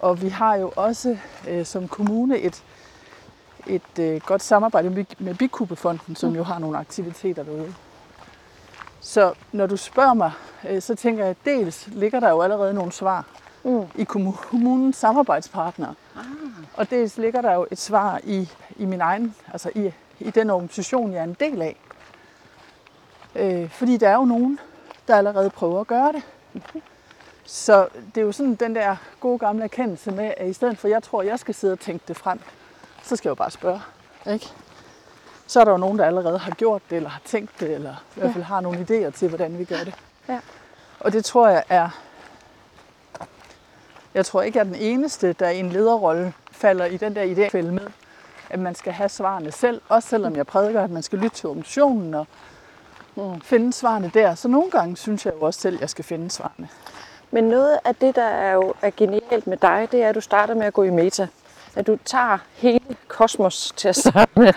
Og 0.00 0.22
vi 0.22 0.28
har 0.28 0.54
jo 0.54 0.72
også 0.76 1.16
øh, 1.48 1.66
som 1.66 1.88
kommune 1.88 2.38
et, 2.38 2.62
et 3.66 3.98
øh, 4.00 4.20
godt 4.20 4.42
samarbejde 4.42 4.90
med, 4.90 5.04
med 5.18 5.34
Bikubefonden, 5.34 6.16
som 6.16 6.34
jo 6.36 6.42
har 6.42 6.58
nogle 6.58 6.78
aktiviteter 6.78 7.42
derude. 7.42 7.74
Så 9.00 9.34
når 9.52 9.66
du 9.66 9.76
spørger 9.76 10.14
mig, 10.14 10.32
øh, 10.68 10.82
så 10.82 10.94
tænker 10.94 11.24
jeg, 11.24 11.30
at 11.30 11.36
dels 11.44 11.86
ligger 11.86 12.20
der 12.20 12.30
jo 12.30 12.40
allerede 12.40 12.74
nogle 12.74 12.92
svar 12.92 13.26
mm. 13.64 13.86
i 13.94 14.04
kommunens 14.04 14.96
samarbejdspartnere. 14.96 15.94
Ah. 16.16 16.24
Og 16.74 16.90
dels 16.90 17.16
ligger 17.16 17.40
der 17.40 17.52
jo 17.52 17.66
et 17.70 17.78
svar 17.78 18.20
i, 18.24 18.48
i 18.76 18.84
min 18.84 19.00
egen, 19.00 19.34
altså 19.52 19.70
i, 19.74 19.92
i 20.20 20.30
den 20.30 20.50
organisation, 20.50 21.12
jeg 21.12 21.20
er 21.20 21.24
en 21.24 21.36
del 21.40 21.62
af. 21.62 21.76
Øh, 23.34 23.70
fordi 23.70 23.96
der 23.96 24.08
er 24.08 24.14
jo 24.14 24.24
nogen, 24.24 24.58
der 25.08 25.16
allerede 25.16 25.50
prøver 25.50 25.80
at 25.80 25.86
gøre 25.86 26.12
det. 26.12 26.22
Mm-hmm. 26.52 26.82
Så 27.44 27.88
det 28.14 28.20
er 28.20 28.24
jo 28.24 28.32
sådan 28.32 28.54
den 28.54 28.74
der 28.74 28.96
gode 29.20 29.38
gamle 29.38 29.64
erkendelse 29.64 30.10
med, 30.10 30.34
at 30.36 30.48
i 30.48 30.52
stedet 30.52 30.78
for, 30.78 30.88
at 30.88 30.92
jeg 30.92 31.02
tror, 31.02 31.20
at 31.20 31.26
jeg 31.26 31.38
skal 31.38 31.54
sidde 31.54 31.72
og 31.72 31.80
tænke 31.80 32.04
det 32.08 32.16
frem, 32.16 32.40
så 33.02 33.16
skal 33.16 33.28
jeg 33.28 33.30
jo 33.30 33.34
bare 33.34 33.50
spørge. 33.50 33.80
Ikke? 34.32 34.48
Så 35.46 35.60
er 35.60 35.64
der 35.64 35.72
jo 35.72 35.78
nogen, 35.78 35.98
der 35.98 36.04
allerede 36.04 36.38
har 36.38 36.50
gjort 36.50 36.82
det, 36.90 36.96
eller 36.96 37.10
har 37.10 37.20
tænkt 37.24 37.60
det, 37.60 37.74
eller 37.74 37.94
i 38.16 38.20
hvert 38.20 38.32
fald 38.32 38.44
har 38.44 38.60
nogle 38.60 38.78
idéer 38.78 39.10
til, 39.10 39.28
hvordan 39.28 39.58
vi 39.58 39.64
gør 39.64 39.84
det. 39.84 39.94
Ja. 40.28 40.40
Og 41.00 41.12
det 41.12 41.24
tror 41.24 41.48
jeg 41.48 41.64
er... 41.68 41.88
Jeg 44.14 44.26
tror 44.26 44.42
ikke, 44.42 44.58
jeg 44.58 44.64
er 44.64 44.72
den 44.72 44.80
eneste, 44.80 45.32
der 45.32 45.48
i 45.48 45.58
en 45.58 45.68
lederrolle 45.68 46.32
falder 46.50 46.84
i 46.84 46.96
den 46.96 47.16
der 47.16 47.22
idéfælde 47.22 47.70
med, 47.70 47.86
at 48.50 48.58
man 48.58 48.74
skal 48.74 48.92
have 48.92 49.08
svarene 49.08 49.52
selv. 49.52 49.80
Også 49.88 50.08
selvom 50.08 50.36
jeg 50.36 50.46
prædiker, 50.46 50.82
at 50.82 50.90
man 50.90 51.02
skal 51.02 51.18
lytte 51.18 51.36
til 51.36 51.48
organisationen 51.48 52.14
og 52.14 52.26
mm, 53.16 53.40
finde 53.40 53.72
svarene 53.72 54.10
der. 54.14 54.34
Så 54.34 54.48
nogle 54.48 54.70
gange 54.70 54.96
synes 54.96 55.26
jeg 55.26 55.34
jo 55.34 55.40
også 55.40 55.60
selv, 55.60 55.74
at 55.74 55.80
jeg 55.80 55.90
skal 55.90 56.04
finde 56.04 56.30
svarene. 56.30 56.68
Men 57.30 57.44
noget 57.44 57.78
af 57.84 57.94
det, 57.94 58.16
der 58.16 58.24
er 58.24 58.52
jo 58.52 58.74
er 58.82 58.90
genialt 58.96 59.46
med 59.46 59.56
dig, 59.56 59.88
det 59.92 60.02
er, 60.02 60.08
at 60.08 60.14
du 60.14 60.20
starter 60.20 60.54
med 60.54 60.66
at 60.66 60.72
gå 60.72 60.82
i 60.82 60.90
meta. 60.90 61.26
At 61.76 61.86
du 61.86 61.98
tager 62.04 62.38
hele 62.54 62.96
kosmos 63.08 63.72
til 63.76 63.88
at 63.88 63.96
starte 63.96 64.32
med, 64.34 64.52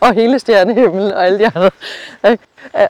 og 0.00 0.12
hele 0.14 0.38
stjernehimmelen 0.38 1.12
og 1.12 1.26
alle 1.26 1.38
de 1.38 1.46
andre. 1.46 1.70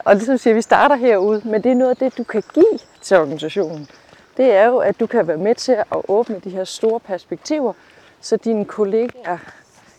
Og 0.04 0.14
ligesom 0.14 0.38
siger, 0.38 0.54
vi 0.54 0.62
starter 0.62 0.96
herude, 0.96 1.42
men 1.44 1.62
det 1.62 1.70
er 1.70 1.74
noget 1.74 1.90
af 1.90 1.96
det, 1.96 2.18
du 2.18 2.24
kan 2.24 2.42
give 2.54 2.78
til 3.02 3.16
organisationen. 3.16 3.88
Det 4.36 4.52
er 4.52 4.64
jo, 4.66 4.78
at 4.78 5.00
du 5.00 5.06
kan 5.06 5.26
være 5.26 5.36
med 5.36 5.54
til 5.54 5.72
at 5.72 5.86
åbne 6.08 6.38
de 6.38 6.50
her 6.50 6.64
store 6.64 7.00
perspektiver, 7.00 7.72
så 8.20 8.36
dine 8.36 8.64
kollegaer 8.64 9.38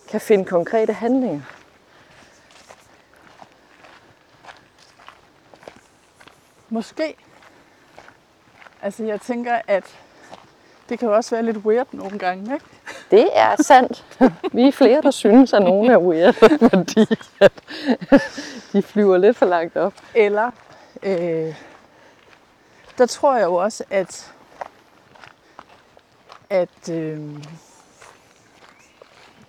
kan 0.10 0.22
finde 0.22 0.46
konkrete 0.46 0.94
handlinger. 0.94 1.42
Måske. 6.70 7.16
Altså 8.82 9.04
jeg 9.04 9.22
tænker, 9.22 9.60
at 9.68 9.84
det 10.90 11.00
kan 11.00 11.08
jo 11.08 11.16
også 11.16 11.36
være 11.36 11.44
lidt 11.44 11.58
weird 11.58 11.88
nogle 11.92 12.20
gange, 12.20 12.54
ikke? 12.54 12.66
Det 13.12 13.30
er 13.34 13.56
sandt. 13.64 14.06
Vi 14.54 14.68
er 14.68 14.72
flere, 14.72 15.02
der 15.02 15.12
synes, 15.12 15.54
at 15.54 15.62
nogen 15.62 15.92
er 15.92 15.98
weird, 15.98 16.34
fordi 16.70 17.08
at 17.40 17.52
de 18.74 18.82
flyver 18.82 19.18
lidt 19.18 19.38
for 19.38 19.46
langt 19.46 19.78
op. 19.78 19.94
Eller, 20.16 20.52
øh, 21.04 21.56
der 22.98 23.06
tror 23.06 23.36
jeg 23.36 23.46
jo 23.46 23.56
også, 23.56 23.84
at, 23.90 24.34
at 26.50 26.90
øh, 26.90 27.46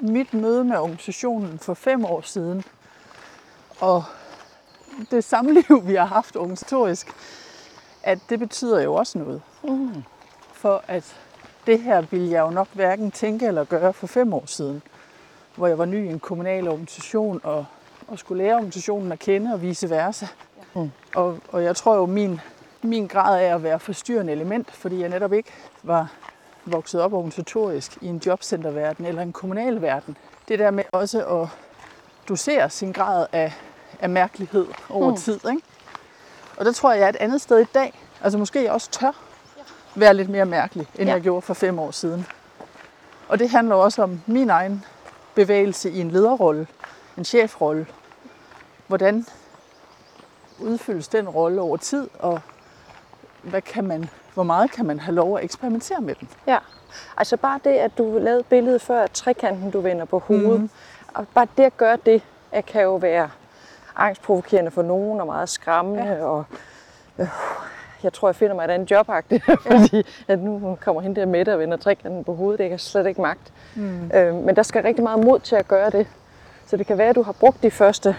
mit 0.01 0.35
møde 0.35 0.65
med 0.65 0.77
organisationen 0.77 1.59
for 1.59 1.75
fem 1.75 2.05
år 2.05 2.21
siden, 2.21 2.65
og 3.81 4.05
det 5.11 5.25
samliv, 5.25 5.83
vi 5.89 5.95
har 5.95 6.05
haft 6.05 6.37
organisatorisk, 6.37 7.13
at 8.03 8.19
det 8.29 8.39
betyder 8.39 8.83
jo 8.83 8.95
også 8.95 9.19
noget. 9.19 9.43
Mm. 9.63 10.03
For 10.53 10.85
at 10.87 11.17
det 11.67 11.81
her 11.81 12.01
ville 12.01 12.31
jeg 12.31 12.41
jo 12.41 12.51
nok 12.51 12.69
hverken 12.73 13.11
tænke 13.11 13.47
eller 13.47 13.65
gøre 13.65 13.93
for 13.93 14.07
fem 14.07 14.35
år 14.35 14.47
siden, 14.47 14.83
hvor 15.57 15.67
jeg 15.67 15.79
var 15.79 15.85
ny 15.85 16.07
i 16.07 16.11
en 16.11 16.21
kommunal 16.21 16.69
organisation 16.69 17.41
og, 17.45 17.67
og 18.09 18.19
skulle 18.19 18.45
lære 18.45 18.55
organisationen 18.55 19.13
at 19.13 19.19
kende 19.19 19.53
og 19.53 19.63
vice 19.63 19.91
versa. 19.91 20.27
Mm. 20.75 20.91
Og, 21.15 21.39
og 21.49 21.65
jeg 21.65 21.77
tror 21.77 21.97
jo, 21.97 22.07
min, 22.07 22.41
min 22.87 23.07
grad 23.07 23.41
af 23.41 23.55
at 23.55 23.63
være 23.63 23.79
forstyrrende 23.79 24.33
element, 24.33 24.71
fordi 24.71 25.01
jeg 25.01 25.09
netop 25.09 25.33
ikke 25.33 25.51
var 25.83 26.13
vokset 26.65 27.01
op 27.01 27.13
organisatorisk 27.13 27.99
i 28.01 28.07
en 28.07 28.23
jobcenterverden 28.27 29.05
eller 29.05 29.23
en 29.23 29.33
kommunal 29.33 29.83
verden. 29.83 30.17
Det 30.49 30.59
der 30.59 30.71
med 30.71 30.85
også 30.93 31.27
at 31.27 31.49
dosere 32.29 32.71
sin 32.71 32.93
grad 32.93 33.27
af, 33.33 33.53
af 34.01 34.11
mærkelighed 34.11 34.67
over 34.91 35.11
mm. 35.11 35.17
tid. 35.17 35.41
Ikke? 35.51 35.63
Og 36.57 36.65
der 36.65 36.73
tror 36.73 36.93
jeg, 36.93 36.99
jeg 37.01 37.05
er 37.05 37.09
et 37.09 37.17
andet 37.17 37.41
sted 37.41 37.61
i 37.61 37.65
dag. 37.75 37.99
Altså 38.23 38.39
måske 38.39 38.63
jeg 38.63 38.73
også 38.73 38.91
tør 38.91 39.13
være 39.95 40.15
lidt 40.15 40.29
mere 40.29 40.45
mærkelig, 40.45 40.87
end 40.95 41.09
ja. 41.09 41.15
jeg 41.15 41.23
gjorde 41.23 41.43
for 41.43 41.55
fem 41.55 41.79
år 41.79 41.91
siden. 41.91 42.27
Og 43.29 43.39
det 43.39 43.51
handler 43.51 43.75
også 43.75 44.03
om 44.03 44.23
min 44.27 44.51
egen 44.51 44.85
bevægelse 45.35 45.91
i 45.91 46.01
en 46.01 46.11
lederrolle, 46.11 46.67
en 47.19 47.25
chefrolle. 47.25 47.87
Hvordan 48.87 49.27
udfyldes 50.59 51.09
den 51.09 51.29
rolle 51.29 51.61
over 51.61 51.77
tid, 51.77 52.09
og 52.19 52.41
hvad 53.47 53.63
kan 53.63 53.85
man, 53.85 54.09
hvor 54.35 54.43
meget 54.43 54.71
kan 54.71 54.87
man 54.87 55.01
have 55.01 55.15
lov 55.15 55.37
at 55.39 55.45
eksperimentere 55.45 56.01
med 56.01 56.15
den? 56.15 56.29
Ja, 56.47 56.59
altså 57.17 57.37
bare 57.37 57.61
det, 57.65 57.71
at 57.71 57.99
du 57.99 58.19
lavede 58.19 58.43
billedet 58.43 58.83
før, 58.83 59.03
at 59.03 59.11
trekanten 59.11 59.71
du 59.71 59.81
vender 59.81 60.05
på 60.05 60.19
hovedet, 60.19 60.61
mm. 60.61 60.71
og 61.15 61.27
bare 61.35 61.47
det 61.57 61.63
at 61.63 61.77
gøre 61.77 61.99
det, 62.07 62.23
at 62.53 62.67
kan 62.67 62.83
jo 62.83 62.97
være 62.97 63.31
angstprovokerende 63.97 64.71
for 64.71 64.83
nogen 64.83 65.21
og 65.21 65.27
meget 65.27 65.49
skræmmende, 65.49 66.03
ja. 66.03 66.25
og 66.25 66.45
øh, 67.19 67.29
jeg 68.03 68.13
tror, 68.13 68.29
jeg 68.29 68.37
finder 68.37 68.55
mig 68.55 68.65
et 68.65 68.71
andet 68.71 68.91
job 68.91 69.07
fordi 69.71 70.07
at 70.29 70.39
nu 70.39 70.79
kommer 70.81 71.03
hende 71.03 71.21
der 71.21 71.27
med 71.27 71.49
og 71.49 71.59
vender 71.59 71.77
trekanten 71.77 72.25
på 72.25 72.35
hovedet. 72.35 72.59
Det 72.59 72.69
kan 72.69 72.79
slet 72.79 73.07
ikke 73.07 73.21
magt. 73.21 73.53
Mm. 73.75 74.11
Øh, 74.15 74.35
men 74.35 74.57
der 74.57 74.63
skal 74.63 74.83
rigtig 74.83 75.03
meget 75.03 75.25
mod 75.25 75.41
til 75.41 75.57
at 75.57 75.69
gøre 75.69 75.91
det. 75.91 76.07
Så 76.67 76.77
det 76.77 76.87
kan 76.87 76.99
være, 76.99 77.09
at 77.09 77.17
du 77.17 77.23
har 77.23 77.33
brugt 77.33 77.63
de 77.63 77.71
første 77.71 78.17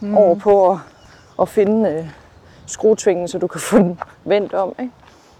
mm. 0.00 0.16
år 0.16 0.34
på 0.34 0.70
at, 0.70 0.78
at 1.40 1.48
finde 1.48 1.90
øh, 1.90 2.21
skruetvingen, 2.72 3.28
så 3.28 3.38
du 3.38 3.46
kan 3.46 3.60
få 3.60 3.78
den 3.78 4.00
vendt 4.24 4.54
om. 4.54 4.74
Ikke? 4.78 4.92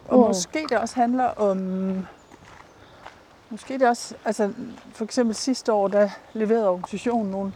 Og 0.09 0.19
mm. 0.19 0.27
måske 0.27 0.67
det 0.69 0.79
også 0.79 0.95
handler 0.95 1.25
om... 1.25 1.59
Måske 3.51 3.79
det 3.79 3.89
også... 3.89 4.15
Altså, 4.25 4.53
for 4.93 5.05
eksempel 5.05 5.35
sidste 5.35 5.73
år, 5.73 5.89
der 5.89 6.09
leverede 6.33 6.69
organisationen 6.69 7.31
nogle 7.31 7.53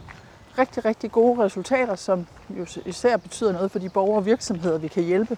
rigtig, 0.57 0.85
rigtig 0.85 1.11
gode 1.11 1.43
resultater, 1.43 1.95
som 1.95 2.27
jo 2.49 2.65
især 2.85 3.17
betyder 3.17 3.51
noget 3.51 3.71
for 3.71 3.79
de 3.79 3.89
borgere 3.89 4.17
og 4.17 4.25
virksomheder, 4.25 4.77
vi 4.77 4.87
kan 4.87 5.03
hjælpe 5.03 5.37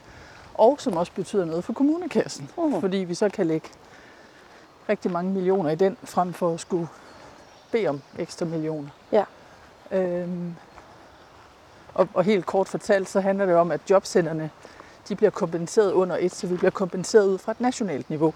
og 0.59 0.81
som 0.81 0.97
også 0.97 1.11
betyder 1.15 1.45
noget 1.45 1.63
for 1.63 1.73
kommunekassen, 1.73 2.49
uh. 2.57 2.81
fordi 2.81 2.97
vi 2.97 3.13
så 3.13 3.29
kan 3.29 3.47
lægge 3.47 3.69
rigtig 4.89 5.11
mange 5.11 5.31
millioner 5.31 5.69
i 5.69 5.75
den, 5.75 5.97
frem 6.03 6.33
for 6.33 6.53
at 6.53 6.59
skulle 6.59 6.87
bede 7.71 7.87
om 7.87 8.01
ekstra 8.17 8.45
millioner. 8.45 8.89
Ja. 9.11 9.23
Øhm, 9.91 10.55
og, 11.99 12.07
og 12.13 12.23
helt 12.23 12.45
kort 12.45 12.67
fortalt, 12.67 13.09
så 13.09 13.19
handler 13.19 13.45
det 13.45 13.55
om, 13.55 13.71
at 13.71 13.81
jobcenterne 13.89 14.49
de 15.09 15.15
bliver 15.15 15.29
kompenseret 15.29 15.91
under 15.91 16.17
et, 16.19 16.35
så 16.35 16.47
vi 16.47 16.55
bliver 16.55 16.71
kompenseret 16.71 17.27
ud 17.27 17.37
fra 17.37 17.51
et 17.51 17.61
nationalt 17.61 18.09
niveau 18.09 18.33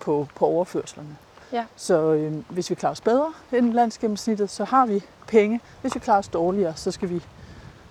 på, 0.00 0.28
på 0.34 0.46
overførslerne. 0.46 1.16
Ja. 1.52 1.64
Så 1.76 2.12
øhm, 2.12 2.44
hvis 2.48 2.70
vi 2.70 2.74
klarer 2.74 2.92
os 2.92 3.00
bedre 3.00 3.32
end 3.52 3.72
landsgennemsnittet, 3.72 4.50
så 4.50 4.64
har 4.64 4.86
vi 4.86 5.04
penge. 5.26 5.60
Hvis 5.80 5.94
vi 5.94 6.00
klarer 6.00 6.18
os 6.18 6.28
dårligere, 6.28 6.76
så 6.76 6.90
skal 6.90 7.10
vi 7.10 7.24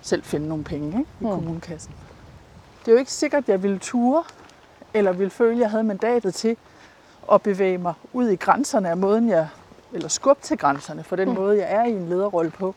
selv 0.02 0.22
finde 0.22 0.48
nogle 0.48 0.64
penge 0.64 0.86
ikke, 0.86 1.10
i 1.20 1.24
mm. 1.24 1.30
kommunekassen 1.30 1.94
det 2.86 2.92
er 2.92 2.94
jo 2.94 2.98
ikke 2.98 3.12
sikkert, 3.12 3.42
at 3.42 3.48
jeg 3.48 3.62
ville 3.62 3.78
ture, 3.78 4.24
eller 4.94 5.12
ville 5.12 5.30
føle, 5.30 5.52
at 5.52 5.58
jeg 5.58 5.70
havde 5.70 5.84
mandatet 5.84 6.34
til 6.34 6.56
at 7.32 7.42
bevæge 7.42 7.78
mig 7.78 7.94
ud 8.12 8.28
i 8.28 8.36
grænserne 8.36 8.90
af 8.90 8.96
måden, 8.96 9.28
jeg, 9.28 9.48
eller 9.92 10.08
skubbe 10.08 10.42
til 10.42 10.58
grænserne 10.58 11.04
for 11.04 11.16
den 11.16 11.28
mm. 11.28 11.34
måde, 11.34 11.58
jeg 11.58 11.72
er 11.72 11.84
i 11.84 11.90
en 11.90 12.08
lederrolle 12.08 12.50
på. 12.50 12.74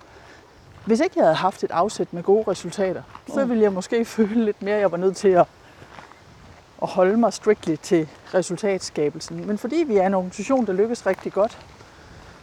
Hvis 0.86 1.00
ikke 1.00 1.14
jeg 1.16 1.26
havde 1.26 1.36
haft 1.36 1.64
et 1.64 1.72
afsæt 1.72 2.14
med 2.14 2.24
gode 2.24 2.44
resultater, 2.48 3.02
mm. 3.28 3.34
så 3.34 3.46
ville 3.46 3.64
jeg 3.64 3.74
måske 3.74 4.06
føle 4.16 4.46
lidt 4.46 4.62
mere, 4.62 4.76
at 4.76 4.82
jeg 4.82 4.92
var 4.92 4.98
nødt 4.98 5.16
til 5.18 5.28
at, 5.28 5.46
at 6.82 6.88
holde 6.88 7.18
mig 7.18 7.34
strictly 7.34 7.76
til 7.76 8.08
resultatskabelsen. 8.34 9.48
Men 9.48 9.58
fordi 9.58 9.84
vi 9.88 9.98
er 9.98 10.08
en 10.08 10.14
organisation, 10.14 10.66
der 10.66 10.74
lykkes 10.74 11.06
rigtig 11.06 11.34
godt, 11.34 11.58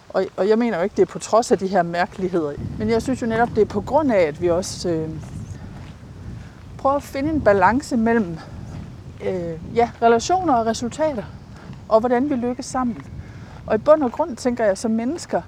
Og, 0.09 0.27
og 0.37 0.49
jeg 0.49 0.59
mener 0.59 0.77
jo 0.77 0.83
ikke, 0.83 0.97
det 0.97 1.03
er 1.03 1.07
på 1.07 1.19
trods 1.19 1.53
af 1.53 1.59
de 1.59 1.67
her 1.67 1.83
mærkeligheder. 1.83 2.53
Men 2.79 2.91
jeg 2.91 3.03
synes 3.03 3.23
jo 3.23 3.27
netop, 3.27 3.49
det 3.49 3.59
er 3.59 3.65
på 3.67 3.81
grund 3.81 4.13
af, 4.13 4.21
at 4.21 4.43
vi 4.43 4.51
også 4.51 4.89
øh, 4.89 5.11
prøver 6.79 6.97
at 6.97 7.03
finde 7.03 7.31
en 7.31 7.41
balance 7.41 7.97
mellem 7.97 8.39
øh, 9.25 9.77
ja, 9.77 9.91
relationer 10.03 10.55
og 10.55 10.67
resultater. 10.67 11.23
Og 11.89 12.01
hvordan 12.01 12.31
vi 12.31 12.35
lykkes 12.35 12.67
sammen. 12.67 13.07
Og 13.67 13.75
i 13.75 13.79
bund 13.79 14.03
og 14.03 14.13
grund 14.13 14.37
tænker 14.37 14.65
jeg 14.65 14.79
som 14.79 14.91
mennesker, 14.91 15.43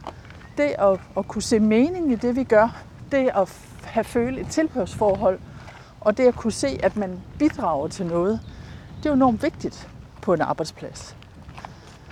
det 0.59 0.75
at, 0.79 1.01
at 1.17 1.29
kunne 1.29 1.43
se 1.43 1.61
mening 1.61 2.13
i 2.13 2.15
det, 2.15 2.37
vi 2.37 2.45
gør, 2.45 2.77
det 3.13 3.31
at 3.35 3.49
have 3.85 4.05
føle 4.05 4.41
et 4.41 4.49
tilhørsforhold, 4.49 5.41
og 6.01 6.17
det 6.17 6.27
at 6.27 6.35
kunne 6.35 6.53
se, 6.53 6.81
at 6.83 6.97
man 6.97 7.21
bidrager 7.39 7.89
til 7.89 8.07
noget, 8.07 8.41
det 8.99 9.07
er 9.07 9.11
jo 9.11 9.15
enormt 9.15 9.43
vigtigt 9.43 9.89
på 10.23 10.35
en 10.35 10.41
arbejdsplads. 10.41 11.17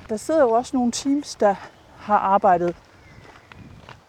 Der 0.09 0.17
sidder 0.17 0.41
jo 0.41 0.51
også 0.51 0.77
nogle 0.77 0.93
teams, 0.93 1.35
der 1.35 1.55
har 1.97 2.19
arbejdet 2.19 2.77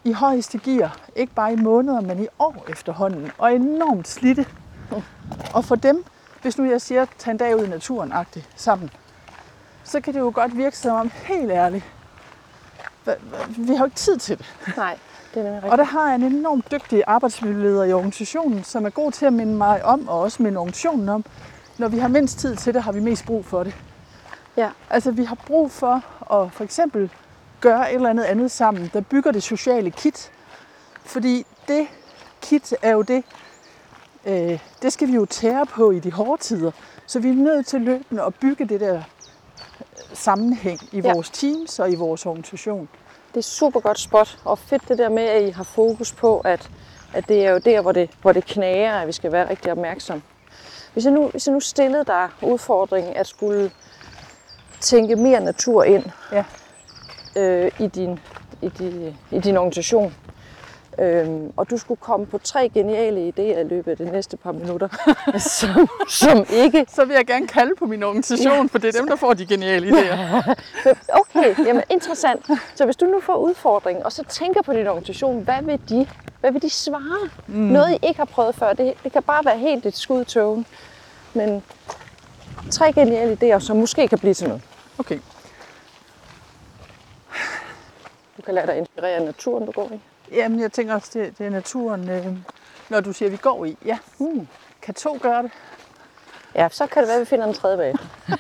i 0.03 0.11
højeste 0.11 0.57
gear, 0.57 0.97
ikke 1.15 1.33
bare 1.33 1.53
i 1.53 1.55
måneder, 1.55 2.01
men 2.01 2.23
i 2.23 2.27
år 2.39 2.65
efterhånden, 2.69 3.31
og 3.38 3.55
enormt 3.55 4.07
slidte. 4.07 4.45
Og 5.53 5.65
for 5.65 5.75
dem, 5.75 6.05
hvis 6.41 6.57
nu 6.57 6.65
jeg 6.65 6.81
siger, 6.81 7.05
tag 7.17 7.31
en 7.31 7.38
dag 7.38 7.55
ud 7.55 7.65
i 7.65 7.69
naturen 7.69 8.13
sammen, 8.55 8.89
så 9.83 10.01
kan 10.01 10.13
det 10.13 10.19
jo 10.19 10.31
godt 10.35 10.57
virke 10.57 10.77
som 10.77 10.95
om, 10.95 11.11
helt 11.13 11.51
ærligt, 11.51 11.85
vi 13.57 13.73
har 13.73 13.79
jo 13.79 13.85
ikke 13.85 13.95
tid 13.95 14.17
til 14.17 14.37
det. 14.37 14.45
Nej, 14.77 14.97
det 15.33 15.39
er 15.39 15.43
nemlig 15.43 15.55
rigtigt. 15.55 15.71
Og 15.71 15.77
der 15.77 15.83
har 15.83 16.07
jeg 16.07 16.15
en 16.15 16.23
enormt 16.23 16.71
dygtig 16.71 17.03
arbejdsmiljøleder 17.07 17.83
i 17.83 17.93
organisationen, 17.93 18.63
som 18.63 18.85
er 18.85 18.89
god 18.89 19.11
til 19.11 19.25
at 19.25 19.33
minde 19.33 19.55
mig 19.55 19.85
om, 19.85 20.07
og 20.07 20.19
også 20.19 20.43
minde 20.43 20.57
organisationen 20.57 21.09
om, 21.09 21.25
når 21.77 21.87
vi 21.87 21.97
har 21.97 22.07
mindst 22.07 22.39
tid 22.39 22.55
til 22.55 22.73
det, 22.73 22.83
har 22.83 22.91
vi 22.91 22.99
mest 22.99 23.25
brug 23.25 23.45
for 23.45 23.63
det. 23.63 23.75
Ja. 24.57 24.69
Altså 24.89 25.11
vi 25.11 25.23
har 25.23 25.35
brug 25.35 25.71
for 25.71 26.03
at 26.33 26.51
for 26.51 26.63
eksempel 26.63 27.11
gøre 27.61 27.91
et 27.91 27.95
eller 27.95 28.09
andet 28.09 28.23
andet 28.23 28.51
sammen, 28.51 28.89
der 28.93 29.01
bygger 29.01 29.31
det 29.31 29.43
sociale 29.43 29.91
kit. 29.91 30.31
Fordi 31.05 31.45
det 31.67 31.87
kit 32.41 32.73
er 32.81 32.91
jo 32.91 33.01
det, 33.01 33.23
øh, 34.25 34.59
det 34.81 34.93
skal 34.93 35.07
vi 35.07 35.13
jo 35.13 35.25
tære 35.25 35.65
på 35.65 35.91
i 35.91 35.99
de 35.99 36.11
hårde 36.11 36.41
tider. 36.41 36.71
Så 37.05 37.19
vi 37.19 37.29
er 37.29 37.33
nødt 37.33 37.65
til 37.65 37.81
løbende 37.81 38.23
at 38.23 38.35
bygge 38.35 38.65
det 38.65 38.79
der 38.79 39.01
sammenhæng 40.13 40.79
i 40.91 40.99
Ja. 41.01 41.13
vores 41.13 41.29
teams 41.29 41.79
og 41.79 41.91
i 41.91 41.95
vores 41.95 42.25
organisation. 42.25 42.89
Det 43.33 43.37
er 43.37 43.41
super 43.43 43.79
godt 43.79 43.99
spot, 43.99 44.37
og 44.45 44.59
fedt 44.59 44.89
det 44.89 44.97
der 44.97 45.09
med, 45.09 45.23
at 45.23 45.43
I 45.43 45.49
har 45.49 45.63
fokus 45.63 46.11
på, 46.13 46.39
at, 46.39 46.69
at 47.13 47.27
det 47.27 47.45
er 47.45 47.51
jo 47.51 47.57
der, 47.57 47.81
hvor 47.81 47.91
det, 47.91 48.09
hvor 48.21 48.31
det 48.31 48.45
knager, 48.45 48.93
at 48.93 49.07
vi 49.07 49.11
skal 49.11 49.31
være 49.31 49.49
rigtig 49.49 49.71
opmærksom. 49.71 50.21
Hvis 50.93 51.05
jeg 51.05 51.13
nu, 51.13 51.27
hvis 51.27 51.47
jeg 51.47 51.53
nu 51.53 51.59
stillede 51.59 52.03
dig 52.05 52.29
udfordringen 52.41 53.13
at 53.15 53.27
skulle 53.27 53.71
tænke 54.81 55.15
mere 55.15 55.39
natur 55.39 55.83
ind 55.83 56.03
Ja. 56.31 56.43
øh, 57.35 57.71
i, 57.79 57.87
din, 57.87 58.19
i, 58.61 58.69
din, 58.69 59.15
i 59.31 59.39
din 59.39 59.57
organisation, 59.57 60.15
øhm, 60.99 61.51
og 61.57 61.69
du 61.69 61.77
skulle 61.77 61.99
komme 62.01 62.25
på 62.25 62.37
tre 62.37 62.69
geniale 62.69 63.33
idéer 63.37 63.59
i 63.59 63.63
løbet 63.63 63.91
af 63.91 63.97
de 63.97 64.11
næste 64.11 64.37
par 64.37 64.51
minutter, 64.51 64.87
som, 65.59 65.89
som 66.09 66.45
ikke 66.49 66.85
Så 66.95 67.05
vil 67.05 67.13
jeg 67.13 67.25
gerne 67.25 67.47
kalde 67.47 67.71
på 67.79 67.85
min 67.85 68.03
organisation, 68.03 68.53
ja. 68.53 68.63
for 68.71 68.77
det 68.77 68.95
er 68.95 68.99
dem, 68.99 69.07
der 69.07 69.15
får 69.15 69.33
de 69.33 69.45
geniale 69.45 69.87
idéer. 69.87 70.53
Okay, 71.21 71.65
jamen 71.65 71.83
interessant. 71.89 72.45
Så 72.75 72.85
hvis 72.85 72.95
du 72.95 73.05
nu 73.05 73.19
får 73.19 73.35
udfordringen, 73.35 74.05
og 74.05 74.11
så 74.11 74.23
tænker 74.23 74.61
på 74.61 74.73
din 74.73 74.87
organisation, 74.87 75.43
hvad 75.43 75.61
vil 75.63 75.79
de, 75.89 76.07
hvad 76.39 76.51
vil 76.51 76.61
de 76.61 76.69
svare? 76.69 77.29
Mm. 77.47 77.55
Noget, 77.55 77.91
I 77.91 78.07
ikke 78.07 78.17
har 78.17 78.25
prøvet 78.25 78.55
før. 78.55 78.73
Det, 78.73 78.93
det 79.03 79.11
kan 79.11 79.23
bare 79.23 79.45
være 79.45 79.57
helt 79.57 79.85
et 79.85 79.97
skud 79.97 80.21
i 80.21 80.25
tågen. 80.25 80.65
Men 81.33 81.63
tre 82.71 82.93
geniale 82.93 83.37
idéer, 83.41 83.59
som 83.59 83.77
måske 83.77 84.07
kan 84.07 84.19
blive 84.19 84.33
til 84.33 84.47
noget. 84.47 84.63
Okay. 84.99 85.19
Du 88.37 88.41
kan 88.41 88.53
lade 88.53 88.67
dig 88.67 88.77
inspirere 88.77 89.11
af 89.11 89.21
naturen, 89.21 89.65
du 89.65 89.71
går 89.71 89.91
i. 89.93 89.99
Jamen, 90.32 90.59
jeg 90.59 90.71
tænker 90.71 90.93
også, 90.95 91.09
det, 91.19 91.38
det 91.38 91.45
er 91.45 91.49
naturen, 91.49 92.09
øh, 92.09 92.25
når 92.89 92.99
du 93.01 93.13
siger, 93.13 93.28
at 93.30 93.32
vi 93.32 93.38
går 93.38 93.65
i. 93.65 93.78
Ja, 93.86 93.97
Hmm. 94.17 94.47
kan 94.82 94.93
to 94.93 95.17
gøre 95.21 95.43
det? 95.43 95.51
Ja, 96.55 96.69
så 96.71 96.88
kan 96.88 97.01
det 97.01 97.07
være, 97.07 97.15
at 97.15 97.21
vi 97.21 97.25
finder 97.25 97.45
en 97.47 97.53
tredje 97.53 97.78
bag. 97.78 97.95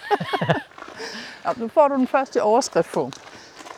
Ja, 1.45 1.51
nu 1.57 1.67
får 1.67 1.87
du 1.87 1.95
den 1.95 2.07
første 2.07 2.43
overskrift 2.43 2.91
på. 2.93 3.11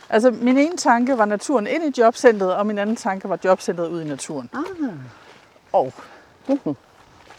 Altså, 0.09 0.31
min 0.31 0.57
ene 0.57 0.77
tanke 0.77 1.17
var 1.17 1.25
naturen 1.25 1.67
ind 1.67 1.83
i 1.97 2.01
jobcentret, 2.01 2.55
og 2.55 2.65
min 2.67 2.77
anden 2.77 2.95
tanke 2.95 3.29
var 3.29 3.39
jobcentret 3.43 3.87
ud 3.89 4.01
i 4.01 4.03
naturen. 4.05 4.49
Ah. 4.53 4.89
Og 5.71 5.93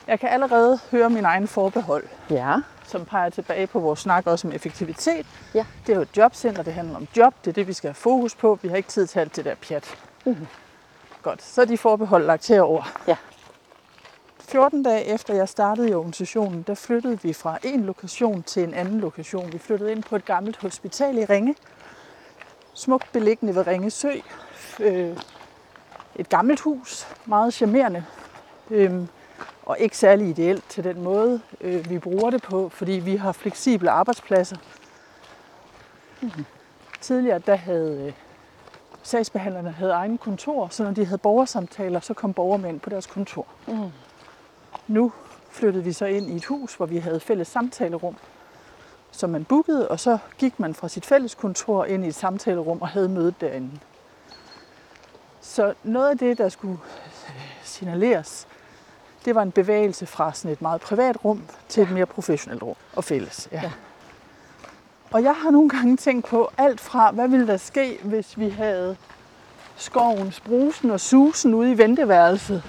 jeg 0.07 0.21
kan 0.21 0.29
allerede 0.29 0.79
høre 0.91 1.11
min 1.11 1.25
egen 1.25 1.49
forbehold, 1.49 2.05
Ja. 2.31 2.57
som 2.87 3.05
peger 3.05 3.31
tilbage 3.31 3.67
på 3.67 3.79
vores 3.79 4.01
snak 4.01 4.27
også 4.27 4.49
om 4.49 4.53
effektivitet. 4.55 5.27
Ja. 5.55 5.67
Det 5.87 5.93
er 5.93 5.97
jo 5.97 6.03
et 6.03 6.17
jobcenter, 6.17 6.63
det 6.63 6.73
handler 6.75 6.97
om 6.97 7.07
job, 7.17 7.35
det 7.45 7.51
er 7.51 7.55
det, 7.55 7.67
vi 7.67 7.73
skal 7.73 7.89
have 7.89 7.95
fokus 7.95 8.35
på. 8.35 8.59
Vi 8.63 8.69
har 8.69 8.77
ikke 8.77 8.89
tid 8.89 9.07
til 9.07 9.19
alt 9.21 9.37
det 9.37 9.45
der 9.45 9.55
pjat. 9.55 9.95
Mhm. 10.27 10.47
Godt, 11.23 11.43
så 11.43 11.61
er 11.61 11.65
de 11.65 11.79
forbehold 11.79 12.27
lagt 12.27 12.49
herover. 12.49 12.83
Ja. 13.07 13.17
14 14.41 14.83
dage 14.83 15.05
efter 15.05 15.35
jeg 15.35 15.49
startede 15.49 15.91
i 15.91 15.95
organisationen, 15.95 16.63
der 16.63 16.75
flyttede 16.75 17.23
vi 17.23 17.33
fra 17.33 17.59
en 17.63 17.85
lokation 17.85 18.43
til 18.43 18.65
en 18.65 18.75
anden 18.75 19.01
lokation. 19.01 19.53
Vi 19.53 19.59
flyttede 19.59 19.93
ind 19.93 20.03
på 20.03 20.17
et 20.17 20.25
gammelt 20.25 20.57
hospital 20.57 21.19
i 21.19 21.25
Ringe. 21.25 21.55
Smukt 22.75 23.13
beliggende 23.13 23.55
ved 23.55 23.67
Ringe 23.67 23.91
Sø. 23.91 24.11
Øh, 24.81 25.17
et 26.17 26.29
gammelt 26.29 26.61
hus, 26.61 27.07
meget 27.27 27.55
charmerende. 27.55 28.05
Øhm, 28.71 29.09
og 29.63 29.79
ikke 29.79 29.97
særlig 29.99 30.29
ideelt 30.29 30.65
til 30.69 30.85
den 30.85 31.03
måde, 31.03 31.41
øh, 31.61 31.91
vi 31.91 31.99
bruger 31.99 32.31
det 32.31 32.43
på, 32.43 32.69
fordi 32.69 32.93
vi 32.93 33.17
har 33.17 33.33
fleksible 33.33 33.91
arbejdspladser. 33.91 34.57
Mm-hmm. 36.21 36.45
Tidligere 37.01 37.39
der 37.39 37.57
havde 37.57 38.07
øh, 38.07 38.13
sagsbehandlerne 39.03 39.71
havde 39.71 39.93
egen 39.93 40.19
kontor, 40.19 40.69
så 40.69 40.85
når 40.85 40.91
de 40.91 41.05
havde 41.05 41.19
borgersamtaler, 41.19 42.01
så 42.01 42.15
kom 42.15 42.65
ind 42.65 42.81
på 42.81 42.91
deres 42.91 43.07
kontor. 43.07 43.47
Mm. 43.67 43.91
Nu 44.89 45.13
flyttede 45.51 45.85
vi 45.85 45.93
så 45.93 46.07
ind 46.07 46.31
i 46.31 46.37
et 46.37 46.45
hus, 46.45 46.75
hvor 46.75 46.87
vi 46.87 46.99
havde 46.99 47.21
fælles 47.21 47.49
samtalerum, 47.49 48.17
som 49.11 49.31
man 49.31 49.45
bookede, 49.45 49.89
og 49.89 50.01
så 50.01 50.19
gik 50.39 50.61
man 50.61 50.75
fra 50.75 50.89
sit 50.89 51.07
fælles 51.07 51.35
kontor 51.35 51.85
ind 51.85 52.05
i 52.05 52.09
et 52.09 52.15
samtalerum 52.15 52.83
og 52.83 52.89
havde 52.89 53.09
mødet 53.09 53.41
derinde. 53.41 53.71
Så 55.41 55.75
noget 55.83 56.11
af 56.11 56.19
det, 56.19 56.39
der 56.39 56.49
skulle 56.49 56.79
signaleres, 57.63 58.47
det 59.25 59.35
var 59.35 59.43
en 59.43 59.53
bevægelse 59.53 60.07
fra 60.07 60.33
sådan 60.33 60.53
et 60.53 60.63
meget 60.63 60.81
privat 60.81 61.25
rum 61.25 61.45
til 61.69 61.83
et 61.83 61.91
mere 61.91 62.07
professionelt 62.07 62.63
rum 62.63 62.77
og 62.97 63.05
fælles. 63.05 63.49
Ja. 63.53 63.61
Ja. 63.63 63.73
Og 65.11 65.23
jeg 65.23 65.35
har 65.35 65.51
nogle 65.51 65.69
gange 65.69 65.97
tænkt 65.97 66.27
på 66.27 66.51
alt 66.59 66.81
fra, 66.81 67.11
hvad 67.11 67.29
ville 67.29 67.47
der 67.47 67.57
ske, 67.57 67.99
hvis 68.03 68.39
vi 68.39 68.49
havde 68.49 68.97
skovens 69.77 70.41
brusen 70.41 70.91
og 70.91 71.01
susen 71.01 71.55
ude 71.55 71.73
i 71.73 71.79
venteværelset. 71.79 72.63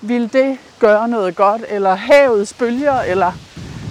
Vil 0.00 0.32
det 0.32 0.58
gøre 0.78 1.08
noget 1.08 1.36
godt, 1.36 1.62
eller 1.68 1.94
havets 1.94 2.54
bølger, 2.54 3.00
eller... 3.00 3.32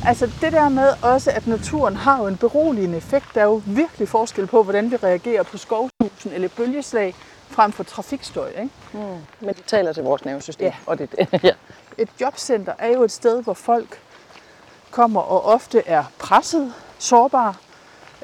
Altså 0.08 0.32
det 0.42 0.54
der 0.54 0.70
med 0.70 0.90
også, 1.04 1.32
at 1.32 1.48
naturen 1.48 1.96
har 1.96 2.22
jo 2.22 2.28
en 2.28 2.38
beroligende 2.38 2.98
effekt. 2.98 3.26
Der 3.36 3.42
er 3.42 3.46
jo 3.46 3.62
virkelig 3.66 4.08
forskel 4.08 4.48
på, 4.48 4.64
hvordan 4.64 4.92
vi 4.92 4.96
reagerer 4.96 5.44
på 5.44 5.58
skovsusen 5.58 6.32
eller 6.32 6.48
bølgeslag 6.58 7.16
frem 7.50 7.72
for 7.72 7.84
trafikstøj. 7.84 8.48
Ikke? 8.50 8.70
Men 9.40 9.54
det 9.56 9.64
taler 9.68 9.94
til 9.94 10.04
vores 10.04 10.26
nervesystem. 10.26 10.66
Ja. 10.66 10.74
Og 10.86 11.00
det, 11.00 11.10
ja. 11.44 11.52
Et 11.98 12.10
jobcenter 12.22 12.74
er 12.80 12.88
jo 12.88 13.04
et 13.04 13.12
sted, 13.12 13.44
hvor 13.44 13.54
folk 13.54 14.00
kommer 14.92 15.22
og 15.22 15.46
ofte 15.46 15.88
er 15.88 16.04
presset, 16.20 16.74
sårbare. 17.00 17.54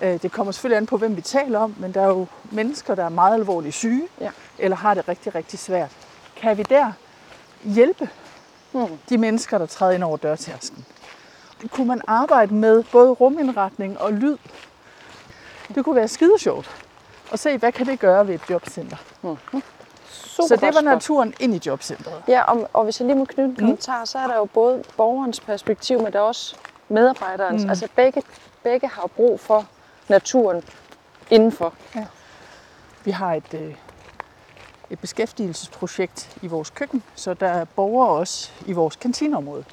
Øh, 0.01 0.21
Det 0.21 0.31
kommer 0.31 0.51
selvfølgelig 0.51 0.77
an 0.77 0.85
på, 0.85 0.97
hvem 0.97 1.15
vi 1.15 1.21
taler 1.21 1.59
om, 1.59 1.75
men 1.79 1.91
der 1.93 2.01
er 2.01 2.07
jo 2.07 2.25
mennesker, 2.51 2.95
der 2.95 3.05
er 3.05 3.09
meget 3.09 3.33
alvorligt 3.33 3.75
syge, 3.75 4.07
Ja. 4.21 4.29
eller 4.59 4.77
har 4.77 4.93
det 4.93 5.07
rigtig, 5.07 5.35
rigtig 5.35 5.59
svært. 5.59 5.91
Kan 6.35 6.57
vi 6.57 6.63
der 6.63 6.91
hjælpe 7.63 8.09
Hmm. 8.71 8.97
de 9.09 9.17
mennesker, 9.17 9.57
der 9.57 9.65
træder 9.65 9.91
ind 9.91 10.03
over 10.03 10.17
dørtærsken? 10.17 10.85
Kunne 11.71 11.87
man 11.87 12.01
arbejde 12.07 12.53
med 12.53 12.83
både 12.91 13.09
rumindretning 13.11 13.99
og 14.01 14.13
lyd? 14.13 14.37
Det 15.75 15.85
kunne 15.85 15.95
være 15.95 16.07
skide 16.07 16.39
sjovt 16.39 16.69
at 17.33 17.39
se, 17.39 17.57
hvad 17.57 17.71
kan 17.71 17.85
det 17.85 17.99
gøre 17.99 18.27
ved 18.27 18.35
et 18.35 18.41
jobcenter. 18.49 18.97
Super 19.21 20.47
Så 20.47 20.55
det 20.55 20.75
var 20.75 20.81
naturen 20.81 21.33
ind 21.39 21.55
i 21.55 21.61
jobcentret. 21.65 22.23
Ja, 22.27 22.41
og, 22.43 22.69
og 22.73 22.83
hvis 22.83 22.99
jeg 22.99 23.05
lige 23.07 23.17
må 23.17 23.25
knytte 23.25 23.49
en 23.49 23.55
kommentar, 23.55 24.05
så 24.05 24.17
er 24.17 24.27
der 24.27 24.35
jo 24.35 24.45
både 24.45 24.83
borgerens 24.97 25.39
perspektiv, 25.39 26.01
men 26.01 26.13
der 26.13 26.19
er 26.19 26.23
også 26.23 26.55
medarbejderens. 26.89 27.63
Mm. 27.63 27.69
Altså 27.69 27.87
begge, 27.95 28.23
begge 28.63 28.87
har 28.87 29.07
brug 29.07 29.39
for 29.39 29.67
naturen 30.09 30.63
indenfor. 31.29 31.73
Vi 33.03 33.11
har 33.11 33.33
et, 33.33 33.53
øh, 33.53 33.75
et 34.89 34.99
beskæftigelsesprojekt 34.99 36.37
i 36.41 36.47
vores 36.47 36.69
køkken, 36.69 37.03
så 37.15 37.33
der 37.33 37.47
er 37.47 37.65
borgere 37.65 38.09
også 38.09 38.51
i 38.65 38.71
vores 38.71 38.95
kantineområde. 38.95 39.65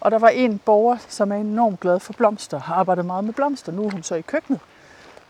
Og 0.00 0.10
der 0.10 0.18
var 0.18 0.28
en 0.28 0.58
borger, 0.58 0.96
som 1.08 1.32
er 1.32 1.36
enormt 1.36 1.80
glad 1.80 2.00
for 2.00 2.12
blomster, 2.12 2.60
har 2.60 2.74
arbejdet 2.74 3.04
meget 3.04 3.24
med 3.24 3.34
blomster. 3.34 3.72
Nu 3.72 3.86
er 3.86 3.90
hun 3.90 4.02
så 4.02 4.14
i 4.14 4.20
køkkenet. 4.20 4.60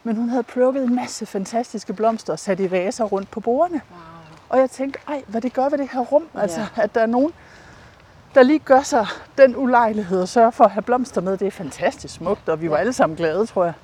Men 0.04 0.16
hun 0.16 0.28
havde 0.28 0.42
plukket 0.42 0.84
en 0.84 0.94
masse 0.94 1.26
fantastiske 1.26 1.92
blomster 1.92 2.32
og 2.32 2.38
sat 2.38 2.60
i 2.60 2.70
vaser 2.70 3.04
rundt 3.04 3.30
på 3.30 3.40
bordene. 3.40 3.80
Wow. 3.90 3.98
Og 4.48 4.58
jeg 4.58 4.70
tænkte, 4.70 5.00
ej, 5.08 5.22
hvad 5.26 5.40
det 5.40 5.52
gør 5.52 5.68
ved 5.68 5.78
det 5.78 5.88
her 5.92 6.00
rum. 6.00 6.28
Altså, 6.34 6.66
at 6.76 6.94
der 6.94 7.00
er 7.00 7.06
nogen, 7.06 7.32
der 8.34 8.42
lige 8.42 8.58
gør 8.58 8.82
sig 8.82 9.06
den 9.38 9.56
ulejlighed 9.56 10.20
og 10.22 10.28
sørger 10.28 10.50
for 10.50 10.64
at 10.64 10.70
have 10.70 10.82
blomster 10.82 11.20
med. 11.20 11.36
Det 11.36 11.46
er 11.46 11.50
fantastisk 11.50 12.14
smukt, 12.14 12.48
og 12.48 12.60
vi 12.60 12.70
var 12.70 12.76
alle 12.76 12.92
sammen 12.92 13.16
glade, 13.16 13.46
tror 13.46 13.64
jeg. 13.64 13.74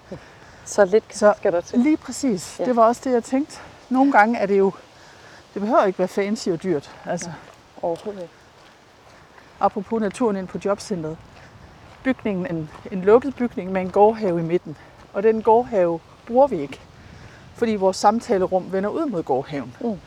Så 0.64 0.84
lidt 0.84 1.04
Så 1.16 1.34
skal 1.36 1.52
der 1.52 1.60
til. 1.60 1.78
lige 1.78 1.96
præcis. 1.96 2.56
Ja. 2.58 2.64
Ja. 2.64 2.68
Det 2.68 2.76
var 2.76 2.82
også 2.82 3.00
det, 3.04 3.12
jeg 3.12 3.24
tænkte. 3.24 3.58
Nogle 3.90 4.12
gange 4.12 4.38
er 4.38 4.46
det 4.46 4.58
jo, 4.58 4.72
det 5.54 5.62
behøver 5.62 5.84
ikke 5.84 5.98
være 5.98 6.08
fancy 6.08 6.48
og 6.48 6.62
dyrt. 6.62 6.90
Altså, 7.06 7.30
Overhovedet 7.82 8.22
ikke. 8.22 8.34
apropos 9.60 10.00
naturen 10.00 10.36
ind 10.36 10.48
på 10.48 10.58
jobcentret. 10.64 11.16
Bygningen, 12.04 12.46
en, 12.56 12.70
en 12.92 13.00
lukket 13.02 13.36
bygning 13.36 13.72
med 13.72 13.80
en 13.80 13.90
gårdhave 13.90 14.40
i 14.40 14.42
midten. 14.42 14.76
Og 15.12 15.22
den 15.22 15.42
gårdhave 15.42 16.00
bruger 16.26 16.46
vi 16.46 16.56
ikke, 16.60 16.80
fordi 17.54 17.74
vores 17.74 17.96
samtalerum 17.96 18.72
vender 18.72 18.90
ud 18.90 19.06
mod 19.06 19.22
gårdhaven. 19.22 19.74
Mm. 19.80 20.00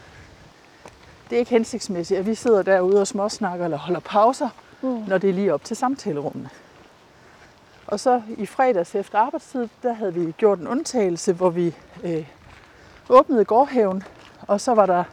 Det 1.30 1.36
er 1.36 1.40
ikke 1.40 1.52
hensigtsmæssigt, 1.52 2.20
at 2.20 2.26
vi 2.26 2.36
sidder 2.36 2.62
derude 2.64 3.02
og 3.02 3.08
småsnakker 3.08 3.66
eller 3.66 3.78
holder 3.78 4.00
pauser, 4.00 4.50
Mm. 4.82 5.04
når 5.08 5.18
det 5.18 5.30
er 5.30 5.34
lige 5.34 5.54
op 5.54 5.64
til 5.64 5.78
samtalerummene. 5.78 6.50
Og 7.88 8.00
så 8.00 8.22
i 8.38 8.46
fredags 8.46 8.96
efter 8.96 9.20
arbejdstid, 9.20 9.68
der 9.84 9.94
havde 9.94 10.14
vi 10.14 10.32
gjort 10.32 10.60
en 10.60 10.68
undtagelse, 10.68 11.34
hvor 11.34 11.50
vi 11.50 11.76
øh, 12.04 12.26
åbnede 13.10 13.46
gårdhaven, 13.46 14.04
og 14.48 14.62
så 14.62 14.74
var 14.74 14.86
der 14.86 15.04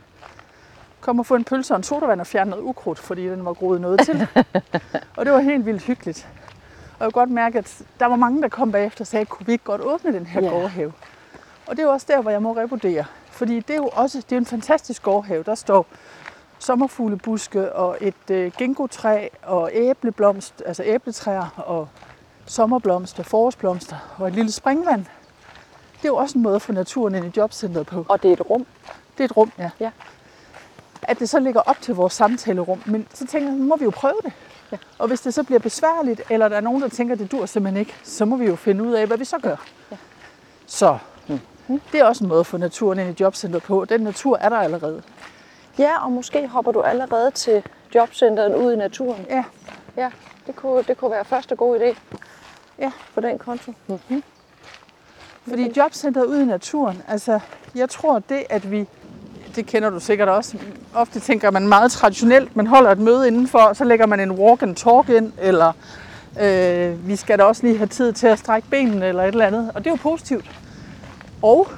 kom 1.00 1.18
og 1.18 1.26
få 1.26 1.34
en 1.34 1.44
pølse 1.44 1.74
og 1.74 1.76
en 1.76 1.82
sodavand 1.82 2.20
og 2.20 2.26
fjerne 2.26 2.50
noget 2.50 2.62
ukrudt, 2.62 2.98
fordi 2.98 3.26
den 3.28 3.44
var 3.44 3.52
groet 3.52 3.80
noget 3.80 4.00
til. 4.00 4.28
og 5.16 5.24
det 5.24 5.32
var 5.32 5.40
helt 5.40 5.66
vildt 5.66 5.82
hyggeligt. 5.82 6.28
Og 6.98 7.04
jeg 7.04 7.12
kunne 7.12 7.20
godt 7.20 7.30
mærke, 7.30 7.58
at 7.58 7.82
der 8.00 8.06
var 8.06 8.16
mange, 8.16 8.42
der 8.42 8.48
kom 8.48 8.72
bagefter 8.72 9.00
og 9.02 9.06
sagde, 9.06 9.26
kunne 9.26 9.46
vi 9.46 9.52
ikke 9.52 9.64
godt 9.64 9.80
åbne 9.80 10.12
den 10.12 10.26
her 10.26 10.42
yeah. 10.42 10.52
gårdhave? 10.52 10.92
Og 11.66 11.76
det 11.76 11.82
er 11.82 11.86
jo 11.86 11.92
også 11.92 12.06
der, 12.08 12.20
hvor 12.22 12.30
jeg 12.30 12.42
må 12.42 12.52
revurdere. 12.56 13.04
Fordi 13.30 13.60
det 13.60 13.70
er 13.70 13.76
jo 13.76 13.90
også 13.92 14.18
det 14.18 14.32
er 14.32 14.36
en 14.40 14.46
fantastisk 14.46 15.02
gårdhave. 15.02 15.42
Der 15.42 15.54
står 15.54 15.86
sommerfuglebuske 16.58 17.72
og 17.72 17.98
et 18.00 18.30
øh, 18.30 18.52
ginkgotræ 18.58 19.28
og 19.42 19.70
æbleblomst, 19.72 20.62
altså 20.66 20.82
æbletræer 20.86 21.62
og 21.66 21.88
sommerblomster, 22.46 23.22
forårsblomster 23.22 23.96
og 24.18 24.28
et 24.28 24.34
lille 24.34 24.52
springvand. 24.52 25.04
Det 25.96 26.04
er 26.04 26.08
jo 26.08 26.16
også 26.16 26.38
en 26.38 26.42
måde 26.42 26.54
at 26.54 26.62
få 26.62 26.72
naturen 26.72 27.14
ind 27.14 27.26
i 27.26 27.32
jobcentret 27.36 27.86
på. 27.86 28.06
Og 28.08 28.22
det 28.22 28.28
er 28.28 28.32
et 28.32 28.50
rum. 28.50 28.66
Det 29.18 29.20
er 29.20 29.24
et 29.24 29.36
rum, 29.36 29.52
ja. 29.58 29.70
Ja. 29.80 29.90
At 31.02 31.18
det 31.18 31.28
så 31.28 31.40
ligger 31.40 31.60
op 31.60 31.80
til 31.80 31.94
vores 31.94 32.12
samtalerum. 32.12 32.82
Men 32.86 33.06
så 33.14 33.26
tænker 33.26 33.48
jeg, 33.48 33.58
nu 33.58 33.64
må 33.64 33.76
vi 33.76 33.84
jo 33.84 33.90
prøve 33.90 34.16
det. 34.24 34.32
Ja. 34.72 34.76
Og 34.98 35.08
hvis 35.08 35.20
det 35.20 35.34
så 35.34 35.42
bliver 35.42 35.58
besværligt, 35.58 36.22
eller 36.30 36.48
der 36.48 36.56
er 36.56 36.60
nogen, 36.60 36.82
der 36.82 36.88
tænker, 36.88 37.14
det 37.14 37.32
dur 37.32 37.46
simpelthen 37.46 37.80
ikke, 37.80 37.94
så 38.02 38.24
må 38.24 38.36
vi 38.36 38.46
jo 38.46 38.56
finde 38.56 38.84
ud 38.84 38.92
af, 38.92 39.06
hvad 39.06 39.18
vi 39.18 39.24
så 39.24 39.38
gør. 39.38 39.56
Ja. 39.90 39.96
Så 40.66 40.98
det 41.92 42.00
er 42.00 42.04
også 42.04 42.24
en 42.24 42.28
måde 42.28 42.40
at 42.40 42.46
få 42.46 42.56
naturen 42.56 42.98
ind 42.98 43.20
i 43.20 43.22
jobcentret 43.22 43.62
på. 43.62 43.84
Den 43.84 44.00
natur 44.00 44.36
er 44.36 44.48
der 44.48 44.56
allerede. 44.56 45.02
Ja, 45.78 46.04
og 46.04 46.12
måske 46.12 46.48
hopper 46.48 46.72
du 46.72 46.80
allerede 46.80 47.30
til 47.30 47.62
jobcentret 47.94 48.54
ud 48.54 48.72
i 48.72 48.76
naturen. 48.76 49.26
Ja, 49.30 49.44
Ja, 49.96 50.10
det 50.46 50.56
kunne, 50.56 50.82
det 50.82 50.96
kunne 50.96 51.10
være 51.10 51.24
første 51.24 51.56
god 51.56 51.80
idé 51.80 51.98
ja. 52.78 52.92
på 53.14 53.20
den 53.20 53.38
konto. 53.38 53.72
Mm-hmm. 53.86 54.22
Fordi 55.48 55.72
jobcentret 55.76 56.24
ude 56.24 56.42
i 56.42 56.44
naturen, 56.44 57.02
altså 57.08 57.40
jeg 57.74 57.90
tror 57.90 58.18
det, 58.18 58.42
at 58.50 58.70
vi, 58.70 58.86
det 59.56 59.66
kender 59.66 59.90
du 59.90 60.00
sikkert 60.00 60.28
også, 60.28 60.58
ofte 60.94 61.20
tænker 61.20 61.50
man 61.50 61.68
meget 61.68 61.92
traditionelt, 61.92 62.56
man 62.56 62.66
holder 62.66 62.90
et 62.90 62.98
møde 62.98 63.26
indenfor, 63.26 63.72
så 63.72 63.84
lægger 63.84 64.06
man 64.06 64.20
en 64.20 64.30
walk 64.30 64.62
and 64.62 64.76
talk 64.76 65.08
ind, 65.08 65.32
eller 65.40 65.72
øh, 66.40 67.08
vi 67.08 67.16
skal 67.16 67.38
da 67.38 67.44
også 67.44 67.62
lige 67.62 67.76
have 67.76 67.86
tid 67.86 68.12
til 68.12 68.26
at 68.26 68.38
strække 68.38 68.68
benene, 68.70 69.06
eller 69.06 69.22
et 69.22 69.28
eller 69.28 69.46
andet, 69.46 69.70
og 69.74 69.84
det 69.84 69.86
er 69.86 69.90
jo 69.90 69.98
positivt. 70.02 70.50
Og 71.42 71.68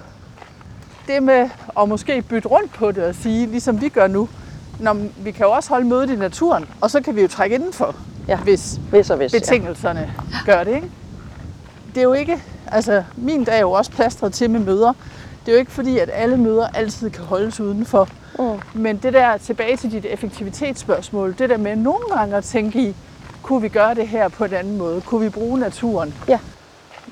det 1.09 1.22
med 1.22 1.48
at 1.80 1.88
måske 1.88 2.22
bytte 2.22 2.48
rundt 2.48 2.72
på 2.72 2.92
det 2.92 3.04
og 3.04 3.14
sige, 3.14 3.46
ligesom 3.46 3.80
vi 3.80 3.88
gør 3.88 4.07
nu, 4.07 4.28
når 4.80 4.96
vi 5.16 5.30
kan 5.30 5.46
jo 5.46 5.52
også 5.52 5.68
holde 5.68 5.86
mødet 5.86 6.11
i 6.11 6.16
naturen, 6.16 6.64
og 6.80 6.90
så 6.90 7.00
kan 7.00 7.16
vi 7.16 7.22
jo 7.22 7.28
trække 7.28 7.54
indenfor, 7.57 7.94
Ja. 8.28 8.36
hvis 8.36 8.80
Hvis 8.90 9.11
og 9.11 9.16
hvis. 9.16 9.32
betingelserne 9.32 10.12
gør 10.46 10.64
det, 10.64 10.74
ikke? 10.74 10.90
Det 11.94 11.98
er 12.00 12.02
jo 12.04 12.12
ikke, 12.12 12.42
altså 12.66 13.02
min 13.16 13.44
dag 13.44 13.57
er 13.57 13.61
jo 13.61 13.70
også 13.70 13.90
plastret 13.90 14.32
til 14.32 14.50
med 14.50 14.61
møder. 14.61 14.92
Det 15.46 15.52
er 15.52 15.57
jo 15.57 15.59
ikke 15.59 15.72
fordi, 15.72 15.98
at 15.98 16.11
alle 16.12 16.36
møder 16.36 16.66
altid 16.74 17.11
kan 17.11 17.24
holdes 17.24 17.61
udenfor. 17.61 18.09
Mm. 18.38 18.44
Men 18.80 18.96
det 18.96 19.12
der 19.12 19.36
tilbage 19.36 19.76
til 19.76 19.92
dit 19.92 20.04
effektivitetsspørgsmål, 20.04 21.34
det 21.38 21.50
der 21.50 21.57
med 21.57 21.76
nogle 21.76 22.04
gange 22.16 22.36
at 22.36 22.44
tænke 22.44 22.82
i, 22.88 22.94
kunne 23.42 23.62
vi 23.62 23.68
gøre 23.68 23.94
det 23.94 24.09
her 24.09 24.28
på 24.28 24.44
en 24.44 24.52
anden 24.54 24.76
måde? 24.78 25.00
Kunne 25.00 25.20
vi 25.24 25.28
bruge 25.30 25.59
naturen? 25.59 26.14
Ja. 26.28 26.38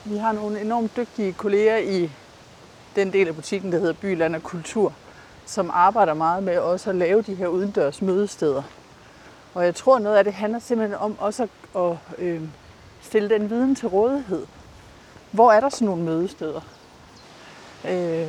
Vi 0.04 0.16
har 0.16 0.32
nogle 0.32 0.60
enormt 0.60 0.96
dygtige 0.96 1.32
kolleger 1.32 1.76
i 1.76 2.10
den 2.96 3.12
del 3.12 3.28
af 3.28 3.34
butikken, 3.34 3.72
der 3.72 3.78
hedder 3.78 3.92
Byland 3.92 4.36
og 4.36 4.42
Kultur, 4.42 4.92
som 5.46 5.70
arbejder 5.74 6.14
meget 6.14 6.42
med 6.42 6.58
også 6.58 6.90
at 6.90 6.96
lave 6.96 7.22
de 7.22 7.34
her 7.34 7.46
udendørs 7.46 8.02
mødesteder. 8.02 8.62
Og 9.54 9.64
jeg 9.64 9.74
tror, 9.74 9.98
noget 9.98 10.16
af 10.16 10.24
det 10.24 10.32
handler 10.32 10.58
simpelthen 10.58 10.98
om 10.98 11.16
også 11.18 11.42
at, 11.42 11.80
at 11.82 11.96
øh, 12.18 12.40
stille 13.02 13.28
den 13.28 13.50
viden 13.50 13.74
til 13.74 13.88
rådighed. 13.88 14.46
Hvor 15.30 15.52
er 15.52 15.60
der 15.60 15.68
sådan 15.68 15.86
nogle 15.86 16.02
mødesteder? 16.02 16.60
Øh, 17.88 18.28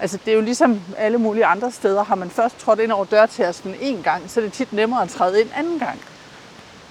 altså 0.00 0.18
det 0.24 0.30
er 0.32 0.34
jo 0.34 0.40
ligesom 0.42 0.80
alle 0.96 1.18
mulige 1.18 1.44
andre 1.46 1.70
steder. 1.70 2.04
Har 2.04 2.14
man 2.14 2.30
først 2.30 2.58
trådt 2.58 2.80
ind 2.80 2.92
over 2.92 3.04
dørtærsken 3.04 3.74
en 3.80 4.02
gang, 4.02 4.30
så 4.30 4.40
er 4.40 4.44
det 4.44 4.52
tit 4.52 4.72
nemmere 4.72 5.02
at 5.02 5.08
træde 5.08 5.40
ind 5.40 5.50
anden 5.56 5.78
gang. 5.78 6.00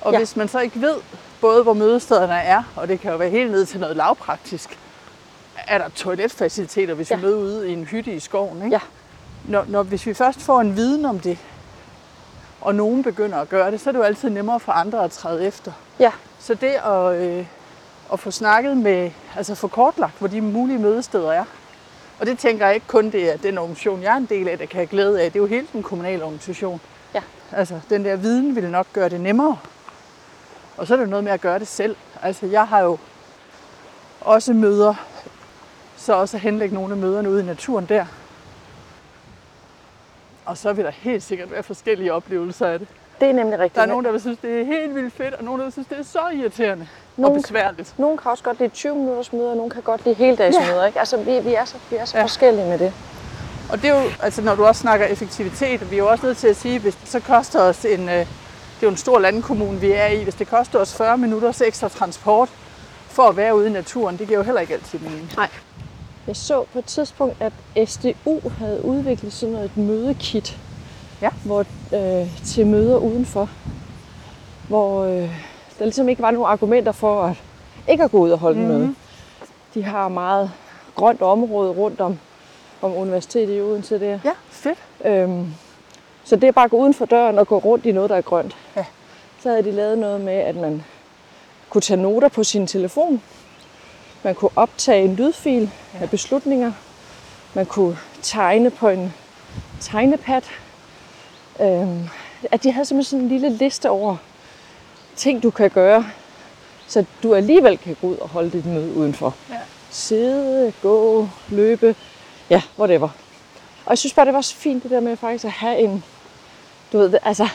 Og 0.02 0.12
Ja. 0.12 0.18
hvis 0.18 0.36
man 0.36 0.48
så 0.48 0.60
ikke 0.60 0.82
ved 0.82 0.96
både, 1.42 1.64
hvor 1.64 1.74
mødestederne 1.74 2.34
er, 2.34 2.64
og 2.76 2.88
det 2.88 3.00
kan 3.00 3.12
jo 3.12 3.18
være 3.18 3.30
helt 3.30 3.52
ned 3.52 3.66
til 3.66 3.80
noget 3.80 3.96
lavpraktisk, 3.98 4.80
er 5.72 5.78
der 5.78 5.90
toiletfaciliteter, 5.90 6.94
hvis 6.94 7.12
Ja. 7.12 7.16
vi 7.16 7.22
møder 7.22 7.38
ude 7.38 7.70
i 7.70 7.74
en 7.74 7.84
hytte 7.86 8.12
i 8.14 8.20
skoven. 8.20 8.58
Ikke? 8.64 8.76
Ja. 8.76 8.80
Når, 9.52 9.66
når, 9.68 9.84
hvis 9.84 10.06
vi 10.06 10.14
først 10.14 10.40
får 10.42 10.62
en 10.62 10.76
viden 10.76 11.06
om 11.06 11.20
det, 11.20 11.38
og 12.62 12.76
nogen 12.76 13.04
begynder 13.04 13.38
at 13.38 13.50
gøre 13.50 13.72
det, 13.72 13.80
så 13.82 13.90
er 13.90 13.92
det 13.92 14.00
jo 14.00 14.04
altid 14.04 14.30
nemmere 14.30 14.60
for 14.60 14.72
andre 14.72 15.04
at 15.04 15.12
træde 15.12 15.46
efter. 15.46 15.72
Ja. 16.00 16.12
Så 16.40 16.54
det 16.54 16.68
at, 16.86 17.16
øh, 17.22 17.46
at 18.14 18.20
få 18.20 18.32
snakket 18.32 18.78
med, 18.78 19.12
altså 19.38 19.56
få 19.56 19.68
kortlagt, 19.68 20.14
hvor 20.20 20.28
de 20.28 20.42
mulige 20.42 20.80
mødesteder 20.80 21.32
er. 21.32 21.44
Og 22.20 22.26
det 22.26 22.40
tænker 22.40 22.66
jeg 22.66 22.76
ikke 22.76 22.88
kun, 22.88 23.10
det 23.12 23.34
er 23.34 23.38
den 23.38 23.58
organisation, 23.58 24.02
jeg 24.02 24.14
er 24.14 24.18
en 24.18 24.26
del 24.26 24.48
af, 24.48 24.58
der 24.58 24.66
kan 24.66 24.78
have 24.78 24.88
glæde 24.88 25.22
af. 25.22 25.32
Det 25.32 25.40
er 25.40 25.44
jo 25.44 25.48
hele 25.48 25.68
den 25.74 25.84
kommunale 25.84 26.24
organisation. 26.24 26.82
Ja. 27.14 27.22
Altså, 27.52 27.80
den 27.90 28.06
der 28.06 28.16
viden 28.16 28.56
vil 28.56 28.70
nok 28.70 28.88
gøre 28.94 29.10
det 29.10 29.22
nemmere. 29.22 29.58
Og 30.78 30.88
så 30.88 30.94
er 30.94 30.98
det 30.98 31.10
noget 31.10 31.24
med 31.24 31.32
at 31.32 31.42
gøre 31.42 31.60
det 31.60 31.68
selv. 31.68 31.96
Altså, 32.24 32.46
jeg 32.46 32.68
har 32.68 32.80
jo 32.80 32.98
også 34.22 34.54
møder, 34.54 34.94
så 36.02 36.14
også 36.14 36.38
at 36.38 36.42
henlægge 36.42 36.76
nogle 36.76 36.94
af 36.94 36.98
møderne 37.00 37.30
ude 37.30 37.42
i 37.44 37.46
naturen 37.46 37.86
der. 37.90 38.06
Og 40.46 40.58
så 40.58 40.74
vil 40.74 40.86
der 40.86 40.92
helt 40.92 41.24
sikkert 41.24 41.52
være 41.52 41.64
forskellige 41.64 42.14
oplevelser 42.14 42.68
af 42.68 42.80
det. 42.80 42.88
Det 43.20 43.30
er 43.30 43.34
nemlig 43.34 43.60
rigtigt. 43.60 43.76
Der 43.76 43.82
er 43.82 43.86
nogen, 43.86 44.06
der 44.06 44.12
vil 44.12 44.22
synes, 44.22 44.38
det 44.42 44.62
er 44.62 44.66
helt 44.66 44.96
vildt 44.96 45.14
fedt, 45.14 45.34
og 45.34 45.44
nogen, 45.44 45.60
der 45.60 45.66
vil 45.66 45.72
synes, 45.72 45.88
det 45.88 46.00
er 46.00 46.04
så 46.04 46.20
irriterende 46.34 46.88
Nogen- 47.18 47.36
og 47.38 47.42
besværligt. 47.42 47.94
Nogen 47.98 48.18
kan 48.18 48.32
også 48.32 48.44
godt 48.44 48.60
lide 48.60 48.70
20 48.70 48.96
minutters 48.96 49.34
møder, 49.34 49.50
og 49.50 49.56
nogen 49.56 49.70
kan 49.72 49.82
godt 49.82 50.06
lide 50.06 50.16
heldagsmøder. 50.16 50.82
Ja. 50.82 50.86
Ikke? 50.88 51.00
Altså, 51.00 51.18
vi, 51.18 51.40
vi 51.40 51.54
er 51.54 51.66
så, 51.66 51.76
vi 51.90 51.96
er 51.96 52.06
så 52.06 52.18
Ja. 52.18 52.24
forskellige 52.24 52.66
med 52.68 52.80
det. 52.80 52.94
Og 53.72 53.82
det 53.82 53.90
er 53.90 54.04
jo, 54.04 54.10
altså 54.22 54.42
når 54.42 54.56
du 54.56 54.66
også 54.66 54.82
snakker 54.82 55.06
effektivitet, 55.06 55.92
vi 55.92 55.96
er 55.96 56.00
jo 56.00 56.08
også 56.10 56.26
nødt 56.26 56.38
til 56.38 56.48
at 56.48 56.56
sige, 56.56 56.80
hvis 56.80 56.96
det 56.96 57.10
så 57.10 57.20
koster 57.20 57.62
os 57.62 57.86
en, 57.86 58.10
øh, 58.10 58.16
det 58.16 58.22
er 58.82 58.84
jo 58.84 58.90
en 58.90 58.98
stor 58.98 59.20
landkommune, 59.20 59.80
vi 59.80 59.92
er 59.92 60.08
i, 60.08 60.24
hvis 60.24 60.36
det 60.36 60.48
koster 60.50 60.80
os 60.80 60.96
40 60.98 61.18
minutters 61.18 61.62
ekstra 61.62 61.90
transport 61.90 62.50
for 63.08 63.24
at 63.24 63.38
være 63.38 63.56
ude 63.56 63.68
i 63.68 63.72
naturen, 63.72 64.18
det 64.18 64.28
giver 64.28 64.40
jo 64.40 64.44
heller 64.44 64.62
ikke 64.62 64.74
altid 64.74 65.00
mening. 65.00 65.32
Jeg 66.28 66.36
så 66.36 66.64
på 66.74 66.80
et 66.80 66.86
tidspunkt, 66.86 67.36
at 67.40 67.54
SDU 67.90 68.50
havde 68.58 68.86
udviklet 68.86 69.34
sådan 69.34 69.54
noget 69.54 69.66
et 69.66 69.78
mødekit, 69.78 70.58
Ja. 71.22 71.30
hvor, 71.46 71.66
øh, 71.94 72.44
til 72.46 72.68
møder 72.68 72.98
udenfor, 72.98 73.50
hvor 74.68 75.04
øh, 75.04 75.30
der 75.80 75.86
ligesom 75.86 76.10
ikke 76.10 76.22
var 76.22 76.32
nogen 76.32 76.52
argumenter 76.52 76.92
for 76.92 77.24
at 77.24 77.36
ikke 77.90 78.04
at 78.04 78.12
gå 78.12 78.18
ud 78.20 78.30
og 78.32 78.38
holde 78.40 78.60
mm. 78.60 78.66
Mhm. 78.66 78.74
møde. 78.80 78.96
De 79.74 79.84
har 79.84 80.08
meget 80.08 80.52
grønt 80.96 81.22
område 81.22 81.72
rundt 81.72 82.02
om, 82.02 82.20
om 82.82 82.96
universitetet 82.96 83.58
i 83.58 83.62
Odense 83.62 84.00
der. 84.00 84.20
Ja, 84.24 84.32
fedt. 84.50 84.78
Øhm, 85.06 85.54
så 86.24 86.36
det 86.36 86.48
er 86.48 86.52
bare 86.52 86.66
at 86.66 86.72
gå 86.72 86.78
uden 86.78 86.94
for 86.94 87.06
døren 87.06 87.40
og 87.40 87.48
gå 87.48 87.58
rundt 87.58 87.86
i 87.86 87.92
noget, 87.92 88.10
der 88.10 88.16
er 88.16 88.22
grønt. 88.22 88.56
Ja. 88.76 88.86
Så 89.44 89.50
havde 89.50 89.64
de 89.64 89.72
lavet 89.72 89.98
noget 89.98 90.22
med, 90.22 90.34
at 90.34 90.56
man 90.56 90.84
kunne 91.70 91.82
tage 91.82 92.02
noter 92.02 92.28
på 92.28 92.44
sin 92.44 92.68
telefon. 92.68 93.22
Man 94.24 94.36
kunne 94.36 94.52
optage 94.56 95.04
en 95.04 95.16
lydfil 95.16 95.72
af 96.02 96.10
beslutninger. 96.10 96.72
Man 97.54 97.66
kunne 97.66 97.98
tegne 98.22 98.70
på 98.70 98.90
en 98.90 99.14
tegnepad. 99.80 100.42
Øhm, 101.60 102.10
at 102.52 102.64
de 102.64 102.72
havde 102.72 102.86
simpelthen 102.86 103.20
sådan 103.20 103.24
en 103.24 103.30
lille 103.30 103.58
liste 103.58 103.90
over 103.90 104.18
ting, 105.16 105.44
du 105.44 105.50
kan 105.50 105.70
gøre, 105.70 106.06
så 106.88 107.06
du 107.24 107.34
alligevel 107.34 107.78
kan 107.78 107.98
gå 108.02 108.08
ud 108.08 108.16
og 108.18 108.30
holde 108.30 108.52
dit 108.52 108.66
møde 108.66 108.94
udenfor. 108.94 109.36
Ja. 109.50 109.56
Sidde, 109.90 110.74
gå, 110.82 111.28
løbe, 111.50 111.96
ja, 112.50 112.62
whatever. 112.80 113.10
Og 113.86 113.90
jeg 113.90 113.98
synes 113.98 114.14
bare, 114.14 114.26
det 114.26 114.34
var 114.34 114.42
så 114.42 114.56
fint 114.56 114.84
det 114.84 114.92
der 114.92 115.00
med 115.00 115.18
faktisk 115.18 115.46
at 115.46 115.52
have 115.52 115.80
en, 115.80 116.04
du 116.94 116.98
ved, 116.98 117.14
altså, 117.24 117.48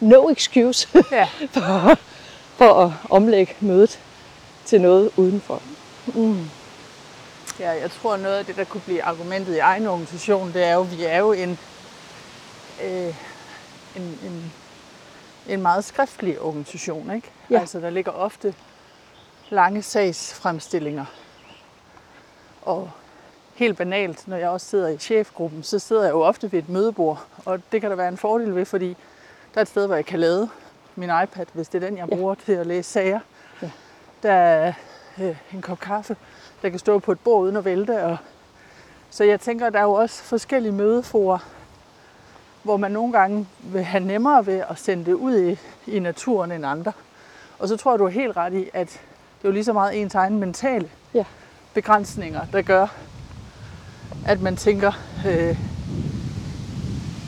no 0.00 0.28
excuse 0.30 0.88
Ja. 1.12 1.28
for, 1.54 1.98
for 2.56 2.84
at 2.84 2.92
omlægge 3.10 3.54
mødet 3.60 3.98
til 4.64 4.80
noget 4.80 5.10
udenfor. 5.16 5.62
Ja, 7.60 7.70
jeg 7.70 7.90
tror 7.90 8.16
noget 8.16 8.36
af 8.38 8.44
det, 8.46 8.56
der 8.56 8.64
kunne 8.64 8.80
blive 8.80 9.02
argumentet 9.02 9.54
i 9.54 9.58
egen 9.58 9.86
organisation, 9.86 10.52
det 10.52 10.64
er 10.64 10.74
jo, 10.74 10.80
vi 10.82 11.04
er 11.04 11.18
jo 11.18 11.32
en, 11.32 11.58
øh, 12.84 13.14
en, 13.96 14.18
en, 14.24 14.52
en 15.48 15.62
meget 15.62 15.84
skriftlig 15.84 16.40
organisation, 16.40 17.14
ikke? 17.14 17.30
Ja. 17.50 17.60
Altså, 17.60 17.80
der 17.80 17.90
ligger 17.90 18.12
ofte 18.12 18.54
lange 19.50 19.82
sagsfremstillinger. 19.82 21.04
Og 22.62 22.90
helt 23.54 23.76
banalt, 23.78 24.28
når 24.28 24.36
jeg 24.36 24.48
også 24.48 24.66
sidder 24.66 24.88
i 24.88 24.98
chefgruppen, 24.98 25.62
så 25.62 25.78
sidder 25.78 26.02
jeg 26.02 26.10
jo 26.10 26.20
ofte 26.22 26.52
ved 26.52 26.58
et 26.58 26.68
mødebord. 26.68 27.24
Og 27.44 27.60
det 27.72 27.80
kan 27.80 27.90
der 27.90 27.96
være 27.96 28.08
en 28.08 28.16
fordel 28.16 28.54
ved, 28.54 28.64
fordi 28.64 28.88
der 29.54 29.58
er 29.58 29.62
et 29.62 29.68
sted, 29.68 29.86
hvor 29.86 29.94
jeg 29.94 30.06
kan 30.06 30.18
lade 30.20 30.48
min 30.96 31.10
iPad, 31.24 31.46
hvis 31.52 31.68
det 31.68 31.82
er 31.84 31.88
den, 31.88 31.98
jeg 31.98 32.08
Ja. 32.10 32.14
bruger 32.16 32.34
til 32.34 32.52
at 32.52 32.66
læse 32.66 32.90
sager. 32.90 33.20
Ja. 33.62 33.70
Der 34.22 34.32
er 34.32 34.72
øh, 35.20 35.36
en 35.54 35.62
kop 35.62 35.80
kaffe, 35.80 36.16
der 36.62 36.68
kan 36.68 36.78
stå 36.78 36.98
på 36.98 37.12
et 37.12 37.20
bord 37.20 37.42
uden 37.42 37.56
at 37.56 37.64
vælte. 37.64 38.04
Og... 38.04 38.16
Så 39.10 39.24
jeg 39.24 39.40
tænker, 39.40 39.70
der 39.70 39.78
er 39.78 39.82
jo 39.82 39.92
også 39.92 40.22
forskellige 40.22 40.72
mødeforer, 40.72 41.38
hvor 42.62 42.76
man 42.76 42.90
nogle 42.90 43.12
gange 43.12 43.46
vil 43.60 43.82
have 43.84 44.04
nemmere 44.04 44.46
ved 44.46 44.62
at 44.70 44.78
sende 44.78 45.04
det 45.04 45.12
ud 45.12 45.38
i, 45.38 45.58
i 45.90 45.98
naturen 45.98 46.52
end 46.52 46.66
andre. 46.66 46.92
Og 47.58 47.68
så 47.68 47.76
tror 47.76 47.92
jeg, 47.92 47.98
du 47.98 48.04
er 48.04 48.10
helt 48.10 48.36
ret 48.36 48.54
i, 48.54 48.70
at 48.72 48.88
det 48.88 49.44
er 49.44 49.48
jo 49.48 49.52
lige 49.52 49.64
så 49.64 49.72
meget 49.72 50.00
ens 50.00 50.14
egen 50.14 50.38
mentale 50.38 50.90
Ja. 51.14 51.24
begrænsninger, 51.74 52.40
der 52.52 52.62
gør, 52.62 52.86
at 54.26 54.40
man 54.40 54.56
tænker, 54.56 54.92
øh, 55.26 55.56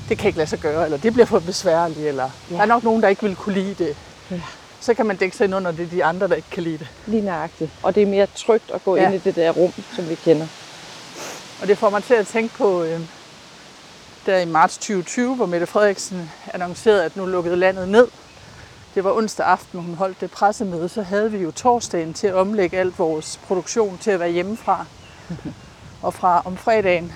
det 0.08 0.18
kan 0.18 0.26
ikke 0.26 0.38
lade 0.38 0.48
sig 0.48 0.58
gøre, 0.58 0.84
eller 0.84 0.98
det 0.98 1.12
bliver 1.12 1.26
for 1.26 1.38
besværligt, 1.38 1.98
eller 1.98 2.30
ja. 2.50 2.56
der 2.56 2.62
er 2.62 2.66
nok 2.66 2.82
nogen, 2.84 3.02
der 3.02 3.08
ikke 3.08 3.22
vil 3.22 3.36
kunne 3.36 3.54
lide 3.54 3.84
det. 3.84 3.96
Ja. 4.30 4.40
Så 4.84 4.94
kan 4.94 5.06
man 5.06 5.16
dække 5.16 5.36
sig 5.36 5.44
ind 5.44 5.54
under 5.54 5.70
det, 5.70 5.90
de 5.90 6.04
andre, 6.04 6.28
der 6.28 6.34
ikke 6.34 6.50
kan 6.50 6.62
lide 6.62 6.78
det. 6.78 6.88
Lige 7.06 7.22
nøjagtigt. 7.22 7.70
Og 7.82 7.94
det 7.94 8.02
er 8.02 8.06
mere 8.06 8.26
trygt 8.36 8.70
at 8.74 8.84
gå 8.84 8.96
Ja. 8.96 9.04
ind 9.06 9.14
i 9.14 9.18
det 9.18 9.36
der 9.36 9.50
rum, 9.50 9.72
som 9.96 10.08
vi 10.08 10.14
kender. 10.14 10.46
Og 11.62 11.68
det 11.68 11.78
får 11.78 11.90
mig 11.90 12.04
til 12.04 12.14
at 12.14 12.26
tænke 12.26 12.54
på, 12.54 12.82
øh, 12.82 13.00
der 14.26 14.38
i 14.38 14.44
marts 14.44 14.74
2020, 14.78 15.36
hvor 15.36 15.46
Mette 15.46 15.66
Frederiksen 15.66 16.30
annoncerede, 16.54 17.04
at 17.04 17.16
nu 17.16 17.26
lukkede 17.26 17.56
landet 17.56 17.88
ned. 17.88 18.08
Det 18.94 19.04
var 19.04 19.12
onsdag 19.12 19.46
aften, 19.46 19.80
hun 19.80 19.94
holdt 19.94 20.20
det 20.20 20.30
pressemøde, 20.30 20.88
så 20.88 21.02
havde 21.02 21.32
vi 21.32 21.38
jo 21.38 21.50
torsdagen 21.50 22.14
til 22.14 22.26
at 22.26 22.34
omlægge 22.34 22.78
alt 22.78 22.98
vores 22.98 23.40
produktion 23.46 23.98
til 23.98 24.10
at 24.10 24.20
være 24.20 24.30
hjemmefra. 24.30 24.84
Og 26.02 26.14
fra 26.14 26.42
om 26.44 26.56
fredagen, 26.56 27.12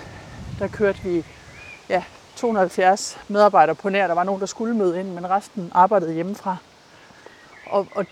der 0.59 0.69
kørte 0.69 0.99
vi 1.05 1.25
ja, 1.89 2.03
270 2.37 3.19
medarbejdere 3.29 3.75
på 3.75 3.89
nær. 3.89 4.07
Der 4.07 4.15
var 4.15 4.25
nogen, 4.25 4.41
der 4.41 4.47
skulle 4.47 4.77
møde 4.77 5.01
ind, 5.01 5.09
men 5.09 5.31
resten 5.31 5.73
arbejdede 5.75 6.13
hjemmefra. 6.13 6.57
Og, 7.71 7.87
og 7.95 8.07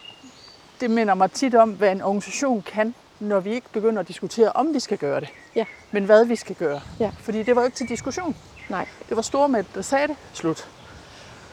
det 0.80 0.90
minder 0.90 1.14
mig 1.14 1.32
tit 1.32 1.54
om, 1.54 1.70
hvad 1.70 1.92
en 1.92 2.02
organisation 2.02 2.62
kan, 2.62 2.94
når 3.20 3.40
vi 3.40 3.54
ikke 3.54 3.66
begynder 3.72 4.00
at 4.00 4.08
diskutere, 4.08 4.52
om 4.52 4.74
vi 4.74 4.80
skal 4.80 4.98
gøre 4.98 5.20
det 5.20 5.28
Ja. 5.54 5.64
men 5.90 6.04
hvad 6.04 6.24
vi 6.24 6.36
skal 6.36 6.54
gøre. 6.56 6.80
Ja. 7.00 7.10
Fordi 7.20 7.42
det 7.42 7.56
var 7.56 7.62
jo 7.62 7.66
ikke 7.66 7.76
til 7.76 7.88
diskussion. 7.88 8.36
Nej. 8.68 8.86
Det 9.08 9.16
var 9.16 9.22
Stormæt, 9.22 9.66
der 9.74 9.82
sagde 9.82 10.08
det. 10.08 10.16
Slut. 10.32 10.68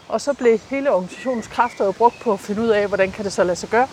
Og 0.10 0.22
så 0.22 0.34
blev 0.34 0.60
hele 0.70 0.92
organisationens 0.92 1.48
kræfter 1.48 1.86
jo 1.86 1.92
brugt 1.92 2.20
på 2.20 2.34
at 2.34 2.40
finde 2.40 2.62
ud 2.62 2.68
af, 2.68 2.88
hvordan 2.88 3.12
kan 3.12 3.26
det 3.26 3.34
så 3.34 3.44
lade 3.44 3.56
sig 3.56 3.70
gøre. 3.70 3.88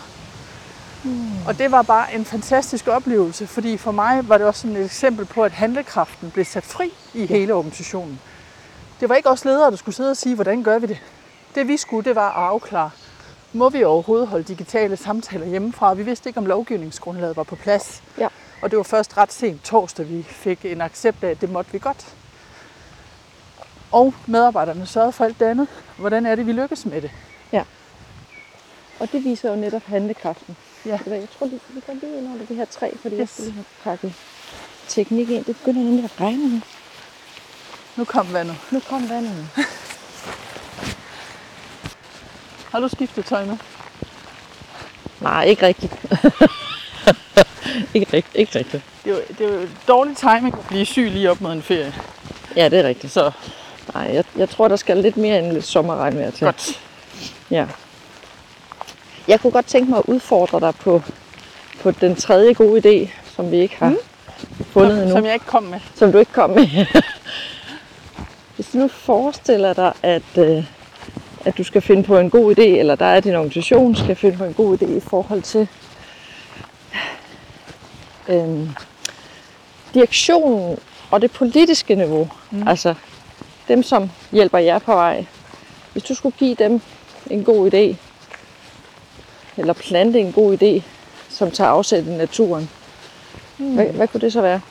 Mm. 1.03 1.45
Og 1.47 1.57
det 1.57 1.71
var 1.71 1.81
bare 1.81 2.13
en 2.15 2.25
fantastisk 2.25 2.87
oplevelse, 2.87 3.47
fordi 3.47 3.77
for 3.77 3.91
mig 3.91 4.29
var 4.29 4.37
det 4.37 4.47
også 4.47 4.61
sådan 4.61 4.77
et 4.77 4.85
eksempel 4.85 5.25
på, 5.25 5.43
at 5.43 5.51
handlekraften 5.51 6.31
blev 6.31 6.45
sat 6.45 6.63
fri 6.63 6.93
i 7.13 7.25
hele 7.25 7.53
organisationen. 7.53 8.19
Det 8.99 9.09
var 9.09 9.15
ikke 9.15 9.29
os 9.29 9.45
ledere, 9.45 9.71
der 9.71 9.77
skulle 9.77 9.95
sidde 9.95 10.11
og 10.11 10.17
sige, 10.17 10.35
hvordan 10.35 10.63
gør 10.63 10.79
vi 10.79 10.87
det. 10.87 10.97
Det 11.55 11.67
vi 11.67 11.77
skulle, 11.77 12.05
det 12.05 12.15
var 12.15 12.29
at 12.29 12.35
afklare, 12.49 12.89
må 13.53 13.69
vi 13.69 13.83
overhovedet 13.83 14.27
holde 14.27 14.43
digitale 14.43 14.97
samtaler 14.97 15.45
hjemmefra? 15.45 15.93
Vi 15.93 16.03
vidste 16.03 16.29
ikke, 16.29 16.37
om 16.37 16.45
lovgivningsgrundlaget 16.45 17.37
var 17.37 17.43
på 17.43 17.55
plads. 17.55 18.03
Ja. 18.17 18.27
Og 18.61 18.71
det 18.71 18.77
var 18.77 18.83
først 18.83 19.17
ret 19.17 19.33
sent 19.33 19.63
torsdag, 19.63 20.09
vi 20.09 20.23
fik 20.23 20.65
en 20.65 20.81
accept 20.81 21.23
af, 21.23 21.29
at 21.29 21.41
det 21.41 21.51
måtte 21.51 21.71
vi 21.71 21.79
godt. 21.79 22.15
Og 23.91 24.13
medarbejderne 24.25 24.85
sørgede 24.85 25.11
for 25.11 25.23
alt 25.23 25.39
det 25.39 25.45
andet. 25.45 25.67
Hvordan 25.97 26.25
er 26.25 26.35
det, 26.35 26.47
vi 26.47 26.51
lykkes 26.51 26.85
med 26.85 27.01
det? 27.01 27.11
Og 29.01 29.11
det 29.11 29.23
viser 29.23 29.49
jo 29.49 29.55
netop 29.55 29.83
handlekraften. 29.83 30.57
Ja. 30.85 30.99
Jeg 31.05 31.27
tror 31.37 31.47
lige, 31.47 31.59
vi 31.69 31.81
går 31.87 31.93
lige 31.93 32.17
ind 32.17 32.27
under 32.33 32.45
det 32.45 32.55
her 32.55 32.65
træ, 32.65 32.91
fordi 33.01 33.15
yes. 33.15 33.19
jeg 33.19 33.27
skal 33.29 33.43
lige 33.43 33.53
have 33.53 33.65
pakket 33.83 34.13
teknik 34.87 35.29
ind. 35.29 35.45
Det 35.45 35.57
begynder 35.57 35.83
nemlig 35.83 36.03
at 36.03 36.21
regne 36.21 36.53
nu. 36.53 36.61
Nu 37.97 38.03
kom 38.03 38.33
vandet. 38.33 38.55
Nu 38.71 38.79
kom 38.79 39.09
vandet. 39.09 39.47
Har 42.71 42.79
du 42.79 42.87
skiftet 42.87 43.25
tøj 43.25 43.45
nu? 43.45 43.59
Nej, 45.19 45.43
ikke 45.43 45.65
rigtigt. 45.67 45.93
ikke 47.93 48.13
rigtigt. 48.13 48.35
Ikke 48.35 48.59
rigtigt. 48.59 48.83
Det 49.03 49.11
er, 49.11 49.15
jo, 49.15 49.21
det 49.37 49.41
er 49.55 49.61
jo 49.61 49.67
dårlig 49.87 50.17
timing 50.17 50.53
at 50.59 50.67
blive 50.67 50.85
syg 50.85 51.09
lige 51.11 51.31
op 51.31 51.41
mod 51.41 51.51
en 51.51 51.61
ferie. 51.61 51.93
Ja, 52.55 52.69
det 52.69 52.79
er 52.79 52.83
rigtigt. 52.87 53.13
Så 53.13 53.31
Nej, 53.93 54.03
jeg, 54.13 54.23
jeg 54.37 54.49
tror, 54.49 54.67
der 54.67 54.75
skal 54.75 54.97
lidt 54.97 55.17
mere 55.17 55.39
end 55.39 55.51
lidt 55.51 55.65
sommerregnvejr 55.65 56.31
til. 56.31 56.45
godt. 56.45 56.79
Ja. 57.51 57.65
Jeg 59.27 59.39
kunne 59.41 59.51
godt 59.51 59.65
tænke 59.65 59.89
mig 59.89 59.97
at 59.99 60.05
udfordre 60.07 60.59
dig 60.59 60.75
på, 60.75 61.01
på 61.81 61.91
den 61.91 62.15
tredje 62.15 62.53
gode 62.53 62.79
idé, 63.05 63.09
som 63.35 63.51
vi 63.51 63.57
ikke 63.57 63.75
har 63.79 63.89
mm. 63.89 63.97
fundet 64.65 64.91
Som, 64.91 64.99
endnu. 65.01 65.15
som 65.15 65.25
jeg 65.25 65.33
ikke 65.33 65.45
kom 65.45 65.63
med. 65.63 65.79
som 65.95 66.11
du 66.11 66.17
ikke 66.17 66.31
kom 66.31 66.49
med. 66.49 66.67
Hvis 68.55 68.67
du 68.73 68.77
nu 68.77 68.87
forestiller 68.87 69.73
dig, 69.73 69.93
at, 70.03 70.37
øh, 70.37 70.65
at 71.45 71.57
du 71.57 71.63
skal 71.63 71.81
finde 71.81 72.03
på 72.03 72.17
en 72.17 72.29
god 72.29 72.57
idé, 72.57 72.61
eller 72.61 72.95
der 72.95 73.05
er 73.05 73.19
din 73.19 73.35
organisation 73.35 73.95
skal 73.95 74.15
finde 74.15 74.37
på 74.37 74.43
en 74.43 74.53
god 74.53 74.81
idé 74.81 74.85
i 74.85 74.99
forhold 74.99 75.41
til 75.41 75.67
øh, 78.27 78.69
direktionen 79.93 80.77
og 81.11 81.21
det 81.21 81.31
politiske 81.31 81.95
niveau. 81.95 82.29
Mm. 82.51 82.67
Altså 82.67 82.95
dem, 83.67 83.83
som 83.83 84.11
hjælper 84.31 84.57
jer 84.57 84.79
på 84.79 84.93
vej. 84.93 85.25
Hvis 85.91 86.03
du 86.03 86.15
skulle 86.15 86.35
give 86.37 86.55
dem 86.55 86.81
en 87.29 87.43
god 87.43 87.73
idé, 87.73 87.95
eller 89.57 89.73
plante 89.73 90.19
en 90.19 90.31
god 90.31 90.61
idé, 90.61 90.83
som 91.29 91.51
tager 91.51 91.69
afsæt 91.69 92.05
i 92.05 92.09
naturen, 92.09 92.69
mm. 93.57 93.73
hvad, 93.73 93.85
hvad 93.85 94.07
kunne 94.07 94.21
det 94.21 94.33
så 94.33 94.41
være? 94.41 94.61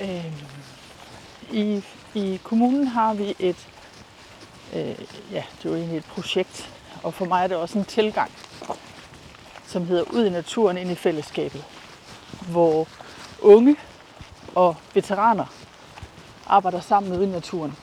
Øh, 0.00 0.24
i, 1.52 1.82
i 2.16 2.40
kommunen 2.42 2.86
har 2.86 3.14
vi 3.14 3.36
et, 3.38 3.68
øh, 4.74 4.98
ja, 5.32 5.44
det 5.58 5.64
er 5.64 5.70
jo 5.70 5.74
egentlig 5.74 5.98
et 5.98 6.04
projekt, 6.04 6.70
og 7.02 7.14
for 7.14 7.24
mig 7.24 7.42
er 7.42 7.46
det 7.46 7.56
også 7.56 7.78
en 7.78 7.84
tilgang, 7.84 8.30
som 9.66 9.86
hedder 9.86 10.02
Ud 10.02 10.26
i 10.26 10.30
naturen 10.30 10.78
ind 10.78 10.90
i 10.90 10.94
fællesskabet, 10.94 11.64
hvor 12.50 12.88
unge 13.42 13.76
og 14.54 14.76
veteraner 14.94 15.44
arbejder 16.46 16.80
sammen 16.80 17.12
ude 17.12 17.24
i 17.24 17.30
naturen. 17.30 17.76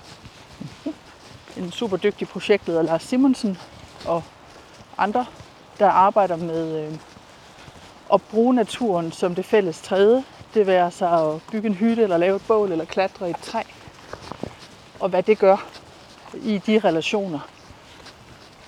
En 1.58 1.72
super 1.72 1.98
dygtig 1.98 2.28
projektleder, 2.28 2.82
Lars 2.82 3.04
Simonsen, 3.04 3.58
og 4.06 4.24
andre, 4.98 5.26
der 5.80 5.90
arbejder 5.90 6.36
med 6.36 6.86
øh, 6.86 6.98
at 8.14 8.22
bruge 8.22 8.54
naturen 8.54 9.12
som 9.12 9.36
det 9.36 9.46
fælles 9.46 9.82
træde. 9.82 10.24
Det 10.54 10.68
være 10.68 10.92
sig 10.92 11.12
at 11.12 11.42
bygge 11.52 11.68
en 11.68 11.76
hytte, 11.76 12.04
eller 12.04 12.18
lave 12.18 12.36
et 12.36 12.48
bål, 12.48 12.72
eller 12.72 12.86
klatre 12.86 13.28
i 13.28 13.30
et 13.30 13.38
træ. 13.38 13.62
Og 15.04 15.10
hvad 15.10 15.24
det 15.24 15.39
gør 15.39 15.66
i 16.34 16.58
de 16.58 16.80
relationer. 16.80 17.39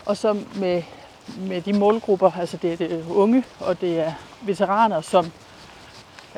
Og 0.05 0.17
så 0.17 0.33
med, 0.55 0.83
med 1.37 1.61
de 1.61 1.73
målgrupper, 1.73 2.31
altså 2.39 2.57
det 2.57 2.73
er 2.73 2.77
det 2.77 3.05
unge, 3.09 3.43
og 3.59 3.81
det 3.81 3.99
er 3.99 4.13
veteraner, 4.41 5.01
som 5.01 5.31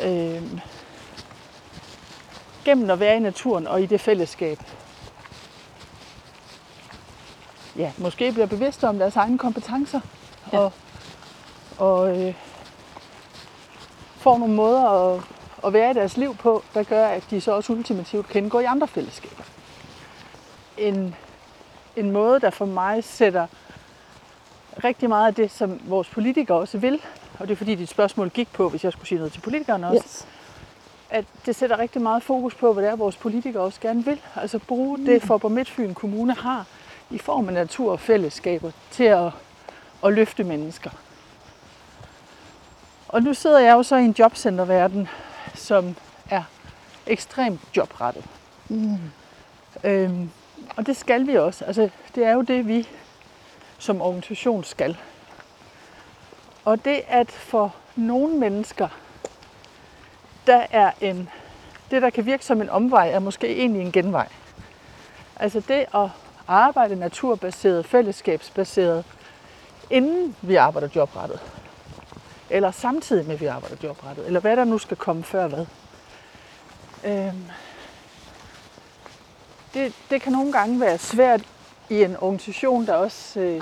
øh, 0.03 0.61
gennem 2.65 2.89
at 2.89 2.99
være 2.99 3.17
i 3.17 3.19
naturen 3.19 3.67
og 3.67 3.81
i 3.81 3.85
det 3.85 4.01
fællesskab, 4.01 4.59
ja, 7.75 7.91
måske 7.97 8.31
bliver 8.31 8.47
bevidste 8.47 8.87
om 8.87 8.99
deres 8.99 9.15
egne 9.15 9.37
kompetencer. 9.37 9.99
Ja. 10.53 10.59
Og, 10.59 10.73
og 11.77 12.17
øh, 12.17 12.33
får 14.17 14.37
nogle 14.37 14.53
måder 14.53 14.89
at, 14.89 15.21
at 15.65 15.73
være 15.73 15.91
i 15.91 15.93
deres 15.93 16.17
liv 16.17 16.35
på, 16.35 16.63
der 16.73 16.83
gør, 16.83 17.07
at 17.07 17.23
de 17.29 17.41
så 17.41 17.51
også 17.51 17.73
ultimativt 17.73 18.27
kan 18.27 18.43
indgå 18.43 18.59
i 18.59 18.63
andre 18.65 18.87
fællesskaber. 18.87 19.43
En, 20.77 21.15
en 21.95 22.11
måde, 22.11 22.39
der 22.39 22.49
for 22.49 22.65
mig 22.65 23.03
sætter 23.03 23.47
rigtig 24.83 25.09
meget 25.09 25.27
af 25.27 25.35
det, 25.35 25.51
som 25.51 25.81
vores 25.85 26.09
politikere 26.09 26.57
også 26.57 26.77
vil, 26.77 27.01
og 27.39 27.47
det 27.47 27.53
er 27.53 27.57
fordi 27.57 27.75
dit 27.75 27.89
spørgsmål 27.89 28.29
gik 28.29 28.53
på, 28.53 28.69
hvis 28.69 28.83
jeg 28.83 28.91
skulle 28.91 29.07
sige 29.07 29.17
noget 29.17 29.33
til 29.33 29.39
politikerne 29.41 29.87
også, 29.87 30.03
Yes. 30.05 30.27
at 31.09 31.25
det 31.45 31.55
sætter 31.55 31.79
rigtig 31.79 32.01
meget 32.01 32.23
fokus 32.23 32.55
på, 32.55 32.73
hvad 32.73 32.83
det 32.83 32.91
er, 32.91 32.95
vores 32.95 33.15
politikere 33.17 33.63
også 33.63 33.81
gerne 33.81 34.05
vil. 34.05 34.21
Altså 34.35 34.59
bruge 34.59 34.97
mm. 34.97 35.05
det, 35.05 35.23
Forborg 35.23 35.51
Midtfyn 35.51 35.93
Kommune 35.93 36.33
har 36.33 36.65
i 37.09 37.17
form 37.17 37.47
af 37.47 37.53
natur 37.53 37.91
og 37.91 37.99
fællesskaber 37.99 38.71
til 38.91 39.03
at, 39.03 39.31
at 40.05 40.13
løfte 40.13 40.43
mennesker. 40.43 40.89
Og 43.07 43.23
nu 43.23 43.33
sidder 43.33 43.59
jeg 43.59 43.73
jo 43.73 43.83
så 43.83 43.95
i 43.95 44.05
en 44.05 44.15
jobcenterverden, 44.19 45.07
som 45.55 45.95
er 46.29 46.43
ekstremt 47.07 47.61
jobrettet. 47.77 48.25
Mm. 48.69 48.97
Øhm, 49.83 50.29
og 50.75 50.85
det 50.85 50.97
skal 50.97 51.27
vi 51.27 51.37
også. 51.37 51.65
Altså, 51.65 51.89
det 52.15 52.23
er 52.23 52.31
jo 52.31 52.41
det, 52.41 52.67
vi 52.67 52.87
som 53.77 54.01
organisation 54.01 54.63
skal. 54.63 54.97
Og 56.65 56.85
det, 56.85 57.01
at 57.07 57.31
for 57.31 57.75
nogle 57.95 58.37
mennesker, 58.37 58.87
der 60.47 60.65
er 60.71 60.91
en, 61.01 61.29
det, 61.91 62.01
der 62.01 62.09
kan 62.09 62.25
virke 62.25 62.45
som 62.45 62.61
en 62.61 62.69
omvej, 62.69 63.09
er 63.09 63.19
måske 63.19 63.57
egentlig 63.57 63.81
en 63.81 63.91
genvej. 63.91 64.27
Altså 65.35 65.59
det 65.59 65.85
at 65.93 66.09
arbejde 66.47 66.95
naturbaseret, 66.95 67.85
fællesskabsbaseret, 67.85 69.05
inden 69.89 70.35
vi 70.41 70.55
arbejder 70.55 70.89
jobrettet. 70.95 71.39
eller 72.49 72.71
samtidig 72.71 73.25
med, 73.25 73.33
at 73.33 73.41
vi 73.41 73.45
arbejder 73.45 73.75
jobrettet, 73.83 74.27
eller 74.27 74.39
hvad 74.39 74.55
der 74.55 74.63
nu 74.63 74.77
skal 74.77 74.97
komme 74.97 75.23
før 75.23 75.47
hvad. 75.47 75.65
Øhm, 77.03 77.45
det, 79.73 79.93
det 80.09 80.21
kan 80.21 80.31
nogle 80.31 80.51
gange 80.51 80.79
være 80.79 80.97
svært 80.97 81.41
i 81.89 82.03
en 82.03 82.15
organisation, 82.21 82.85
der 82.85 82.93
også 82.93 83.39
øh, 83.39 83.61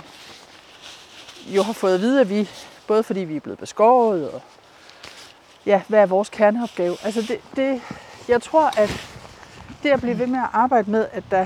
jo 1.47 1.63
har 1.63 1.73
fået 1.73 1.93
at 1.93 2.01
vide, 2.01 2.21
at 2.21 2.29
vi, 2.29 2.49
både 2.87 3.03
fordi 3.03 3.19
vi 3.19 3.35
er 3.35 3.39
blevet 3.39 3.59
beskåret, 3.59 4.29
og 4.29 4.41
ja, 5.65 5.81
hvad 5.87 5.99
er 5.99 6.05
vores 6.05 6.29
kerneopgave. 6.29 6.97
Altså 7.03 7.21
det, 7.21 7.39
det, 7.55 7.81
jeg 8.27 8.41
tror, 8.41 8.79
at 8.79 9.09
det 9.83 9.89
at 9.89 10.01
blive 10.01 10.19
ved 10.19 10.27
med 10.27 10.39
at 10.39 10.49
arbejde 10.53 10.91
med, 10.91 11.07
at 11.11 11.23
der 11.31 11.45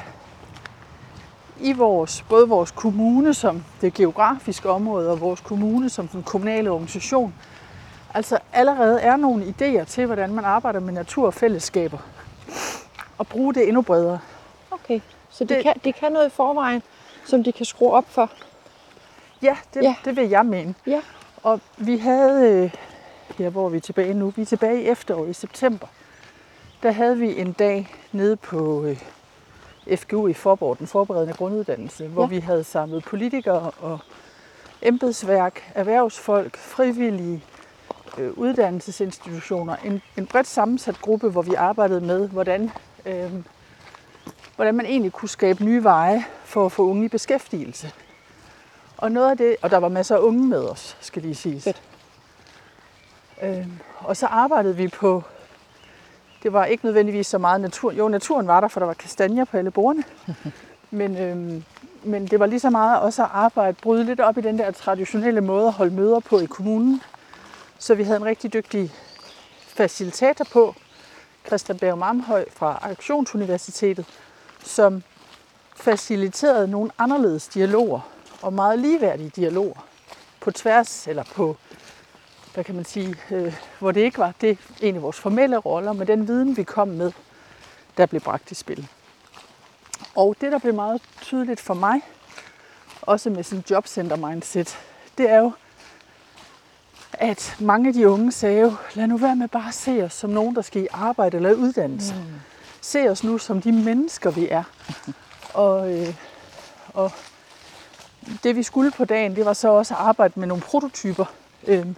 i 1.60 1.74
vores, 1.74 2.26
både 2.30 2.50
vores 2.50 2.72
kommune 2.72 3.34
som 3.34 3.64
det 3.82 3.94
geografiske 3.94 4.70
område, 4.70 5.12
og 5.12 5.22
vores 5.22 5.40
kommune 5.40 5.90
som 5.90 6.08
den 6.08 6.24
kommunale 6.24 6.72
organisation, 6.72 7.34
altså 8.14 8.40
allerede 8.54 9.02
er 9.02 9.16
nogle 9.16 9.44
idéer 9.46 9.84
til, 9.84 10.06
hvordan 10.06 10.34
man 10.34 10.46
arbejder 10.46 10.80
med 10.80 10.94
natur 10.94 11.26
og 11.26 11.34
fællesskaber. 11.34 11.98
Og 13.18 13.28
bruge 13.28 13.54
det 13.54 13.68
endnu 13.68 13.82
bredere. 13.82 14.20
Okay, 14.72 15.00
så 15.30 15.44
de, 15.44 15.54
Det- 15.56 15.64
kan, 15.64 15.76
de 15.84 15.94
kan 15.94 16.12
noget 16.12 16.28
i 16.28 16.30
forvejen, 16.30 16.84
som 17.26 17.44
de 17.44 17.52
kan 17.52 17.66
skrue 17.66 17.92
op 17.92 18.06
for. 18.10 18.32
Ja, 19.42 19.58
det, 19.74 19.84
Ja. 19.84 19.96
det 20.06 20.16
vil 20.16 20.30
jeg 20.30 20.46
mene. 20.46 20.76
Ja. 20.88 21.02
Og 21.44 21.62
vi 21.78 21.98
havde, 21.98 22.50
øh, 22.64 22.74
ja, 23.40 23.50
hvor 23.50 23.66
er 23.66 23.70
vi 23.70 23.80
tilbage 23.80 24.14
nu? 24.14 24.30
Vi 24.30 24.42
er 24.42 24.46
tilbage 24.46 24.82
i 24.82 24.86
efteråret 24.86 25.30
i 25.30 25.34
september. 25.34 25.88
Der 26.84 26.92
havde 26.92 27.18
vi 27.18 27.40
en 27.40 27.52
dag 27.52 27.96
nede 28.12 28.36
på 28.36 28.84
øh, 28.84 29.02
FGU 29.98 30.28
i 30.28 30.34
Forborg, 30.34 30.80
den 30.80 30.88
forberedende 30.88 31.34
grunduddannelse, 31.34 32.08
hvor 32.08 32.22
Ja. 32.24 32.28
vi 32.28 32.40
havde 32.40 32.64
samlet 32.64 33.04
politikere 33.04 33.72
og 33.82 34.00
embedsværk, 34.82 35.72
erhvervsfolk, 35.76 36.58
frivillige, 36.58 37.44
øh, 38.18 38.32
uddannelsesinstitutioner. 38.38 39.76
En, 39.86 40.02
en 40.18 40.26
bredt 40.28 40.48
sammensat 40.48 41.02
gruppe, 41.02 41.30
hvor 41.30 41.42
vi 41.42 41.54
arbejdede 41.54 42.02
med, 42.02 42.28
hvordan, 42.30 42.72
øh, 43.06 43.32
hvordan 44.60 44.76
man 44.76 44.86
egentlig 44.86 45.12
kunne 45.12 45.30
skabe 45.30 45.64
nye 45.64 45.84
veje 45.84 46.26
for 46.44 46.66
at 46.66 46.72
få 46.72 46.90
unge 46.90 47.06
i 47.06 47.08
beskæftigelse. 47.08 47.92
Og 48.98 49.12
noget 49.12 49.30
af 49.30 49.38
det, 49.38 49.56
og 49.62 49.72
der 49.72 49.78
var 49.78 49.90
masser 49.90 50.16
af 50.16 50.20
unge 50.20 50.48
med 50.48 50.70
os, 50.70 50.98
skal 51.02 51.22
lige 51.22 51.36
siges. 51.36 51.64
Fedt. 51.64 51.82
Øhm, 53.44 53.72
og 54.00 54.18
så 54.18 54.26
arbejdede 54.26 54.76
vi 54.76 54.88
på, 54.88 55.24
det 56.44 56.54
var 56.54 56.66
ikke 56.66 56.86
nødvendigvis 56.86 57.28
så 57.28 57.38
meget 57.38 57.62
natur. 57.62 57.92
Jo, 57.92 58.08
naturen 58.08 58.48
var 58.48 58.60
der, 58.60 58.68
for 58.68 58.80
der 58.80 58.88
var 58.88 58.94
kastanjer 58.94 59.46
på 59.46 59.58
alle 59.58 59.72
bordene. 59.72 60.04
men, 61.00 61.18
øhm, 61.18 61.64
men 62.04 62.28
det 62.28 62.40
var 62.40 62.46
lige 62.46 62.60
så 62.60 62.70
meget 62.70 63.00
også 63.00 63.24
at 63.24 63.30
arbejde, 63.34 63.78
bryde 63.82 64.04
lidt 64.04 64.20
op 64.20 64.38
i 64.38 64.42
den 64.42 64.60
der 64.60 64.72
traditionelle 64.72 65.42
måde 65.42 65.68
at 65.68 65.74
holde 65.74 65.96
møder 65.96 66.20
på 66.20 66.40
i 66.40 66.46
kommunen. 66.46 67.02
Så 67.78 67.96
vi 67.96 68.04
havde 68.04 68.18
en 68.18 68.26
rigtig 68.26 68.54
dygtig 68.54 68.92
facilitator 69.68 70.46
på, 70.54 70.76
Christian 71.48 71.78
Berg 71.78 71.98
Mamhøj 71.98 72.46
fra 72.56 72.80
Aktionsuniversitetet, 72.82 74.06
som 74.64 75.04
faciliterede 75.76 76.68
nogle 76.68 76.92
anderledes 76.98 77.48
dialoger 77.48 78.00
og 78.42 78.54
meget 78.54 78.80
ligeværdige 78.80 79.32
dialoger 79.36 79.86
på 80.40 80.52
tværs, 80.52 81.08
eller 81.08 81.24
på, 81.24 81.58
hvad 82.54 82.64
kan 82.64 82.76
man 82.76 82.86
sige, 82.86 83.16
øh, 83.32 83.56
hvor 83.80 83.92
det 83.92 84.02
ikke 84.02 84.18
var 84.18 84.34
det 84.42 84.58
en 84.82 84.96
af 84.96 85.02
vores 85.02 85.20
formelle 85.20 85.58
roller, 85.58 85.94
men 85.94 86.08
den 86.08 86.28
viden, 86.28 86.58
vi 86.58 86.64
kom 86.64 86.88
med, 86.88 87.12
der 87.98 88.06
blev 88.06 88.22
bragt 88.22 88.52
i 88.52 88.56
spil. 88.56 88.88
Og 90.16 90.36
det, 90.42 90.52
der 90.52 90.60
blev 90.60 90.74
meget 90.74 91.02
tydeligt 91.22 91.60
for 91.60 91.74
mig, 91.74 92.02
også 93.02 93.30
med 93.30 93.44
sådan 93.44 93.64
jobcenter 93.70 94.16
mindset, 94.16 94.78
det 95.18 95.30
er 95.30 95.40
jo, 95.40 95.52
at 97.14 97.56
mange 97.60 97.88
af 97.88 97.94
de 97.94 98.10
unge 98.10 98.32
sagde 98.32 98.62
jo, 98.62 98.74
lad 98.94 99.08
nu 99.08 99.18
være 99.18 99.36
med 99.36 99.48
bare 99.48 99.68
at 99.68 99.74
se 99.74 100.04
os 100.04 100.14
som 100.14 100.30
nogen, 100.30 100.56
der 100.56 100.62
skal 100.62 100.84
i 100.84 100.88
arbejde 100.92 101.38
eller 101.38 101.50
i 101.50 101.56
uddannelse. 101.56 102.14
Mm. 102.14 102.22
Se 102.82 103.10
os 103.10 103.24
nu 103.24 103.38
som 103.38 103.62
de 103.62 103.72
mennesker, 103.72 104.32
vi 104.32 104.48
er. 104.50 104.64
og, 105.54 105.94
øh, 105.94 106.16
og 106.94 107.12
det 108.44 108.56
vi 108.56 108.64
skulle 108.64 108.92
på 108.92 109.06
dagen, 109.06 109.36
det 109.36 109.46
var 109.46 109.54
så 109.54 109.70
også 109.70 109.94
at 109.94 110.00
arbejde 110.00 110.40
med 110.40 110.48
nogle 110.48 110.64
prototyper. 110.64 111.26
Øhm, 111.68 111.96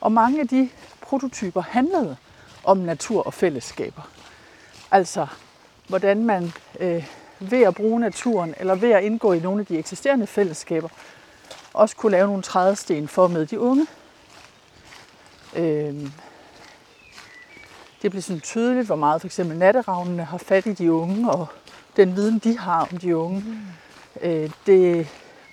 og 0.00 0.12
mange 0.12 0.40
af 0.40 0.48
de 0.48 0.68
prototyper 1.00 1.62
handlede 1.62 2.16
om 2.64 2.78
natur 2.78 3.22
og 3.22 3.34
fællesskaber. 3.34 4.02
Altså, 4.90 5.26
hvordan 5.88 6.24
man 6.24 6.52
øh, 6.80 7.06
ved 7.40 7.62
at 7.62 7.74
bruge 7.74 8.00
naturen, 8.00 8.54
eller 8.58 8.74
ved 8.74 8.90
at 8.90 9.04
indgå 9.04 9.32
i 9.32 9.40
nogle 9.40 9.60
af 9.60 9.66
de 9.66 9.78
eksisterende 9.78 10.26
fællesskaber, 10.26 10.88
også 11.74 11.96
kunne 11.96 12.12
lave 12.12 12.26
nogle 12.26 12.42
trædesten 12.42 13.08
for 13.08 13.26
med 13.28 13.46
de 13.46 13.60
unge. 13.60 13.86
Øh, 15.56 16.10
det 18.02 18.10
blev 18.10 18.22
sådan 18.22 18.40
tydeligt, 18.40 18.86
hvor 18.86 18.96
meget 18.96 19.20
for 19.20 19.28
eksempel 19.28 19.58
natteravnene 19.58 20.24
har 20.24 20.38
fat 20.38 20.66
i 20.66 20.72
de 20.72 20.92
unge, 20.92 21.30
og 21.30 21.46
den 21.96 22.16
viden, 22.16 22.38
de 22.38 22.58
har 22.58 22.88
om 22.92 22.98
de 22.98 23.16
unge. 23.16 23.40
Mm. 23.40 23.58
Øh, 24.20 24.50
det, 24.66 25.08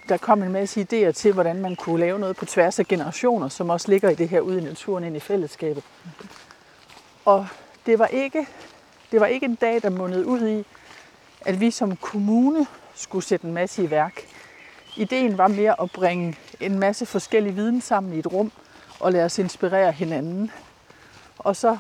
der 0.10 0.18
kom 0.18 0.44
en 0.44 0.52
masse 0.52 0.82
idéer 0.82 1.12
til, 1.12 1.34
hvordan 1.34 1.62
man 1.62 1.76
kunne 1.76 2.00
lave 2.00 2.20
noget 2.20 2.36
på 2.36 2.46
tværs 2.46 2.80
af 2.80 2.88
generationer, 2.88 3.48
som 3.48 3.70
også 3.70 3.92
ligger 3.92 4.10
i 4.10 4.16
det 4.16 4.30
her 4.30 4.40
ude 4.40 4.58
i 4.58 4.64
naturen, 4.64 5.04
ind 5.04 5.16
i 5.16 5.20
fællesskabet. 5.20 5.84
Og 7.26 7.48
det 7.86 8.00
var 8.00 8.08
ikke, 8.08 8.48
det 9.12 9.20
var 9.20 9.26
ikke 9.26 9.46
en 9.46 9.56
dag, 9.56 9.82
der 9.82 9.90
mundede 9.90 10.26
ud 10.26 10.48
i, 10.48 10.66
at 11.42 11.60
vi 11.60 11.72
som 11.72 11.96
kommune 11.96 12.68
skulle 12.96 13.26
sætte 13.26 13.48
en 13.48 13.54
masse 13.54 13.84
i 13.84 13.90
værk. 13.90 14.22
Ideen 14.96 15.38
var 15.38 15.48
mere 15.48 15.82
at 15.82 15.92
bringe 15.92 16.38
en 16.60 16.80
masse 16.80 17.06
forskellig 17.06 17.56
viden 17.56 17.82
sammen 17.82 18.14
i 18.14 18.20
et 18.20 18.34
rum 18.34 18.52
og 19.00 19.12
lade 19.12 19.26
os 19.26 19.40
inspirere 19.40 19.92
hinanden. 19.92 20.52
Og 21.38 21.56
så 21.56 21.78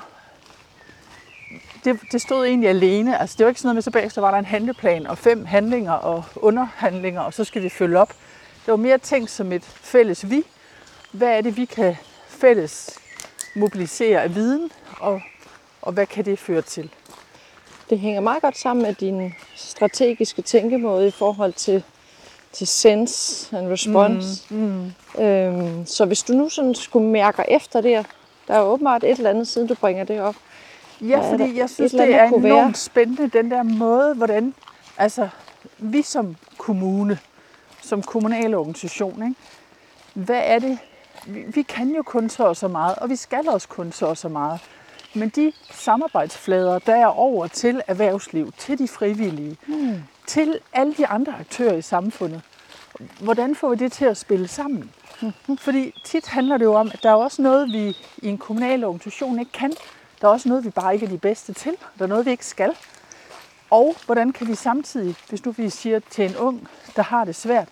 det, 1.86 2.00
det 2.12 2.22
stod 2.22 2.46
egentlig 2.46 2.70
alene. 2.70 3.20
Altså, 3.20 3.36
det 3.38 3.44
var 3.44 3.50
ikke 3.50 3.62
sådan 3.62 3.68
noget 3.68 3.76
med, 3.76 3.82
så 3.82 3.92
bagefter 3.92 4.22
var 4.22 4.32
der 4.32 4.38
en 4.38 4.46
handleplan 4.46 5.08
og 5.08 5.18
fem 5.18 5.46
handlinger 5.46 5.92
og 5.92 6.24
underhandlinger, 6.36 7.22
og 7.22 7.34
så 7.34 7.44
skal 7.44 7.64
vi 7.64 7.70
følge 7.70 8.00
op. 8.00 8.10
Det 8.66 8.72
var 8.72 8.76
mere 8.76 8.98
tænkt 8.98 9.32
som 9.32 9.52
et 9.52 9.64
fælles 9.64 10.30
vi. 10.30 10.44
Hvad 11.12 11.38
er 11.38 11.42
det, 11.42 11.58
vi 11.58 11.66
kan 11.66 11.96
fælles 12.28 13.00
mobilisere 13.56 14.24
af 14.24 14.36
viden, 14.36 14.72
og, 15.00 15.22
og 15.82 15.94
hvad 15.94 16.06
kan 16.06 16.26
det 16.26 16.40
føre 16.40 16.62
til? 16.62 16.90
Det 17.90 18.00
hænger 18.00 18.22
meget 18.22 18.42
godt 18.42 18.58
sammen 18.58 18.86
med 18.86 18.94
din 18.94 19.34
strategiske 19.56 20.42
tænkemåde 20.42 21.08
i 21.08 21.12
forhold 21.12 21.54
til, 21.54 21.84
til 22.52 22.68
sense 22.68 23.58
and 23.58 23.68
response. 23.68 24.44
Mm, 24.50 24.92
mm. 25.16 25.24
Øhm, 25.24 25.86
så 25.86 26.06
hvis 26.06 26.24
du 26.24 26.34
nu 26.34 26.50
sådan 26.50 26.76
skulle 26.76 27.08
mærke 27.08 27.44
efter 27.48 27.82
det, 27.82 28.06
der 28.48 28.54
er 28.54 28.62
åbenbart 28.62 29.04
et 29.04 29.18
eller 29.18 29.30
andet, 29.30 29.48
siden 29.48 29.68
du 29.68 29.76
bringer 29.76 30.04
det 30.04 30.22
op. 30.22 30.36
Ja, 31.02 31.32
fordi 31.32 31.58
jeg 31.58 31.70
synes, 31.70 31.91
det 31.91 32.16
er 32.16 32.24
enormt 32.24 32.43
være? 32.43 32.74
spændende, 32.74 33.28
den 33.28 33.52
der 33.52 33.64
måde, 33.64 34.14
hvordan 34.16 34.54
altså, 34.97 35.30
vi 35.78 36.02
som 36.02 36.36
kommune, 36.58 37.20
som 37.82 38.02
kommunal 38.02 38.56
organisation, 38.56 39.24
ikke? 39.24 39.36
hvad 40.14 40.41
er 40.45 40.60
det? 40.60 40.78
Vi, 41.28 41.43
vi 41.47 41.62
kan 41.62 41.89
jo 41.95 42.04
kun 42.04 42.30
så 42.30 42.43
og 42.43 42.58
så 42.58 42.68
meget, 42.68 42.95
og 42.95 43.10
vi 43.10 43.16
skal 43.16 43.50
også 43.50 43.68
kun 43.68 43.91
så 43.91 44.06
og 44.06 44.18
så 44.18 44.30
meget. 44.30 44.60
Men 45.14 45.30
de 45.30 45.52
samarbejdsflader, 45.72 46.80
der 46.80 46.95
er 46.95 47.06
over 47.06 47.47
til 47.47 47.82
erhvervsliv, 47.88 48.52
til 48.58 48.80
de 48.80 48.88
frivillige, 48.88 49.58
mm. 49.68 50.04
til 50.28 50.60
alle 50.74 50.93
de 50.93 51.08
andre 51.08 51.34
aktører 51.39 51.76
i 51.76 51.82
samfundet, 51.82 52.41
hvordan 53.20 53.56
får 53.56 53.70
vi 53.70 53.76
det 53.76 53.91
til 53.91 54.06
at 54.06 54.18
spille 54.18 54.47
sammen? 54.47 54.91
Fordi 55.66 55.93
tit 56.06 56.28
handler 56.28 56.58
det 56.58 56.66
jo 56.66 56.74
om, 56.76 56.91
at 56.93 57.04
der 57.04 57.10
er 57.10 57.14
også 57.14 57.41
noget, 57.41 57.74
vi 57.74 57.97
i 58.18 58.28
en 58.28 58.38
kommunal 58.38 58.84
organisation 58.84 59.39
ikke 59.39 59.52
kan. 59.52 59.74
Der 60.22 60.28
er 60.28 60.32
også 60.32 60.50
noget, 60.50 60.66
vi 60.66 60.70
bare 60.70 60.94
ikke 60.94 61.06
er 61.06 61.10
de 61.10 61.18
bedste 61.18 61.54
til. 61.54 61.76
Der 61.98 62.04
er 62.04 62.08
noget, 62.08 62.26
vi 62.26 62.32
ikke 62.32 62.46
skal. 62.46 62.76
Og 63.70 63.96
hvordan 64.06 64.34
kan 64.34 64.48
vi 64.48 64.56
samtidig, 64.56 65.16
hvis 65.30 65.46
nu 65.46 65.52
vi 65.52 65.70
siger 65.70 66.00
til 66.10 66.26
en 66.30 66.38
ung, 66.38 66.68
der 66.96 67.02
har 67.02 67.26
det 67.26 67.36
svært, 67.36 67.68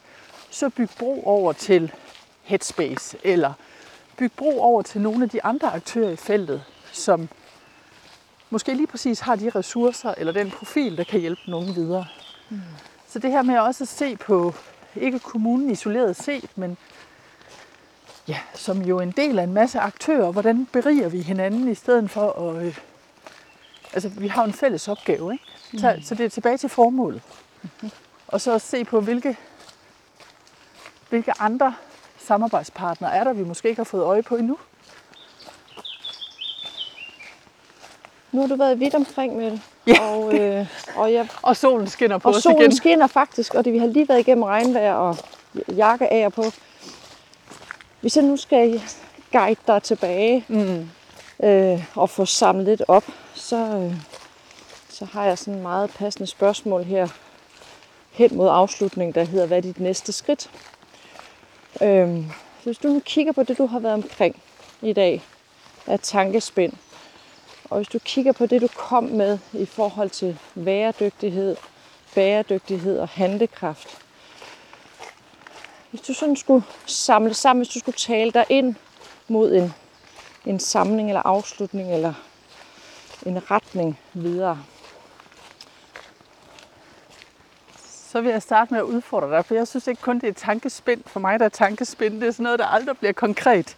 så 0.49 0.69
bygge 0.69 0.93
bro 0.99 1.23
over 1.25 1.53
til 1.53 1.91
Headspace, 2.43 3.17
eller 3.23 3.53
bygge 4.17 4.35
bro 4.35 4.59
over 4.59 4.81
til 4.81 5.01
nogle 5.01 5.23
af 5.23 5.29
de 5.29 5.43
andre 5.43 5.73
aktører 5.73 6.09
i 6.09 6.15
feltet, 6.15 6.63
som 6.91 7.29
måske 8.49 8.73
lige 8.73 8.87
præcis 8.87 9.19
har 9.19 9.35
de 9.35 9.49
ressourcer 9.49 10.13
eller 10.17 10.33
den 10.33 10.51
profil, 10.51 10.97
der 10.97 11.03
kan 11.03 11.19
hjælpe 11.19 11.41
nogen 11.47 11.75
videre. 11.75 12.05
Mm. 12.49 12.61
Så 13.07 13.19
det 13.19 13.31
her 13.31 13.41
med 13.41 13.59
også 13.59 13.83
at 13.83 13.87
se 13.87 14.15
på, 14.15 14.53
ikke 14.95 15.19
kommunen 15.19 15.69
isoleret 15.69 16.15
set, 16.15 16.49
men 16.55 16.77
ja, 18.27 18.39
som 18.53 18.81
jo 18.81 18.99
en 18.99 19.11
del 19.11 19.39
af 19.39 19.43
en 19.43 19.53
masse 19.53 19.79
aktører, 19.79 20.31
hvordan 20.31 20.67
beriger 20.71 21.09
vi 21.09 21.21
hinanden 21.21 21.67
i 21.71 21.75
stedet 21.75 22.09
for 22.09 22.31
at... 22.31 22.65
Øh, 22.65 22.77
altså, 23.93 24.09
vi 24.09 24.27
har 24.27 24.43
en 24.43 24.53
fælles 24.53 24.87
opgave, 24.87 25.33
ikke? 25.33 25.43
Så, 25.77 25.93
mm. 25.95 26.01
så 26.01 26.15
det 26.15 26.25
er 26.25 26.29
tilbage 26.29 26.57
til 26.57 26.69
formålet. 26.69 27.21
Mm-hmm. 27.61 27.91
Og 28.27 28.41
så 28.41 28.53
også 28.53 28.67
se 28.67 28.85
på, 28.85 29.01
hvilke, 29.01 29.37
hvilke 31.09 31.33
andre 31.39 31.75
samarbejdspartnere 32.17 33.15
er 33.15 33.23
der, 33.23 33.33
vi 33.33 33.43
måske 33.43 33.69
ikke 33.69 33.79
har 33.79 33.83
fået 33.83 34.03
øje 34.03 34.23
på 34.23 34.35
endnu. 34.35 34.57
Nu 38.31 38.41
har 38.41 38.47
du 38.47 38.55
været 38.55 38.79
vidt 38.79 38.95
omkring 38.95 39.35
med 39.35 39.51
det. 39.51 39.61
Ja. 39.87 40.01
Og, 40.01 40.33
øh, 40.39 40.67
og, 40.95 41.13
jeg, 41.13 41.27
Og 41.43 41.57
solen 41.57 41.87
skinner 41.87 42.17
på 42.17 42.29
og 42.29 42.35
os 42.35 42.43
solen 42.43 42.61
igen. 42.61 42.75
skinner 42.75 43.07
faktisk, 43.07 43.53
og 43.53 43.65
det, 43.65 43.73
vi 43.73 43.77
har 43.77 43.87
lige 43.87 44.09
været 44.09 44.19
igennem 44.19 44.43
regnvejr 44.43 44.93
og 44.93 45.17
jakke 45.75 46.13
af 46.13 46.25
og 46.25 46.33
på. 46.33 46.43
Hvis 48.07 48.15
jeg 48.15 48.23
nu 48.25 48.37
skal 48.37 48.81
guide 49.31 49.59
dig 49.67 49.83
tilbage 49.83 50.45
Mm. 50.47 50.89
øh, 51.43 51.83
og 51.95 52.09
få 52.09 52.25
samlet 52.25 52.65
lidt 52.65 52.83
op, 52.87 53.03
så, 53.33 53.55
øh, 53.55 53.95
så 54.89 55.05
har 55.05 55.25
jeg 55.25 55.37
sådan 55.37 55.53
et 55.53 55.61
meget 55.61 55.89
passende 55.89 56.27
spørgsmål 56.27 56.83
her 56.83 57.07
hen 58.11 58.37
mod 58.37 58.47
afslutningen, 58.51 59.15
der 59.15 59.23
hedder, 59.23 59.45
hvad 59.45 59.57
er 59.57 59.61
dit 59.61 59.79
næste 59.79 60.11
skridt? 60.11 60.49
Øhm, 61.81 62.25
hvis 62.63 62.77
du 62.77 62.87
nu 62.87 62.99
kigger 63.05 63.31
på 63.31 63.43
det, 63.43 63.57
du 63.57 63.65
har 63.65 63.79
været 63.79 63.93
omkring 63.93 64.41
i 64.81 64.93
dag 64.93 65.21
af 65.87 65.99
tankespind, 65.99 66.73
og 67.69 67.77
hvis 67.77 67.87
du 67.87 67.99
kigger 67.99 68.31
på 68.31 68.45
det, 68.45 68.61
du 68.61 68.67
kom 68.75 69.03
med 69.03 69.37
i 69.53 69.65
forhold 69.65 70.09
til 70.09 70.37
bæredygtighed, 70.65 71.55
bæredygtighed 72.15 72.99
og 72.99 73.07
handlekraft, 73.07 74.06
hvis 75.91 76.01
du 76.01 76.13
sådan 76.13 76.35
skulle 76.35 76.63
samle 76.85 77.33
sammen, 77.33 77.65
hvis 77.65 77.73
du 77.73 77.79
skulle 77.79 77.95
tale 77.97 78.31
dig 78.31 78.45
ind 78.49 78.75
mod 79.27 79.53
en, 79.55 79.73
en 80.45 80.59
samling 80.59 81.09
eller 81.09 81.21
afslutning 81.25 81.93
eller 81.93 82.13
en 83.25 83.51
retning 83.51 83.99
videre, 84.13 84.59
Så 88.11 88.21
vil 88.21 88.31
jeg 88.31 88.41
starte 88.41 88.73
med 88.73 88.79
at 88.79 88.83
udfordre 88.85 89.29
dig, 89.35 89.45
for 89.45 89.55
jeg 89.55 89.67
synes 89.67 89.87
ikke 89.87 90.01
kun, 90.01 90.19
det 90.19 90.29
er 90.29 90.33
tankespind. 90.33 91.01
For 91.05 91.19
mig 91.19 91.39
der 91.39 91.45
er 91.45 91.49
tankespind, 91.49 92.21
det 92.21 92.27
er 92.27 92.31
sådan 92.31 92.43
noget, 92.43 92.59
der 92.59 92.65
aldrig 92.65 92.97
bliver 92.97 93.13
konkret. 93.13 93.75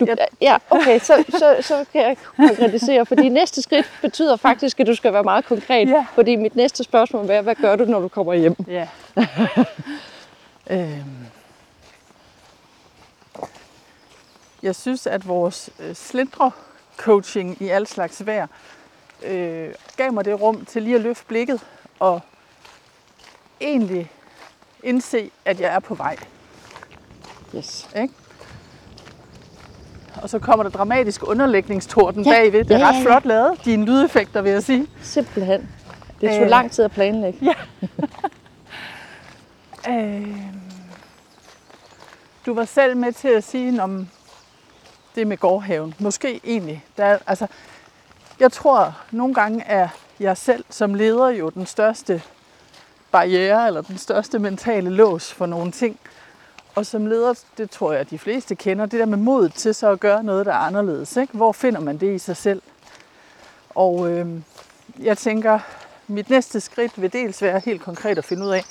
Du, 0.00 0.04
Jeg- 0.08 0.16
ja, 0.40 0.56
okay, 0.70 0.98
så, 0.98 1.24
så, 1.28 1.56
så 1.60 1.84
kan 1.92 2.02
jeg 2.02 2.16
konkretisere, 2.36 3.06
fordi 3.06 3.28
næste 3.28 3.62
skridt 3.62 3.92
betyder 4.02 4.36
faktisk, 4.36 4.80
at 4.80 4.86
du 4.86 4.94
skal 4.94 5.12
være 5.12 5.22
meget 5.22 5.44
konkret. 5.44 5.88
Ja. 5.88 6.06
Fordi 6.14 6.36
mit 6.36 6.56
næste 6.56 6.84
spørgsmål 6.84 7.30
er, 7.30 7.40
hvad 7.42 7.54
gør 7.54 7.76
du, 7.76 7.84
når 7.84 8.00
du 8.00 8.08
kommer 8.08 8.34
hjem? 8.34 8.56
Ja. 8.68 8.88
øhm. 10.70 11.26
Jeg 14.62 14.74
synes, 14.76 15.06
at 15.06 15.28
vores 15.28 15.70
øh, 15.80 15.94
slindre 15.94 16.50
coaching 16.96 17.56
i 17.62 17.68
al 17.68 17.86
slags 17.86 18.26
vejr 18.26 18.46
øh, 19.22 19.68
gav 19.96 20.12
mig 20.12 20.24
det 20.24 20.40
rum 20.40 20.64
til 20.64 20.82
lige 20.82 20.94
at 20.94 21.00
løfte 21.00 21.24
blikket 21.26 21.60
og 22.00 22.20
egentlig 23.60 24.10
indse, 24.82 25.30
at 25.44 25.60
jeg 25.60 25.74
er 25.74 25.78
på 25.78 25.94
vej. 25.94 26.16
Yes. 27.56 27.88
Ikke? 27.96 28.14
Og 30.22 30.30
så 30.30 30.38
kommer 30.38 30.62
der 30.62 30.70
dramatisk 30.70 31.28
underlægningstorden 31.28 32.24
Ja, 32.24 32.30
ja. 32.30 32.36
bagved. 32.36 32.64
Det 32.64 32.70
er 32.74 32.78
ja, 32.78 32.88
ret 32.88 32.92
ja, 32.94 32.98
ja. 32.98 33.04
flot 33.04 33.24
lavet, 33.24 33.64
dine 33.64 33.84
lydeffekter, 33.84 34.42
vil 34.42 34.52
jeg 34.52 34.62
sige. 34.62 34.86
Simpelthen. 35.02 35.68
Det 36.20 36.30
tog 36.30 36.42
Øh. 36.42 36.48
lang 36.50 36.70
tid 36.70 36.84
at 36.84 36.90
planlægge. 36.92 37.38
Øh, 39.88 40.41
du 42.46 42.54
var 42.54 42.64
selv 42.64 42.96
med 42.96 43.12
til 43.12 43.28
at 43.28 43.44
sige 43.44 43.82
om 43.82 44.08
det 45.14 45.26
med 45.26 45.36
gårdhaven. 45.36 45.94
Måske 45.98 46.40
egentlig. 46.44 46.84
Der, 46.96 47.04
er- 47.04 47.18
altså, 47.26 47.46
jeg 48.40 48.52
tror, 48.52 48.96
nogle 49.10 49.34
gange 49.34 49.64
er 49.64 49.88
jeg 50.20 50.36
selv 50.36 50.64
som 50.70 50.94
leder 50.94 51.28
jo 51.28 51.48
den 51.48 51.66
største 51.66 52.22
barriere, 53.10 53.66
eller 53.66 53.80
den 53.82 53.98
største 53.98 54.38
mentale 54.38 54.90
lås 54.90 55.32
for 55.32 55.46
nogle 55.46 55.72
ting. 55.72 55.98
Og 56.74 56.86
som 56.86 57.06
leder, 57.06 57.34
det 57.58 57.70
tror 57.70 57.92
jeg, 57.92 58.10
de 58.10 58.18
fleste 58.18 58.54
kender, 58.54 58.86
det 58.86 59.00
der 59.00 59.06
med 59.06 59.18
mod 59.18 59.48
til 59.48 59.74
så 59.74 59.90
at 59.90 60.00
gøre 60.00 60.24
noget, 60.24 60.46
der 60.46 60.52
er 60.52 60.56
anderledes. 60.56 61.16
Ikke? 61.16 61.32
Hvor 61.36 61.52
finder 61.52 61.80
man 61.80 61.98
det 61.98 62.14
i 62.14 62.18
sig 62.18 62.36
selv? 62.36 62.62
Og 63.74 64.10
øh, 64.10 64.26
jeg 64.98 65.18
tænker, 65.18 65.58
mit 66.06 66.30
næste 66.30 66.60
skridt 66.60 67.02
vil 67.02 67.12
dels 67.12 67.42
være 67.42 67.60
helt 67.64 67.82
konkret 67.82 68.18
at 68.18 68.24
finde 68.24 68.44
ud 68.44 68.50
af, 68.50 68.64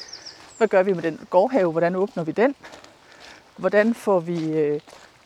hvad 0.57 0.67
gør 0.67 0.83
vi 0.83 0.93
med 0.93 1.03
den 1.03 1.19
gårdhave? 1.29 1.71
Hvordan 1.71 1.95
åbner 1.95 2.23
vi 2.23 2.31
den? 2.31 2.55
Hvordan 3.57 3.93
får 3.93 4.19
vi 4.19 4.51
øh, 4.51 4.79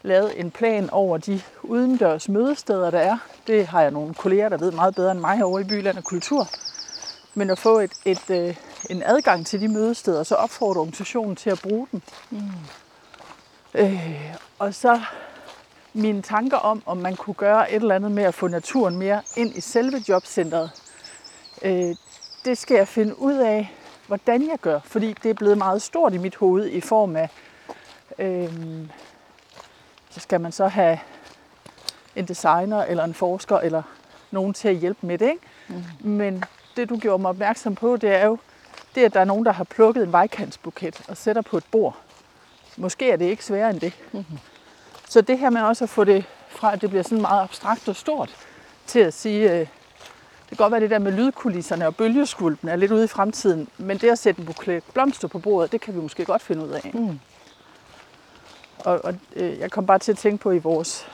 lavet 0.04 0.40
en 0.40 0.52
plan 0.52 0.90
over 0.90 1.18
de 1.18 1.42
udendørs 1.64 2.30
mødesteder, 2.30 2.92
der 2.92 3.00
er? 3.00 3.18
Det 3.48 3.68
har 3.68 3.82
jeg 3.82 3.92
nogle 3.92 4.14
kolleger, 4.14 4.50
der 4.50 4.58
ved 4.58 4.72
meget 4.72 4.96
bedre 4.96 5.12
end 5.12 5.20
mig 5.20 5.38
herovre 5.38 5.62
i 5.62 5.64
Byland 5.64 5.98
og 5.98 6.04
Kultur. 6.04 6.48
Men 7.34 7.50
at 7.50 7.60
få 7.60 7.80
et, 7.80 7.92
et, 8.06 8.30
øh, 8.30 8.56
en 8.90 9.04
adgang 9.06 9.46
til 9.46 9.62
de 9.62 9.68
mødesteder, 9.68 10.24
så 10.24 10.36
opfordre 10.36 10.82
organisationen 10.82 11.36
til 11.36 11.50
at 11.50 11.60
bruge 11.64 11.88
den. 11.92 12.04
Mm. 12.30 12.40
Øh, 13.74 14.36
og 14.60 14.74
så 14.74 15.02
mine 15.94 16.22
tanker 16.22 16.58
om, 16.58 16.84
om 16.86 16.98
man 16.98 17.16
kunne 17.16 17.34
gøre 17.34 17.72
et 17.72 17.82
eller 17.82 17.96
andet 17.96 18.12
med 18.12 18.24
at 18.24 18.34
få 18.34 18.48
naturen 18.48 18.98
mere 18.98 19.22
ind 19.38 19.56
i 19.56 19.62
selve 19.62 20.04
jobcentret. 20.10 20.72
Øh, 21.62 21.96
det 22.46 22.58
skal 22.58 22.76
jeg 22.76 22.88
finde 22.88 23.20
ud 23.20 23.34
af, 23.34 23.72
hvordan 24.08 24.50
jeg 24.50 24.58
gør, 24.62 24.80
fordi 24.84 25.16
det 25.24 25.30
er 25.30 25.34
blevet 25.34 25.58
meget 25.58 25.82
stort 25.82 26.14
i 26.14 26.18
mit 26.18 26.36
hoved 26.36 26.68
i 26.68 26.82
form 26.82 27.16
af, 27.16 27.30
øhm, 28.20 28.90
så 30.10 30.20
skal 30.20 30.42
man 30.42 30.52
så 30.52 30.68
have 30.68 31.00
en 32.16 32.26
designer 32.26 32.84
eller 32.84 33.04
en 33.04 33.14
forsker 33.14 33.58
eller 33.58 33.84
nogen 34.32 34.54
til 34.54 34.68
at 34.68 34.76
hjælpe 34.76 35.08
med 35.08 35.18
det. 35.18 35.30
Ikke? 35.30 35.42
Mm. 35.68 36.10
Men 36.10 36.44
det 36.76 36.90
du 36.90 36.98
gjorde 36.98 37.22
mig 37.22 37.30
opmærksom 37.30 37.76
på, 37.76 37.98
det 37.98 38.16
er 38.16 38.26
jo, 38.26 38.38
det 38.96 39.04
at 39.04 39.14
der 39.14 39.20
er 39.20 39.26
nogen, 39.26 39.46
der 39.46 39.52
har 39.52 39.64
plukket 39.64 40.04
en 40.04 40.12
vejkantsbuket 40.12 41.02
og 41.08 41.18
sætter 41.18 41.42
på 41.42 41.58
et 41.58 41.66
bord. 41.72 41.98
Måske 42.78 43.12
er 43.12 43.16
det 43.16 43.26
ikke 43.26 43.46
sværere 43.46 43.70
end 43.70 43.80
det. 43.80 43.94
Mm-hmm. 44.12 44.40
Så 45.10 45.22
det 45.22 45.40
her 45.40 45.50
med 45.50 45.62
også 45.62 45.84
at 45.84 45.90
få 45.90 46.04
det 46.04 46.26
fra, 46.50 46.74
at 46.74 46.82
det 46.82 46.90
bliver 46.90 47.04
sådan 47.04 47.22
meget 47.22 47.44
abstrakt 47.44 47.90
og 47.90 47.96
stort, 47.96 48.36
til 48.88 49.00
at 49.00 49.14
sige, 49.14 49.52
øh, 49.52 49.60
det 49.60 50.58
kan 50.58 50.58
godt 50.58 50.72
være 50.72 50.82
det 50.82 50.90
der 50.90 51.00
med 51.00 51.12
lydkulisserne 51.12 51.88
og 51.88 51.96
bølgeskvulpen 51.96 52.70
er 52.70 52.76
lidt 52.76 52.92
ude 52.92 53.04
i 53.04 53.08
fremtiden, 53.08 53.68
men 53.78 53.98
det 53.98 54.10
at 54.10 54.20
sætte 54.20 54.40
en 54.40 54.46
buket 54.46 54.84
blomster 54.94 55.28
på 55.28 55.40
bordet, 55.40 55.72
det 55.72 55.82
kan 55.82 55.96
vi 55.96 56.00
måske 56.00 56.26
godt 56.26 56.42
finde 56.42 56.66
ud 56.66 56.70
af. 56.70 56.92
Mm. 56.94 57.20
Og, 58.86 59.06
og 59.06 59.16
øh, 59.36 59.60
jeg 59.60 59.72
kom 59.72 59.86
bare 59.86 60.00
til 60.00 60.12
at 60.12 60.18
tænke 60.18 60.38
på 60.44 60.52
i 60.52 60.58
vores 60.58 61.08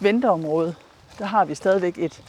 venteområde, 0.00 0.74
der 1.18 1.24
har 1.24 1.44
vi 1.44 1.54
stadigvæk 1.54 1.98
et 1.98 2.22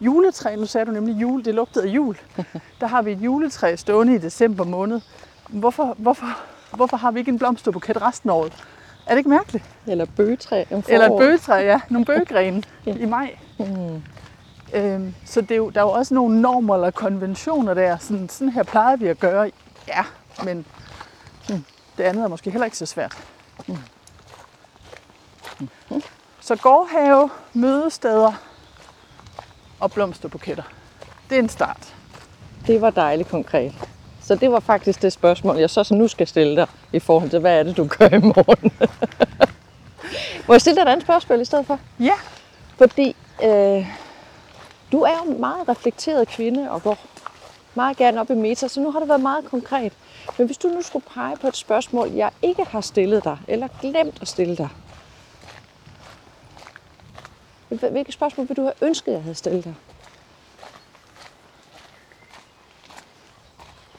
juletræ. 0.00 0.56
Nu 0.56 0.66
sagde 0.66 0.86
du 0.86 0.90
nemlig 0.90 1.14
jul, 1.22 1.44
det 1.44 1.54
lugtede 1.54 1.84
af 1.84 1.88
jul. 1.88 2.16
Der 2.80 2.86
har 2.86 3.02
vi 3.02 3.12
et 3.12 3.18
juletræ 3.18 3.76
stående 3.76 4.14
i 4.14 4.18
december 4.18 4.64
måned. 4.64 5.00
Hvorfor, 5.48 5.94
hvorfor, 5.98 6.26
hvorfor 6.76 6.96
har 6.96 7.10
vi 7.10 7.18
ikke 7.18 7.28
en 7.28 7.38
blomsterbuket 7.38 8.02
resten 8.02 8.30
af 8.30 8.34
året? 8.34 8.52
Er 9.06 9.10
det 9.10 9.18
ikke 9.18 9.30
mærkeligt? 9.30 9.64
Eller 9.86 10.04
bøgetræ 10.16 10.64
om 10.70 10.82
Eller 10.88 11.04
et 11.04 11.08
foråret. 11.08 11.20
bøgetræ, 11.28 11.54
ja. 11.54 11.80
Nogle 11.90 12.04
bøgegrene 12.04 12.62
Ja. 12.86 12.94
i 12.94 13.04
maj. 13.06 13.36
Mm. 13.58 14.02
Øhm, 14.74 15.14
så 15.24 15.40
det 15.40 15.50
er 15.50 15.56
jo, 15.56 15.70
der 15.70 15.80
er 15.80 15.84
jo 15.84 15.90
også 15.90 16.14
nogle 16.14 16.40
normer 16.40 16.74
eller 16.74 16.90
konventioner 16.90 17.74
der. 17.74 17.96
Sådan, 17.98 18.28
sådan 18.28 18.48
her 18.48 18.62
plejer 18.62 18.96
vi 18.96 19.06
at 19.06 19.18
gøre. 19.18 19.50
Ja, 19.88 20.04
men 20.44 20.66
hmm, 21.48 21.64
det 21.98 22.04
andet 22.04 22.24
er 22.24 22.28
måske 22.28 22.50
heller 22.50 22.64
ikke 22.64 22.76
så 22.76 22.86
svært. 22.86 23.16
Så 26.40 26.56
gårdhave, 26.56 27.30
mødesteder 27.52 28.32
og 29.80 29.92
blomsterbuketter. 29.92 30.62
Det 31.30 31.34
er 31.38 31.42
en 31.42 31.48
start. 31.48 31.94
Det 32.66 32.80
var 32.80 32.90
dejligt 32.90 33.28
konkret. 33.28 33.72
Så 34.22 34.34
det 34.34 34.52
var 34.52 34.60
faktisk 34.60 35.02
det 35.02 35.12
spørgsmål, 35.12 35.56
jeg 35.56 35.70
så, 35.70 35.84
så 35.84 35.94
nu 35.94 36.08
skal 36.08 36.26
stille 36.26 36.56
dig 36.56 36.66
i 36.92 36.98
forhold 36.98 37.30
til, 37.30 37.38
hvad 37.38 37.58
er 37.58 37.62
det, 37.62 37.76
du 37.76 37.86
gør 37.86 38.08
i 38.08 38.18
morgen? 38.18 38.72
Må 40.48 40.54
jeg 40.54 40.60
stille 40.60 40.76
dig 40.76 40.82
et 40.82 40.88
andet 40.88 41.04
spørgsmål 41.04 41.40
i 41.40 41.44
stedet 41.44 41.66
for? 41.66 41.78
Ja, 42.00 42.14
Fordi 42.78 43.16
øh, 43.42 43.86
du 44.92 45.00
er 45.00 45.24
jo 45.24 45.32
en 45.32 45.40
meget 45.40 45.68
reflekteret 45.68 46.28
kvinde 46.28 46.70
og 46.70 46.82
går 46.82 46.98
meget 47.74 47.96
gerne 47.96 48.20
op 48.20 48.30
i 48.30 48.34
meta, 48.34 48.68
så 48.68 48.80
nu 48.80 48.90
har 48.90 48.98
det 48.98 49.08
været 49.08 49.20
meget 49.20 49.44
konkret. 49.44 49.92
Men 50.38 50.46
hvis 50.46 50.58
du 50.58 50.68
nu 50.68 50.82
skulle 50.82 51.04
pege 51.14 51.36
på 51.36 51.48
et 51.48 51.56
spørgsmål, 51.56 52.10
jeg 52.10 52.30
ikke 52.42 52.64
har 52.64 52.80
stillet 52.80 53.24
dig, 53.24 53.38
eller 53.48 53.68
glemt 53.80 54.18
at 54.20 54.28
stille 54.28 54.56
dig, 54.56 54.68
hvilke 57.68 58.12
spørgsmål 58.12 58.48
vil 58.48 58.56
du 58.56 58.62
have 58.62 58.74
ønsket, 58.82 59.12
jeg 59.12 59.22
havde 59.22 59.34
stillet 59.34 59.64
dig? 59.64 59.74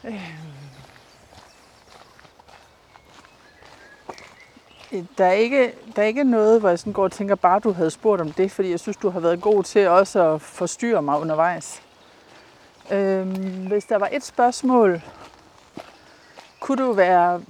Øh, 0.03 0.37
der 5.17 5.25
er, 5.25 5.31
ikke, 5.31 5.73
der 5.95 6.01
er 6.01 6.05
ikke 6.05 6.23
noget, 6.23 6.59
hvor 6.59 6.69
jeg 6.69 6.79
sådan 6.79 6.93
går 6.93 7.03
og 7.03 7.11
tænker, 7.11 7.35
bare 7.35 7.59
du 7.59 7.71
havde 7.71 7.91
spurgt 7.91 8.21
om 8.21 8.31
det, 8.31 8.51
fordi 8.51 8.69
jeg 8.69 8.79
synes, 8.79 8.97
du 8.97 9.09
har 9.09 9.19
været 9.19 9.41
god 9.41 9.63
til 9.63 9.87
også 9.87 10.33
at 10.33 10.41
forstyrre 10.41 11.01
mig 11.01 11.19
undervejs. 11.19 11.81
Øhm, 12.91 13.67
hvis 13.67 13.85
der 13.85 13.97
var 13.97 14.09
et 14.11 14.23
spørgsmål, 14.23 15.01
kunne 16.67 16.85
du 16.85 16.93
være, 16.93 17.41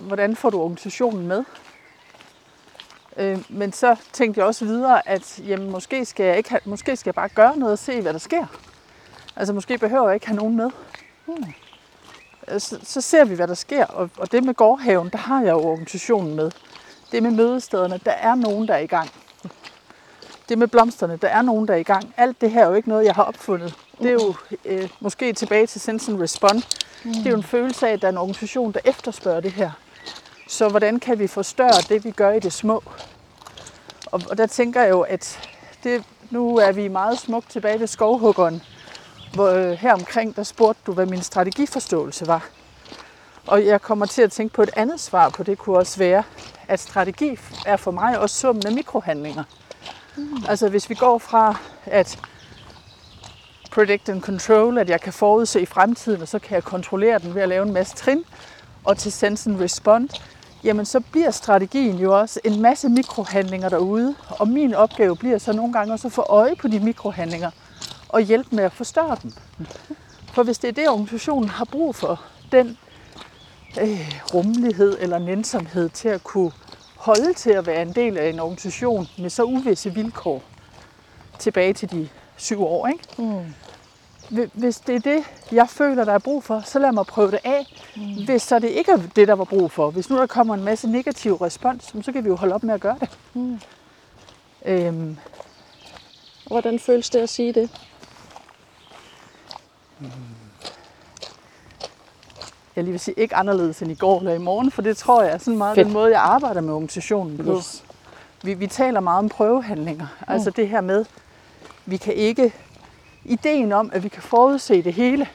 hvordan 0.00 0.36
får 0.36 0.50
du 0.50 0.60
organisationen 0.60 1.26
med? 1.26 1.44
Øh, 3.16 3.38
men 3.48 3.72
så 3.72 3.96
tænkte 4.12 4.38
jeg 4.38 4.46
også 4.46 4.64
videre, 4.64 5.08
at 5.08 5.40
jamen, 5.46 5.70
måske, 5.70 6.04
skal 6.04 6.26
jeg 6.26 6.36
ikke 6.36 6.50
have, 6.50 6.60
måske 6.64 6.96
skal 6.96 7.08
jeg 7.08 7.14
bare 7.14 7.28
gøre 7.28 7.58
noget 7.58 7.72
og 7.72 7.78
se, 7.78 8.00
hvad 8.00 8.12
der 8.12 8.18
sker. 8.18 8.46
Altså 9.36 9.54
måske 9.54 9.78
behøver 9.78 10.08
jeg 10.08 10.14
ikke 10.14 10.26
have 10.26 10.36
nogen 10.36 10.56
med. 10.56 10.70
Hmm. 11.26 11.44
Øh, 12.48 12.60
så, 12.60 12.78
så 12.82 13.00
ser 13.00 13.24
vi, 13.24 13.34
hvad 13.34 13.48
der 13.48 13.54
sker. 13.54 13.86
Og, 13.86 14.10
og 14.18 14.32
det 14.32 14.44
med 14.44 14.54
gårdhaven, 14.54 15.08
der 15.08 15.18
har 15.18 15.42
jeg 15.42 15.52
jo 15.52 15.62
organisationen 15.62 16.34
med. 16.34 16.50
Det 17.12 17.22
med 17.22 17.30
mødestederne, 17.30 18.00
der 18.04 18.12
er 18.12 18.34
nogen, 18.34 18.68
der 18.68 18.74
er 18.74 18.78
i 18.78 18.86
gang. 18.86 19.10
Det 20.48 20.58
med 20.58 20.66
blomsterne, 20.68 21.16
der 21.16 21.28
er 21.28 21.42
nogen, 21.42 21.68
der 21.68 21.74
er 21.74 21.78
i 21.78 21.82
gang. 21.82 22.14
Alt 22.16 22.40
det 22.40 22.50
her 22.50 22.62
er 22.64 22.68
jo 22.68 22.74
ikke 22.74 22.88
noget, 22.88 23.04
jeg 23.04 23.14
har 23.14 23.22
opfundet. 23.22 23.74
Det 23.98 24.08
er 24.08 24.12
jo 24.12 24.34
øh, 24.64 24.88
måske 25.00 25.32
tilbage 25.32 25.66
til 25.66 25.80
Sense 25.80 26.18
Respond. 26.18 26.62
Mm. 27.04 27.12
Det 27.12 27.26
er 27.26 27.30
jo 27.30 27.36
en 27.36 27.42
følelse 27.42 27.88
af, 27.88 27.92
at 27.92 28.00
der 28.00 28.08
er 28.08 28.12
en 28.12 28.18
organisation, 28.18 28.72
der 28.72 28.80
efterspørger 28.84 29.40
det 29.40 29.52
her. 29.52 29.70
Så 30.48 30.68
hvordan 30.68 31.00
kan 31.00 31.18
vi 31.18 31.26
forstørre 31.26 31.82
det, 31.88 32.04
vi 32.04 32.10
gør 32.10 32.32
i 32.32 32.40
det 32.40 32.52
små? 32.52 32.82
Og, 34.06 34.20
og 34.30 34.38
der 34.38 34.46
tænker 34.46 34.80
jeg 34.80 34.90
jo, 34.90 35.00
at 35.00 35.48
det, 35.84 36.04
nu 36.30 36.56
er 36.56 36.72
vi 36.72 36.88
meget 36.88 37.18
smukt 37.18 37.50
tilbage 37.50 37.80
ved 37.80 37.86
skovhuggeren, 37.86 38.62
hvor 39.34 39.48
øh, 39.48 39.70
her 39.70 39.92
omkring, 39.92 40.36
der 40.36 40.42
spurgte 40.42 40.80
du, 40.86 40.92
hvad 40.92 41.06
min 41.06 41.22
strategiforståelse 41.22 42.26
var. 42.26 42.48
Og 43.46 43.66
jeg 43.66 43.82
kommer 43.82 44.06
til 44.06 44.22
at 44.22 44.32
tænke 44.32 44.54
på 44.54 44.62
et 44.62 44.70
andet 44.76 45.00
svar 45.00 45.28
på 45.28 45.42
det, 45.42 45.58
kunne 45.58 45.78
også 45.78 45.98
være, 45.98 46.22
at 46.68 46.80
strategi 46.80 47.38
er 47.66 47.76
for 47.76 47.90
mig 47.90 48.18
også 48.18 48.40
summen 48.40 48.66
af 48.66 48.72
mikrohandlinger. 48.72 49.44
Mm. 50.16 50.44
Altså 50.48 50.68
hvis 50.68 50.90
vi 50.90 50.94
går 50.94 51.18
fra 51.18 51.56
at 51.86 52.18
predict 53.70 54.08
and 54.08 54.22
control, 54.22 54.78
at 54.78 54.90
jeg 54.90 55.00
kan 55.00 55.12
forudse 55.12 55.60
i 55.60 55.66
fremtiden, 55.66 56.22
og 56.22 56.28
så 56.28 56.38
kan 56.38 56.54
jeg 56.54 56.64
kontrollere 56.64 57.18
den 57.18 57.34
ved 57.34 57.42
at 57.42 57.48
lave 57.48 57.66
en 57.66 57.72
masse 57.72 57.96
trin, 57.96 58.24
og 58.84 58.98
til 58.98 59.12
sense 59.12 59.50
and 59.50 59.60
respond, 59.60 60.08
jamen 60.64 60.86
så 60.86 61.00
bliver 61.00 61.30
strategien 61.30 61.98
jo 61.98 62.18
også 62.18 62.40
en 62.44 62.62
masse 62.62 62.88
mikrohandlinger 62.88 63.68
derude. 63.68 64.14
Og 64.28 64.48
min 64.48 64.74
opgave 64.74 65.16
bliver 65.16 65.38
så 65.38 65.52
nogle 65.52 65.72
gange 65.72 65.92
også 65.92 66.08
at 66.08 66.12
få 66.12 66.22
øje 66.28 66.56
på 66.56 66.68
de 66.68 66.80
mikrohandlinger 66.80 67.50
og 68.08 68.20
hjælpe 68.20 68.56
med 68.56 68.64
at 68.64 68.72
forstørre 68.72 69.16
dem. 69.22 69.32
For 70.32 70.42
hvis 70.42 70.58
det 70.58 70.68
er 70.68 70.72
det, 70.72 70.88
organisationen 70.88 71.48
har 71.48 71.64
brug 71.64 71.94
for, 71.94 72.20
den 72.52 72.78
øh, 73.80 74.12
rummelighed 74.34 74.96
eller 75.00 75.18
nænsomhed 75.18 75.88
til 75.88 76.08
at 76.08 76.24
kunne 76.24 76.52
holde 77.02 77.32
til 77.32 77.50
at 77.50 77.66
være 77.66 77.82
en 77.82 77.92
del 77.92 78.18
af 78.18 78.28
en 78.28 78.40
organisation 78.40 79.08
med 79.18 79.30
så 79.30 79.42
uvisse 79.42 79.94
vilkår 79.94 80.42
tilbage 81.38 81.72
til 81.72 81.90
de 81.90 82.08
syv 82.36 82.62
år. 82.62 82.86
Ikke? 82.86 83.04
Mm. 83.18 83.54
Hvis 84.52 84.76
det 84.76 84.94
er 84.94 85.00
det, 85.00 85.24
jeg 85.52 85.68
føler, 85.68 86.04
der 86.04 86.12
er 86.12 86.18
brug 86.18 86.44
for, 86.44 86.60
så 86.64 86.78
lad 86.78 86.92
mig 86.92 87.06
prøve 87.06 87.30
det 87.30 87.40
af. 87.44 87.66
Mm. 87.96 88.24
Hvis 88.24 88.42
så 88.42 88.58
det 88.58 88.68
ikke 88.68 88.92
er 88.92 88.98
det, 89.16 89.28
der 89.28 89.34
var 89.34 89.44
brug 89.44 89.70
for, 89.70 89.90
hvis 89.90 90.10
nu 90.10 90.16
der 90.16 90.26
kommer 90.26 90.54
en 90.54 90.64
masse 90.64 90.88
negativ 90.88 91.34
respons, 91.34 91.94
så 92.02 92.12
kan 92.12 92.24
vi 92.24 92.28
jo 92.28 92.36
holde 92.36 92.54
op 92.54 92.62
med 92.62 92.74
at 92.74 92.80
gøre 92.80 92.96
det. 93.00 93.18
Mm. 93.34 93.60
Øhm. 94.64 95.16
Hvordan 96.46 96.78
føles 96.78 97.10
det 97.10 97.18
at 97.18 97.28
sige 97.28 97.52
det? 97.52 97.70
Mm. 99.98 100.41
Jeg 102.76 102.84
lige 102.84 102.92
vil 102.92 103.00
sige, 103.00 103.14
ikke 103.18 103.36
anderledes 103.36 103.82
end 103.82 103.90
i 103.90 103.94
går 103.94 104.18
eller 104.18 104.34
i 104.34 104.38
morgen, 104.38 104.70
for 104.70 104.82
det 104.82 104.96
tror 104.96 105.22
jeg 105.22 105.32
er 105.32 105.38
sådan 105.38 105.58
meget 105.58 105.74
Fedt. 105.74 105.84
den 105.84 105.92
måde, 105.92 106.10
jeg 106.10 106.20
arbejder 106.20 106.60
med 106.60 106.72
organisationen 106.72 107.38
på. 107.38 107.56
Yes. 107.56 107.84
Vi, 108.42 108.54
vi 108.54 108.66
taler 108.66 109.00
meget 109.00 109.18
om 109.18 109.28
prøvehandlinger. 109.28 110.06
Mm. 110.20 110.32
Altså 110.32 110.50
det 110.50 110.68
her 110.68 110.80
med, 110.80 111.04
vi 111.86 111.96
kan 111.96 112.14
ikke 112.14 112.52
ideen 113.24 113.72
om, 113.72 113.90
at 113.94 114.02
vi 114.02 114.08
kan 114.08 114.22
forudse 114.22 114.82
det 114.82 114.94
hele 114.94 115.28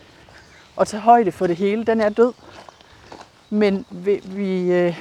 og 0.76 0.88
tage 0.88 1.02
højde 1.02 1.32
for 1.32 1.48
det 1.48 1.56
hele, 1.56 1.84
den 1.86 2.02
er 2.02 2.10
død. 2.10 2.34
Men 3.50 3.86
vi, 3.90 4.22
vi, 4.26 4.72
øh, 4.72 4.98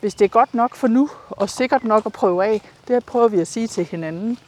hvis 0.00 0.14
det 0.14 0.24
er 0.24 0.28
godt 0.28 0.54
nok 0.54 0.74
for 0.74 0.88
nu, 0.88 1.10
og 1.30 1.50
sikkert 1.50 1.84
nok 1.84 2.06
at 2.06 2.12
prøve 2.12 2.44
af, 2.44 2.62
det 2.88 3.04
prøver 3.04 3.28
vi 3.28 3.40
at 3.40 3.46
sige 3.46 3.66
til 3.66 3.84
hinanden. 3.84 4.38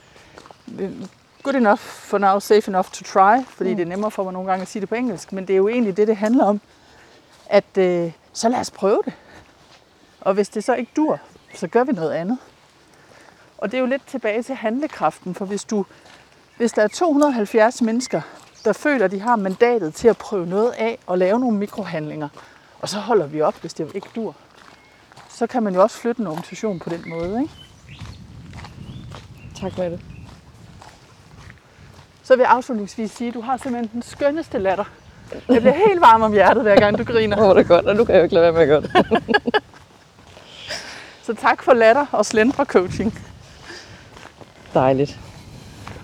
Good 1.44 1.54
enough 1.54 1.78
for 1.78 2.18
now, 2.18 2.38
safe 2.38 2.68
enough 2.68 2.88
to 2.90 3.04
try, 3.04 3.44
fordi 3.48 3.70
mm. 3.70 3.76
det 3.76 3.82
er 3.82 3.88
nemmere 3.88 4.10
for 4.10 4.24
mig 4.24 4.32
nogle 4.32 4.50
gange 4.50 4.62
at 4.62 4.68
sige 4.68 4.80
det 4.80 4.88
på 4.88 4.94
engelsk, 4.94 5.32
men 5.32 5.46
det 5.46 5.52
er 5.52 5.56
jo 5.56 5.68
egentlig 5.68 5.96
det, 5.96 6.08
det 6.08 6.16
handler 6.16 6.44
om, 6.44 6.60
at 7.46 7.78
øh, 7.78 8.12
så 8.32 8.48
lad 8.48 8.60
os 8.60 8.70
prøve 8.70 9.02
det. 9.04 9.12
Og 10.20 10.34
hvis 10.34 10.48
det 10.48 10.64
så 10.64 10.74
ikke 10.74 10.92
dur, 10.96 11.20
så 11.54 11.66
gør 11.68 11.84
vi 11.84 11.92
noget 11.92 12.12
andet. 12.12 12.38
Og 13.58 13.70
det 13.70 13.76
er 13.76 13.80
jo 13.80 13.86
lidt 13.86 14.06
tilbage 14.06 14.42
til 14.42 14.54
handlekraften, 14.54 15.34
for 15.34 15.44
hvis 15.44 15.64
du 15.64 15.84
hvis 16.56 16.72
der 16.72 16.82
er 16.82 16.88
270 16.88 17.82
mennesker, 17.82 18.20
der 18.64 18.72
føler, 18.72 19.04
at 19.04 19.10
de 19.10 19.20
har 19.20 19.36
mandatet 19.36 19.94
til 19.94 20.08
at 20.08 20.16
prøve 20.16 20.46
noget 20.46 20.70
af 20.70 20.98
og 21.06 21.18
lave 21.18 21.40
nogle 21.40 21.58
mikrohandlinger, 21.58 22.28
og 22.80 22.88
så 22.88 22.98
holder 22.98 23.26
vi 23.26 23.40
op, 23.40 23.60
hvis 23.60 23.74
det 23.74 23.94
ikke 23.94 24.08
dur, 24.16 24.34
så 25.28 25.46
kan 25.46 25.62
man 25.62 25.74
jo 25.74 25.82
også 25.82 25.96
flytte 25.96 26.20
en 26.20 26.26
organisation 26.26 26.78
på 26.78 26.90
den 26.90 27.04
måde. 27.06 27.42
Ikke? 27.42 27.54
Tak 29.60 29.78
med 29.78 29.90
det. 29.90 30.13
Så 32.24 32.36
vil 32.36 32.42
jeg 32.42 32.50
afslutningsvis 32.50 33.10
sige, 33.10 33.28
at 33.28 33.34
du 33.34 33.40
har 33.40 33.56
simpelthen 33.56 33.90
den 33.92 34.02
skønneste 34.02 34.58
latter. 34.58 34.84
Jeg 35.48 35.60
bliver 35.60 35.74
helt 35.88 36.00
varm 36.00 36.22
om 36.22 36.32
hjertet, 36.32 36.62
hver 36.62 36.76
gang 36.76 36.98
du 36.98 37.04
griner. 37.04 37.38
Åh, 37.38 37.48
oh, 37.48 37.56
det 37.56 37.64
er 37.64 37.68
godt, 37.68 37.86
og 37.86 37.96
nu 37.96 38.04
kan 38.04 38.14
jeg 38.14 38.20
jo 38.20 38.24
ikke 38.24 38.34
lade 38.34 38.54
være 38.54 38.66
med 38.66 38.82
det. 38.82 38.90
så 41.26 41.34
tak 41.34 41.62
for 41.62 41.72
latter 41.72 42.06
og 42.12 42.26
slendre 42.26 42.64
coaching. 42.64 43.18
Dejligt. 44.74 45.18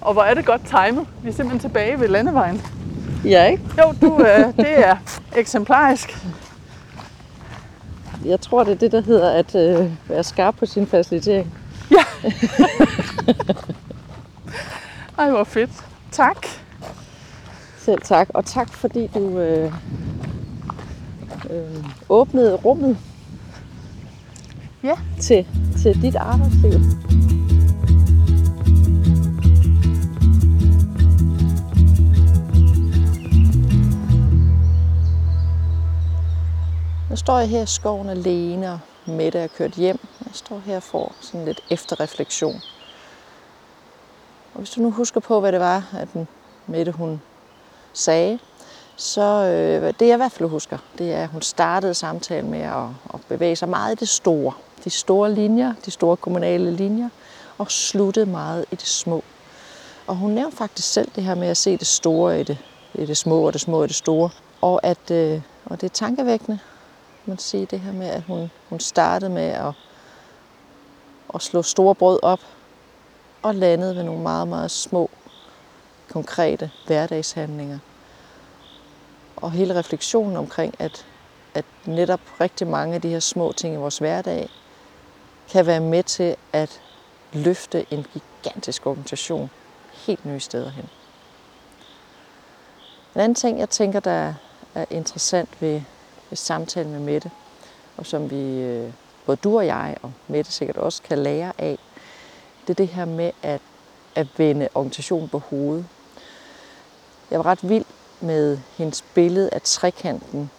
Og 0.00 0.12
hvor 0.12 0.22
er 0.22 0.34
det 0.34 0.46
godt 0.46 0.62
timet. 0.66 1.06
Vi 1.22 1.28
er 1.28 1.32
simpelthen 1.32 1.60
tilbage 1.60 2.00
ved 2.00 2.08
landevejen. 2.08 2.62
Ja, 3.24 3.46
ikke? 3.46 3.62
Jo, 3.78 3.94
du, 4.00 4.24
øh, 4.24 4.56
det 4.56 4.86
er 4.86 4.96
eksemplarisk. 5.36 6.16
Jeg 8.24 8.40
tror, 8.40 8.64
det 8.64 8.72
er 8.72 8.78
det, 8.78 8.92
der 8.92 9.00
hedder 9.00 9.30
at 9.30 9.54
øh, 9.54 9.90
være 10.08 10.24
skarp 10.24 10.56
på 10.56 10.66
sin 10.66 10.86
facilitering. 10.86 11.54
Ja. 11.90 12.04
Ej, 15.18 15.30
hvor 15.30 15.44
fedt. 15.44 15.70
Tak. 16.12 16.46
Selv 17.78 18.02
tak. 18.02 18.28
Og 18.34 18.44
tak, 18.44 18.72
fordi 18.72 19.06
du 19.06 19.38
øh, 19.38 19.72
øh, 21.50 21.84
åbnede 22.08 22.56
rummet 22.56 22.98
ja. 24.82 24.94
til, 25.20 25.46
til 25.82 26.02
dit 26.02 26.16
arbejdsliv. 26.16 26.80
Nu 37.10 37.16
står 37.16 37.38
jeg 37.38 37.48
her 37.48 37.62
i 37.62 37.66
skoven 37.66 38.08
alene, 38.08 38.72
og 38.72 38.78
Mette 39.06 39.38
er 39.38 39.46
kørt 39.46 39.72
hjem. 39.72 39.98
Jeg 40.24 40.34
står 40.34 40.62
her 40.66 40.76
og 40.76 40.82
får 40.82 41.14
sådan 41.20 41.44
lidt 41.44 41.60
efterreflektion. 41.70 42.60
Og 44.60 44.62
hvis 44.62 44.74
du 44.74 44.80
nu 44.80 44.90
husker 44.90 45.20
på, 45.20 45.40
hvad 45.40 45.52
det 45.52 45.60
var, 45.60 45.84
at 45.98 46.08
Mette 46.66 46.92
hun 46.92 47.20
sagde, 47.92 48.38
så 48.96 49.22
øh, 49.22 49.94
det 50.00 50.06
jeg 50.06 50.14
i 50.14 50.16
hvert 50.16 50.32
fald 50.32 50.48
husker, 50.48 50.78
det 50.98 51.12
er, 51.12 51.22
at 51.22 51.28
hun 51.28 51.42
startede 51.42 51.94
samtalen 51.94 52.50
med 52.50 52.60
at, 52.60 52.84
at 53.14 53.20
bevæge 53.28 53.56
sig 53.56 53.68
meget 53.68 53.92
i 53.92 53.98
det 54.00 54.08
store. 54.08 54.52
De 54.84 54.90
store 54.90 55.32
linjer, 55.32 55.74
de 55.84 55.90
store 55.90 56.16
kommunale 56.16 56.70
linjer, 56.70 57.08
og 57.58 57.70
sluttede 57.70 58.26
meget 58.26 58.64
i 58.70 58.74
det 58.74 58.86
små. 58.86 59.24
Og 60.06 60.16
hun 60.16 60.30
nævnte 60.30 60.56
faktisk 60.56 60.92
selv 60.92 61.10
det 61.16 61.24
her 61.24 61.34
med 61.34 61.48
at 61.48 61.56
se 61.56 61.76
det 61.76 61.86
store 61.86 62.40
i 62.40 62.42
det, 62.42 62.58
i 62.94 63.06
det 63.06 63.16
små, 63.16 63.46
og 63.46 63.52
det 63.52 63.60
små 63.60 63.84
i 63.84 63.86
det 63.86 63.96
store. 63.96 64.30
Og, 64.60 64.80
at, 64.82 65.10
øh, 65.10 65.40
og 65.64 65.80
det 65.80 65.86
er 65.86 65.94
tankevækkende, 65.94 66.58
man 67.26 67.38
sige, 67.38 67.66
det 67.66 67.80
her 67.80 67.92
med, 67.92 68.06
at 68.06 68.22
hun, 68.22 68.50
hun 68.68 68.80
startede 68.80 69.30
med 69.30 69.48
at, 69.48 69.72
at 71.34 71.42
slå 71.42 71.62
store 71.62 71.94
brød 71.94 72.18
op 72.22 72.40
og 73.42 73.54
landede 73.54 73.96
ved 73.96 74.02
nogle 74.02 74.22
meget, 74.22 74.48
meget 74.48 74.70
små, 74.70 75.10
konkrete 76.10 76.70
hverdagshandlinger. 76.86 77.78
Og 79.36 79.52
hele 79.52 79.74
refleksionen 79.74 80.36
omkring, 80.36 80.74
at, 80.78 81.06
at 81.54 81.64
netop 81.84 82.20
rigtig 82.40 82.66
mange 82.66 82.94
af 82.94 83.00
de 83.00 83.08
her 83.08 83.20
små 83.20 83.52
ting 83.52 83.74
i 83.74 83.76
vores 83.76 83.98
hverdag 83.98 84.48
kan 85.52 85.66
være 85.66 85.80
med 85.80 86.02
til 86.02 86.36
at 86.52 86.80
løfte 87.32 87.86
en 87.90 88.06
gigantisk 88.12 88.86
organisation 88.86 89.50
helt 89.92 90.26
nye 90.26 90.40
steder 90.40 90.70
hen. 90.70 90.88
En 93.14 93.20
anden 93.20 93.34
ting, 93.34 93.58
jeg 93.58 93.68
tænker, 93.68 94.00
der 94.00 94.34
er 94.74 94.84
interessant 94.90 95.48
ved, 95.60 95.82
ved 96.30 96.36
samtalen 96.36 96.92
med 96.92 97.00
Mette, 97.00 97.30
og 97.96 98.06
som 98.06 98.30
vi, 98.30 98.60
øh, 98.60 98.92
både 99.26 99.36
du 99.36 99.56
og 99.56 99.66
jeg 99.66 99.96
og 100.02 100.12
Mette 100.28 100.52
sikkert 100.52 100.76
også 100.76 101.02
kan 101.02 101.18
lære 101.18 101.52
af, 101.58 101.78
det 102.62 102.70
er 102.70 102.74
det 102.74 102.88
her 102.88 103.04
med 103.04 103.30
at, 103.42 103.60
at 104.14 104.26
vende 104.36 104.68
organisationen 104.74 105.28
på 105.28 105.38
hovedet. 105.38 105.86
Jeg 107.30 107.38
var 107.38 107.46
ret 107.46 107.68
vild 107.68 107.84
med 108.20 108.58
hendes 108.76 109.02
billede 109.02 109.50
af 109.52 109.62
trekanten, 109.62 110.50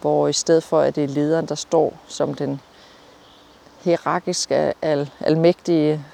hvor 0.00 0.28
i 0.28 0.32
stedet 0.32 0.62
for, 0.62 0.80
at 0.80 0.96
det 0.96 1.04
er 1.04 1.08
lederen, 1.08 1.46
der 1.46 1.54
står 1.54 1.98
som 2.08 2.34
den 2.34 2.60
hierarkiske, 3.80 4.74
al, 4.82 5.10
almægtige, 5.20 6.04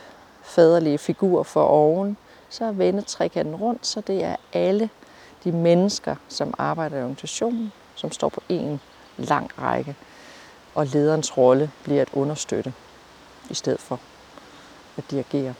faderlige 0.43 0.99
figur 0.99 1.43
for 1.43 1.63
oven, 1.63 2.17
så 2.49 2.65
er 2.65 2.73
vende 2.73 3.03
trekanten 3.03 3.55
rundt, 3.55 3.87
så 3.87 4.01
det 4.01 4.25
er 4.25 4.37
alle 4.53 4.91
de 5.45 5.53
mennesker, 5.53 6.17
som 6.29 6.55
arbejder 6.59 6.97
i 6.97 7.01
organisationen, 7.01 7.73
som 7.95 8.13
står 8.13 8.29
på 8.29 8.43
en 8.49 8.81
lang 9.19 9.51
række, 9.59 9.97
og 10.75 10.87
lederens 10.87 11.37
rolle 11.37 11.71
bliver 11.83 12.03
at 12.03 12.09
understøtte 12.13 12.73
i 13.51 13.55
stedet 13.55 13.81
for 13.81 14.01
at 15.01 15.11
dirigere. 15.11 15.55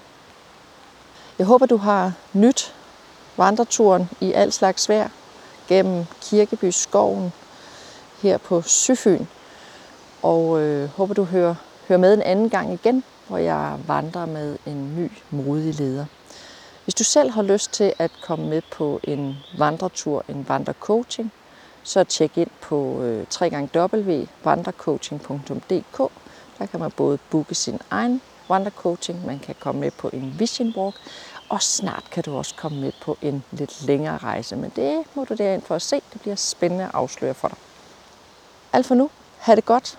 Jeg 1.39 1.47
håber, 1.47 1.67
du 1.67 1.77
har 1.77 2.13
nyt 2.33 2.75
vandreturen 3.37 4.11
i 4.21 4.33
al 4.33 4.53
slags 4.53 4.89
vejr 4.89 5.09
gennem 5.69 6.05
Kirkeby 6.21 6.71
skoven 6.71 7.33
her 8.23 8.39
på 8.39 8.63
Syfyn. 8.63 9.25
Og 10.23 10.61
øh, 10.61 10.89
håber, 10.89 11.15
du 11.15 11.25
hører, 11.25 11.55
hører 11.89 11.99
med 11.99 12.15
en 12.15 12.23
anden 12.23 12.51
gang 12.51 12.73
igen, 12.73 13.05
hvor 13.29 13.39
jeg 13.39 13.79
vandrer 13.87 14.27
med 14.27 14.59
en 14.67 14.97
ny 14.97 15.11
modig 15.31 15.75
leder. 15.75 16.07
Hvis 16.85 16.95
du 16.95 17.05
selv 17.05 17.31
har 17.31 17.43
lyst 17.43 17.73
til 17.73 17.93
at 17.99 18.11
komme 18.23 18.49
med 18.49 18.63
på 18.73 19.01
en 19.03 19.37
vandretur, 19.59 20.25
en 20.29 20.49
vandrecoaching, 20.49 21.33
så 21.83 22.05
tjek 22.05 22.39
ind 22.39 22.51
på 22.61 23.03
øh, 23.03 23.27
www.vandrecoaching.dk. 23.41 25.99
Der 26.59 26.67
kan 26.67 26.81
man 26.81 26.91
både 26.91 27.19
booke 27.31 27.55
sin 27.55 27.79
egen 27.91 28.21
vandrecoaching, 28.51 29.27
man 29.27 29.39
kan 29.39 29.55
komme 29.61 29.81
med 29.81 29.91
på 29.91 30.11
en 30.13 30.35
vision 30.39 30.75
walk, 30.77 30.95
og 31.49 31.63
snart 31.63 32.05
kan 32.11 32.23
du 32.23 32.37
også 32.37 32.55
komme 32.57 32.81
med 32.81 32.93
på 33.03 33.19
en 33.23 33.45
lidt 33.53 33.87
længere 33.87 34.19
rejse. 34.19 34.57
Men 34.57 34.73
det 34.77 35.03
må 35.15 35.25
du 35.25 35.35
derind 35.35 35.63
for 35.63 35.75
at 35.75 35.83
se. 35.83 35.97
Det 36.13 36.21
bliver 36.21 36.37
spændende 36.37 36.85
at 36.85 36.91
afsløre 36.95 37.35
for 37.35 37.49
dig. 37.49 37.59
Alt 38.73 38.87
for 38.87 38.95
nu. 38.95 39.11
Ha' 39.39 39.55
det 39.55 39.65
godt. 39.65 39.99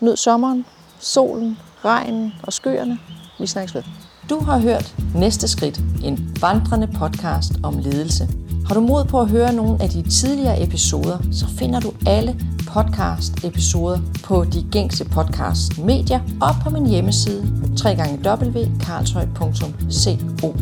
Nyd 0.00 0.16
sommeren, 0.16 0.66
solen, 0.98 1.58
regnen 1.84 2.32
og 2.42 2.52
skyerne. 2.52 2.98
Vi 3.38 3.46
snakkes 3.46 3.74
ved. 3.74 3.82
Du 4.30 4.40
har 4.40 4.58
hørt 4.58 4.94
Næste 5.14 5.48
Skridt, 5.48 5.78
en 6.04 6.36
vandrende 6.40 6.86
podcast 6.98 7.52
om 7.62 7.78
ledelse. 7.78 8.28
Har 8.66 8.74
du 8.74 8.80
mod 8.80 9.04
på 9.04 9.20
at 9.20 9.28
høre 9.28 9.52
nogle 9.52 9.82
af 9.82 9.88
de 9.88 10.10
tidligere 10.10 10.62
episoder, 10.62 11.18
så 11.32 11.46
finder 11.58 11.80
du 11.80 11.92
alle 12.06 12.40
podcast-episoder 12.66 13.98
på 14.24 14.44
de 14.44 14.62
gængse 14.70 15.04
podcast-medier 15.04 16.20
og 16.40 16.48
på 16.64 16.70
min 16.70 16.86
hjemmeside 16.86 17.42
www.karlshøj.co. 17.84 20.56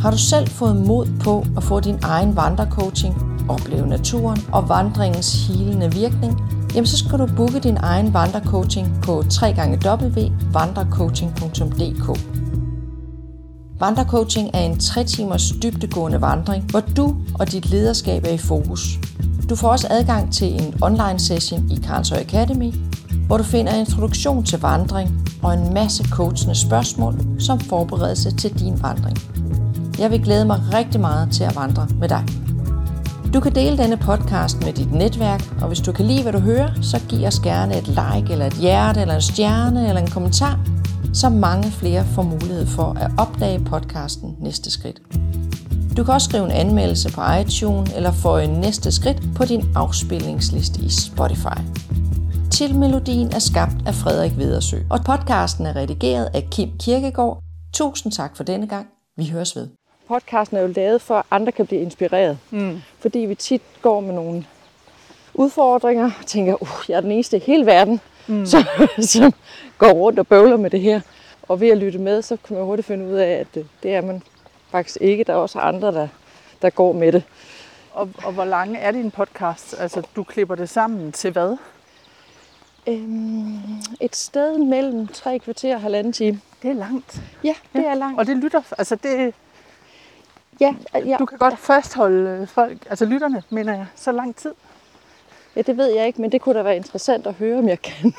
Har 0.00 0.10
du 0.10 0.18
selv 0.18 0.48
fået 0.48 0.76
mod 0.76 1.06
på 1.20 1.46
at 1.56 1.62
få 1.62 1.80
din 1.80 1.98
egen 2.02 2.36
vandrecoaching, 2.36 3.14
opleve 3.48 3.86
naturen 3.86 4.40
og 4.52 4.68
vandringens 4.68 5.46
hilende 5.46 5.92
virkning, 5.92 6.42
jamen 6.74 6.86
så 6.86 6.98
skal 6.98 7.18
du 7.18 7.28
booke 7.36 7.58
din 7.58 7.76
egen 7.76 8.14
vandrecoaching 8.14 8.88
på 9.02 9.24
www.vandrecoaching.dk. 9.42 12.20
Vandrecoaching 13.80 14.50
er 14.54 14.60
en 14.60 14.78
3 14.78 15.04
timers 15.04 15.52
dybdegående 15.62 16.20
vandring, 16.20 16.64
hvor 16.70 16.80
du 16.80 17.16
og 17.34 17.52
dit 17.52 17.70
lederskab 17.70 18.24
er 18.24 18.32
i 18.32 18.38
fokus. 18.38 18.98
Du 19.50 19.56
får 19.56 19.68
også 19.68 19.86
adgang 19.90 20.32
til 20.32 20.54
en 20.54 20.74
online 20.82 21.18
session 21.18 21.70
i 21.70 21.76
Karlsøj 21.76 22.18
Academy, 22.18 22.74
hvor 23.26 23.36
du 23.36 23.44
finder 23.44 23.74
introduktion 23.74 24.44
til 24.44 24.60
vandring 24.60 25.28
og 25.42 25.54
en 25.54 25.74
masse 25.74 26.04
coachende 26.04 26.54
spørgsmål 26.54 27.14
som 27.38 27.60
forberedelse 27.60 28.36
til 28.36 28.58
din 28.58 28.82
vandring. 28.82 29.18
Jeg 29.98 30.10
vil 30.10 30.22
glæde 30.22 30.44
mig 30.44 30.60
rigtig 30.74 31.00
meget 31.00 31.32
til 31.32 31.44
at 31.44 31.56
vandre 31.56 31.88
med 32.00 32.08
dig. 32.08 32.24
Du 33.34 33.40
kan 33.40 33.54
dele 33.54 33.78
denne 33.78 33.96
podcast 33.96 34.64
med 34.64 34.72
dit 34.72 34.92
netværk, 34.92 35.54
og 35.60 35.68
hvis 35.68 35.80
du 35.80 35.92
kan 35.92 36.04
lide, 36.04 36.22
hvad 36.22 36.32
du 36.32 36.38
hører, 36.38 36.70
så 36.82 37.00
giv 37.08 37.26
os 37.26 37.40
gerne 37.40 37.78
et 37.78 37.88
like, 37.88 38.32
eller 38.32 38.46
et 38.46 38.52
hjerte, 38.52 39.00
eller 39.00 39.14
en 39.14 39.22
stjerne, 39.22 39.88
eller 39.88 40.00
en 40.02 40.10
kommentar, 40.10 40.58
så 41.12 41.28
mange 41.28 41.70
flere 41.70 42.04
får 42.14 42.22
mulighed 42.22 42.66
for 42.66 42.96
at 43.00 43.10
opdage 43.18 43.64
podcasten 43.64 44.36
Næste 44.40 44.70
Skridt. 44.70 45.00
Du 45.96 46.04
kan 46.04 46.14
også 46.14 46.28
skrive 46.28 46.44
en 46.44 46.50
anmeldelse 46.50 47.12
på 47.12 47.20
iTunes, 47.40 47.92
eller 47.92 48.12
få 48.12 48.36
en 48.36 48.50
næste 48.50 48.92
skridt 48.92 49.22
på 49.36 49.44
din 49.44 49.64
afspilningsliste 49.74 50.80
i 50.80 50.88
Spotify. 50.88 51.58
Titelmelodien 52.50 53.32
er 53.32 53.38
skabt 53.38 53.76
af 53.86 53.94
Frederik 53.94 54.36
Vedersø, 54.36 54.76
og 54.90 55.00
podcasten 55.04 55.66
er 55.66 55.76
redigeret 55.76 56.28
af 56.34 56.48
Kim 56.50 56.70
Kirkegaard. 56.78 57.42
Tusind 57.72 58.12
tak 58.12 58.36
for 58.36 58.44
denne 58.44 58.66
gang. 58.66 58.86
Vi 59.16 59.28
høres 59.28 59.56
ved. 59.56 59.68
Podcasten 60.08 60.56
er 60.56 60.60
jo 60.60 60.72
lavet 60.76 61.02
for, 61.02 61.14
at 61.14 61.24
andre 61.30 61.52
kan 61.52 61.66
blive 61.66 61.80
inspireret. 61.80 62.38
Mm. 62.50 62.82
Fordi 63.00 63.18
vi 63.18 63.34
tit 63.34 63.62
går 63.82 64.00
med 64.00 64.14
nogle 64.14 64.44
udfordringer 65.34 66.04
og 66.04 66.26
tænker, 66.26 66.62
uh, 66.62 66.68
jeg 66.88 66.96
er 66.96 67.00
den 67.00 67.12
eneste 67.12 67.36
i 67.36 67.40
hele 67.46 67.66
verden, 67.66 68.00
mm. 68.26 68.46
som, 68.46 68.64
som 69.00 69.32
går 69.78 69.90
rundt 69.90 70.18
og 70.18 70.26
bøvler 70.26 70.56
med 70.56 70.70
det 70.70 70.80
her. 70.80 71.00
Og 71.42 71.60
ved 71.60 71.68
at 71.68 71.78
lytte 71.78 71.98
med, 71.98 72.22
så 72.22 72.36
kan 72.44 72.56
man 72.56 72.64
hurtigt 72.64 72.86
finde 72.86 73.06
ud 73.06 73.14
af, 73.14 73.32
at 73.32 73.46
det, 73.54 73.66
det 73.82 73.94
er 73.94 74.00
man 74.00 74.22
faktisk 74.70 74.98
ikke. 75.00 75.24
Der 75.24 75.32
er 75.32 75.36
også 75.36 75.58
andre, 75.58 75.92
der, 75.92 76.08
der 76.62 76.70
går 76.70 76.92
med 76.92 77.12
det. 77.12 77.22
Og, 77.92 78.08
og 78.24 78.32
hvor 78.32 78.44
lange 78.44 78.78
er 78.78 78.90
din 78.90 79.10
podcast? 79.10 79.74
Altså, 79.78 80.02
du 80.16 80.24
klipper 80.24 80.54
det 80.54 80.68
sammen 80.68 81.12
til 81.12 81.30
hvad? 81.32 81.56
Øhm, 82.86 83.58
et 84.00 84.16
sted 84.16 84.58
mellem 84.58 85.06
tre 85.06 85.38
kvarter 85.38 85.74
og 85.74 85.80
halvanden 85.80 86.12
time. 86.12 86.40
Det 86.62 86.70
er 86.70 86.74
langt. 86.74 87.22
Ja, 87.44 87.54
det 87.72 87.82
ja. 87.82 87.90
er 87.90 87.94
langt. 87.94 88.18
Og 88.18 88.26
det 88.26 88.36
lytter, 88.36 88.62
altså 88.78 88.96
det, 88.96 89.34
ja, 90.60 90.74
ja, 90.94 91.16
du 91.18 91.26
kan 91.26 91.38
godt 91.38 91.58
fastholde 91.58 92.46
folk, 92.46 92.86
altså 92.90 93.04
lytterne, 93.04 93.42
mener 93.50 93.72
jeg, 93.72 93.86
så 93.94 94.12
lang 94.12 94.36
tid. 94.36 94.52
Ja, 95.56 95.62
det 95.62 95.76
ved 95.76 95.86
jeg 95.94 96.06
ikke, 96.06 96.20
men 96.20 96.32
det 96.32 96.40
kunne 96.40 96.58
da 96.58 96.62
være 96.62 96.76
interessant 96.76 97.26
at 97.26 97.34
høre, 97.34 97.58
om 97.58 97.68
jeg 97.68 97.82
kan. 97.82 98.14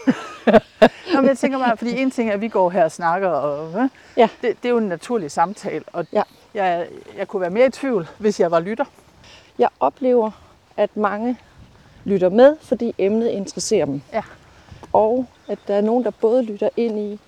Nå, 1.13 1.21
men 1.21 1.25
jeg 1.27 1.37
tænker 1.37 1.59
bare, 1.59 1.77
fordi 1.77 2.01
en 2.01 2.11
ting 2.11 2.29
er, 2.29 2.33
at 2.33 2.41
vi 2.41 2.47
går 2.47 2.69
her 2.69 2.83
og 2.83 2.91
snakker, 2.91 3.29
og 3.29 3.89
Ja. 4.17 4.27
det, 4.41 4.57
det 4.63 4.65
er 4.65 4.69
jo 4.69 4.77
en 4.77 4.87
naturlig 4.87 5.31
samtale, 5.31 5.83
og 5.93 6.05
Ja. 6.13 6.21
jeg, 6.53 6.87
jeg 7.17 7.27
kunne 7.27 7.41
være 7.41 7.49
mere 7.49 7.65
i 7.65 7.69
tvivl, 7.69 8.07
hvis 8.17 8.39
jeg 8.39 8.51
var 8.51 8.59
lytter. 8.59 8.85
Jeg 9.59 9.69
oplever, 9.79 10.31
at 10.77 10.97
mange 10.97 11.37
lytter 12.03 12.29
med, 12.29 12.55
fordi 12.61 12.95
emnet 12.97 13.27
interesserer 13.29 13.85
dem. 13.85 14.01
Ja. 14.13 14.21
Og 14.93 15.25
at 15.47 15.59
der 15.67 15.75
er 15.75 15.81
nogen, 15.81 16.03
der 16.03 16.11
både 16.11 16.43
lytter 16.43 16.69
ind 16.77 16.99
i, 16.99 17.19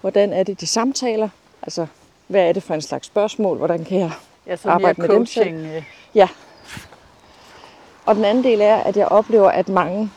hvordan 0.00 0.32
er 0.32 0.42
det, 0.42 0.60
de 0.60 0.66
samtaler, 0.66 1.28
altså 1.62 1.86
hvad 2.26 2.48
er 2.48 2.52
det 2.52 2.62
for 2.62 2.74
en 2.74 2.82
slags 2.82 3.06
spørgsmål, 3.06 3.56
hvordan 3.56 3.84
kan 3.84 3.98
jeg 4.00 4.10
Ja, 4.46 4.56
så 4.56 4.68
Arbejde 4.70 5.00
med 5.00 5.08
dem 5.08 5.26
selv. 5.26 5.44
coaching. 5.44 5.66
øh, 5.76 5.82
Ja. 6.14 6.28
Og 8.06 8.14
den 8.14 8.24
anden 8.24 8.44
del 8.44 8.60
er, 8.60 8.76
at 8.76 8.96
jeg 8.96 9.06
oplever, 9.08 9.50
at 9.50 9.68
mange 9.68 10.10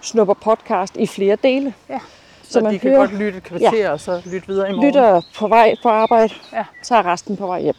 snupper 0.00 0.34
podcast 0.34 0.96
i 0.96 1.06
flere 1.06 1.36
dele. 1.36 1.74
Ja. 1.88 1.98
Så, 2.42 2.52
Så 2.52 2.60
man 2.60 2.72
de 2.72 2.78
kan 2.78 2.90
hører- 2.90 3.00
godt 3.00 3.12
lytte 3.18 3.38
et 3.38 3.44
kvarter, 3.44 3.76
ja. 3.78 3.90
og 3.92 4.00
så 4.00 4.22
lytte 4.24 4.48
videre 4.48 4.68
i 4.70 4.72
morgen. 4.72 4.86
Lytter 4.88 5.20
på 5.36 5.48
vej 5.48 5.74
på 5.82 5.88
arbejde, 5.88 6.34
Ja. 6.52 6.64
så 6.82 6.94
er 6.96 7.06
resten 7.06 7.36
på 7.36 7.46
vej 7.46 7.60
hjem. 7.60 7.74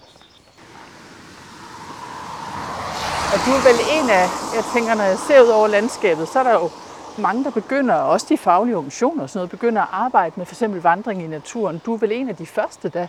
Og 3.33 3.39
du 3.45 3.51
er 3.51 3.63
vel 3.69 3.79
en 4.03 4.09
af, 4.09 4.27
jeg 4.55 4.63
tænker, 4.73 4.93
når 4.95 5.03
jeg 5.03 5.17
ser 5.27 5.41
ud 5.41 5.47
over 5.47 5.67
landskabet, 5.67 6.27
så 6.27 6.39
er 6.39 6.43
der 6.43 6.53
jo 6.53 6.69
mange, 7.17 7.43
der 7.43 7.51
begynder, 7.51 7.95
også 7.95 8.25
de 8.29 8.37
faglige 8.37 8.75
organisationer 8.77 9.23
og 9.23 9.29
sådan 9.29 9.37
noget, 9.39 9.49
begynder 9.49 9.81
at 9.81 9.87
arbejde 9.91 10.33
med 10.37 10.45
for 10.45 10.53
eksempel 10.55 10.81
vandring 10.81 11.23
i 11.23 11.27
naturen. 11.27 11.81
Du 11.85 11.93
er 11.93 11.97
vel 11.97 12.11
en 12.11 12.29
af 12.29 12.35
de 12.35 12.45
første, 12.45 12.89
der 12.89 13.07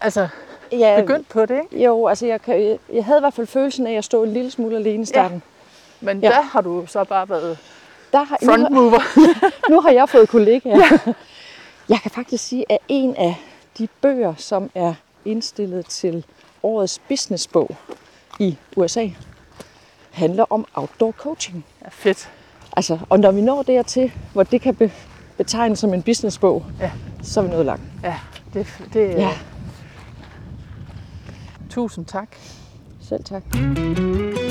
altså, 0.00 0.28
Ja, 0.72 1.00
begyndt 1.00 1.28
på 1.28 1.46
det, 1.46 1.60
ikke? 1.72 1.84
Jo, 1.84 2.06
altså 2.06 2.26
jeg, 2.26 2.42
kan, 2.42 2.62
jeg, 2.62 2.78
jeg 2.92 3.04
havde 3.04 3.18
i 3.18 3.22
hvert 3.22 3.34
fald 3.34 3.46
følelsen 3.46 3.86
af, 3.86 3.90
at 3.90 3.94
jeg 3.94 4.04
stod 4.04 4.26
en 4.26 4.32
lille 4.32 4.50
smule 4.50 4.76
alene 4.76 5.02
i 5.02 5.06
starten. 5.06 5.42
Men 6.00 6.20
Ja. 6.20 6.28
ja. 6.28 6.34
der 6.34 6.42
har 6.42 6.60
du 6.60 6.84
så 6.86 7.04
bare 7.04 7.28
været 7.28 7.58
Der 8.12 8.24
har, 8.24 8.38
nu, 8.42 8.50
har, 8.50 8.58
frontmover. 8.58 9.00
nu 9.70 9.80
har 9.80 9.90
jeg 9.90 10.08
fået 10.08 10.28
kollegaer. 10.28 10.76
Ja. 10.78 11.12
Jeg 11.88 11.98
kan 12.02 12.10
faktisk 12.10 12.44
sige, 12.48 12.64
at 12.68 12.78
en 12.88 13.16
af 13.16 13.34
de 13.78 13.88
bøger, 14.00 14.34
som 14.36 14.70
er 14.74 14.94
indstillet 15.24 15.86
til 15.86 16.24
årets 16.62 16.98
businessbog 17.08 17.76
i 18.40 18.56
USA, 18.76 19.08
handler 20.10 20.44
om 20.50 20.66
outdoor 20.74 21.12
coaching. 21.12 21.64
Ja, 21.84 21.88
fedt. 21.90 22.30
Altså, 22.76 22.98
og 23.08 23.20
når 23.20 23.30
vi 23.32 23.40
når 23.40 23.62
dertil, 23.62 24.12
hvor 24.32 24.42
det 24.42 24.60
kan 24.60 24.74
be, 24.74 24.92
betegnes 25.36 25.78
som 25.78 25.94
en 25.94 26.02
businessbog, 26.02 26.64
Ja. 26.80 26.90
så 27.22 27.40
er 27.40 27.44
vi 27.44 27.50
nået 27.50 27.66
langt. 27.66 27.82
Ja, 28.02 28.14
det, 28.54 28.66
det 28.92 29.08
Ja. 29.08 29.20
ja. 29.20 29.30
Tusind 31.68 32.06
tak. 32.06 32.28
Selv 33.00 33.24
tak. 33.24 34.47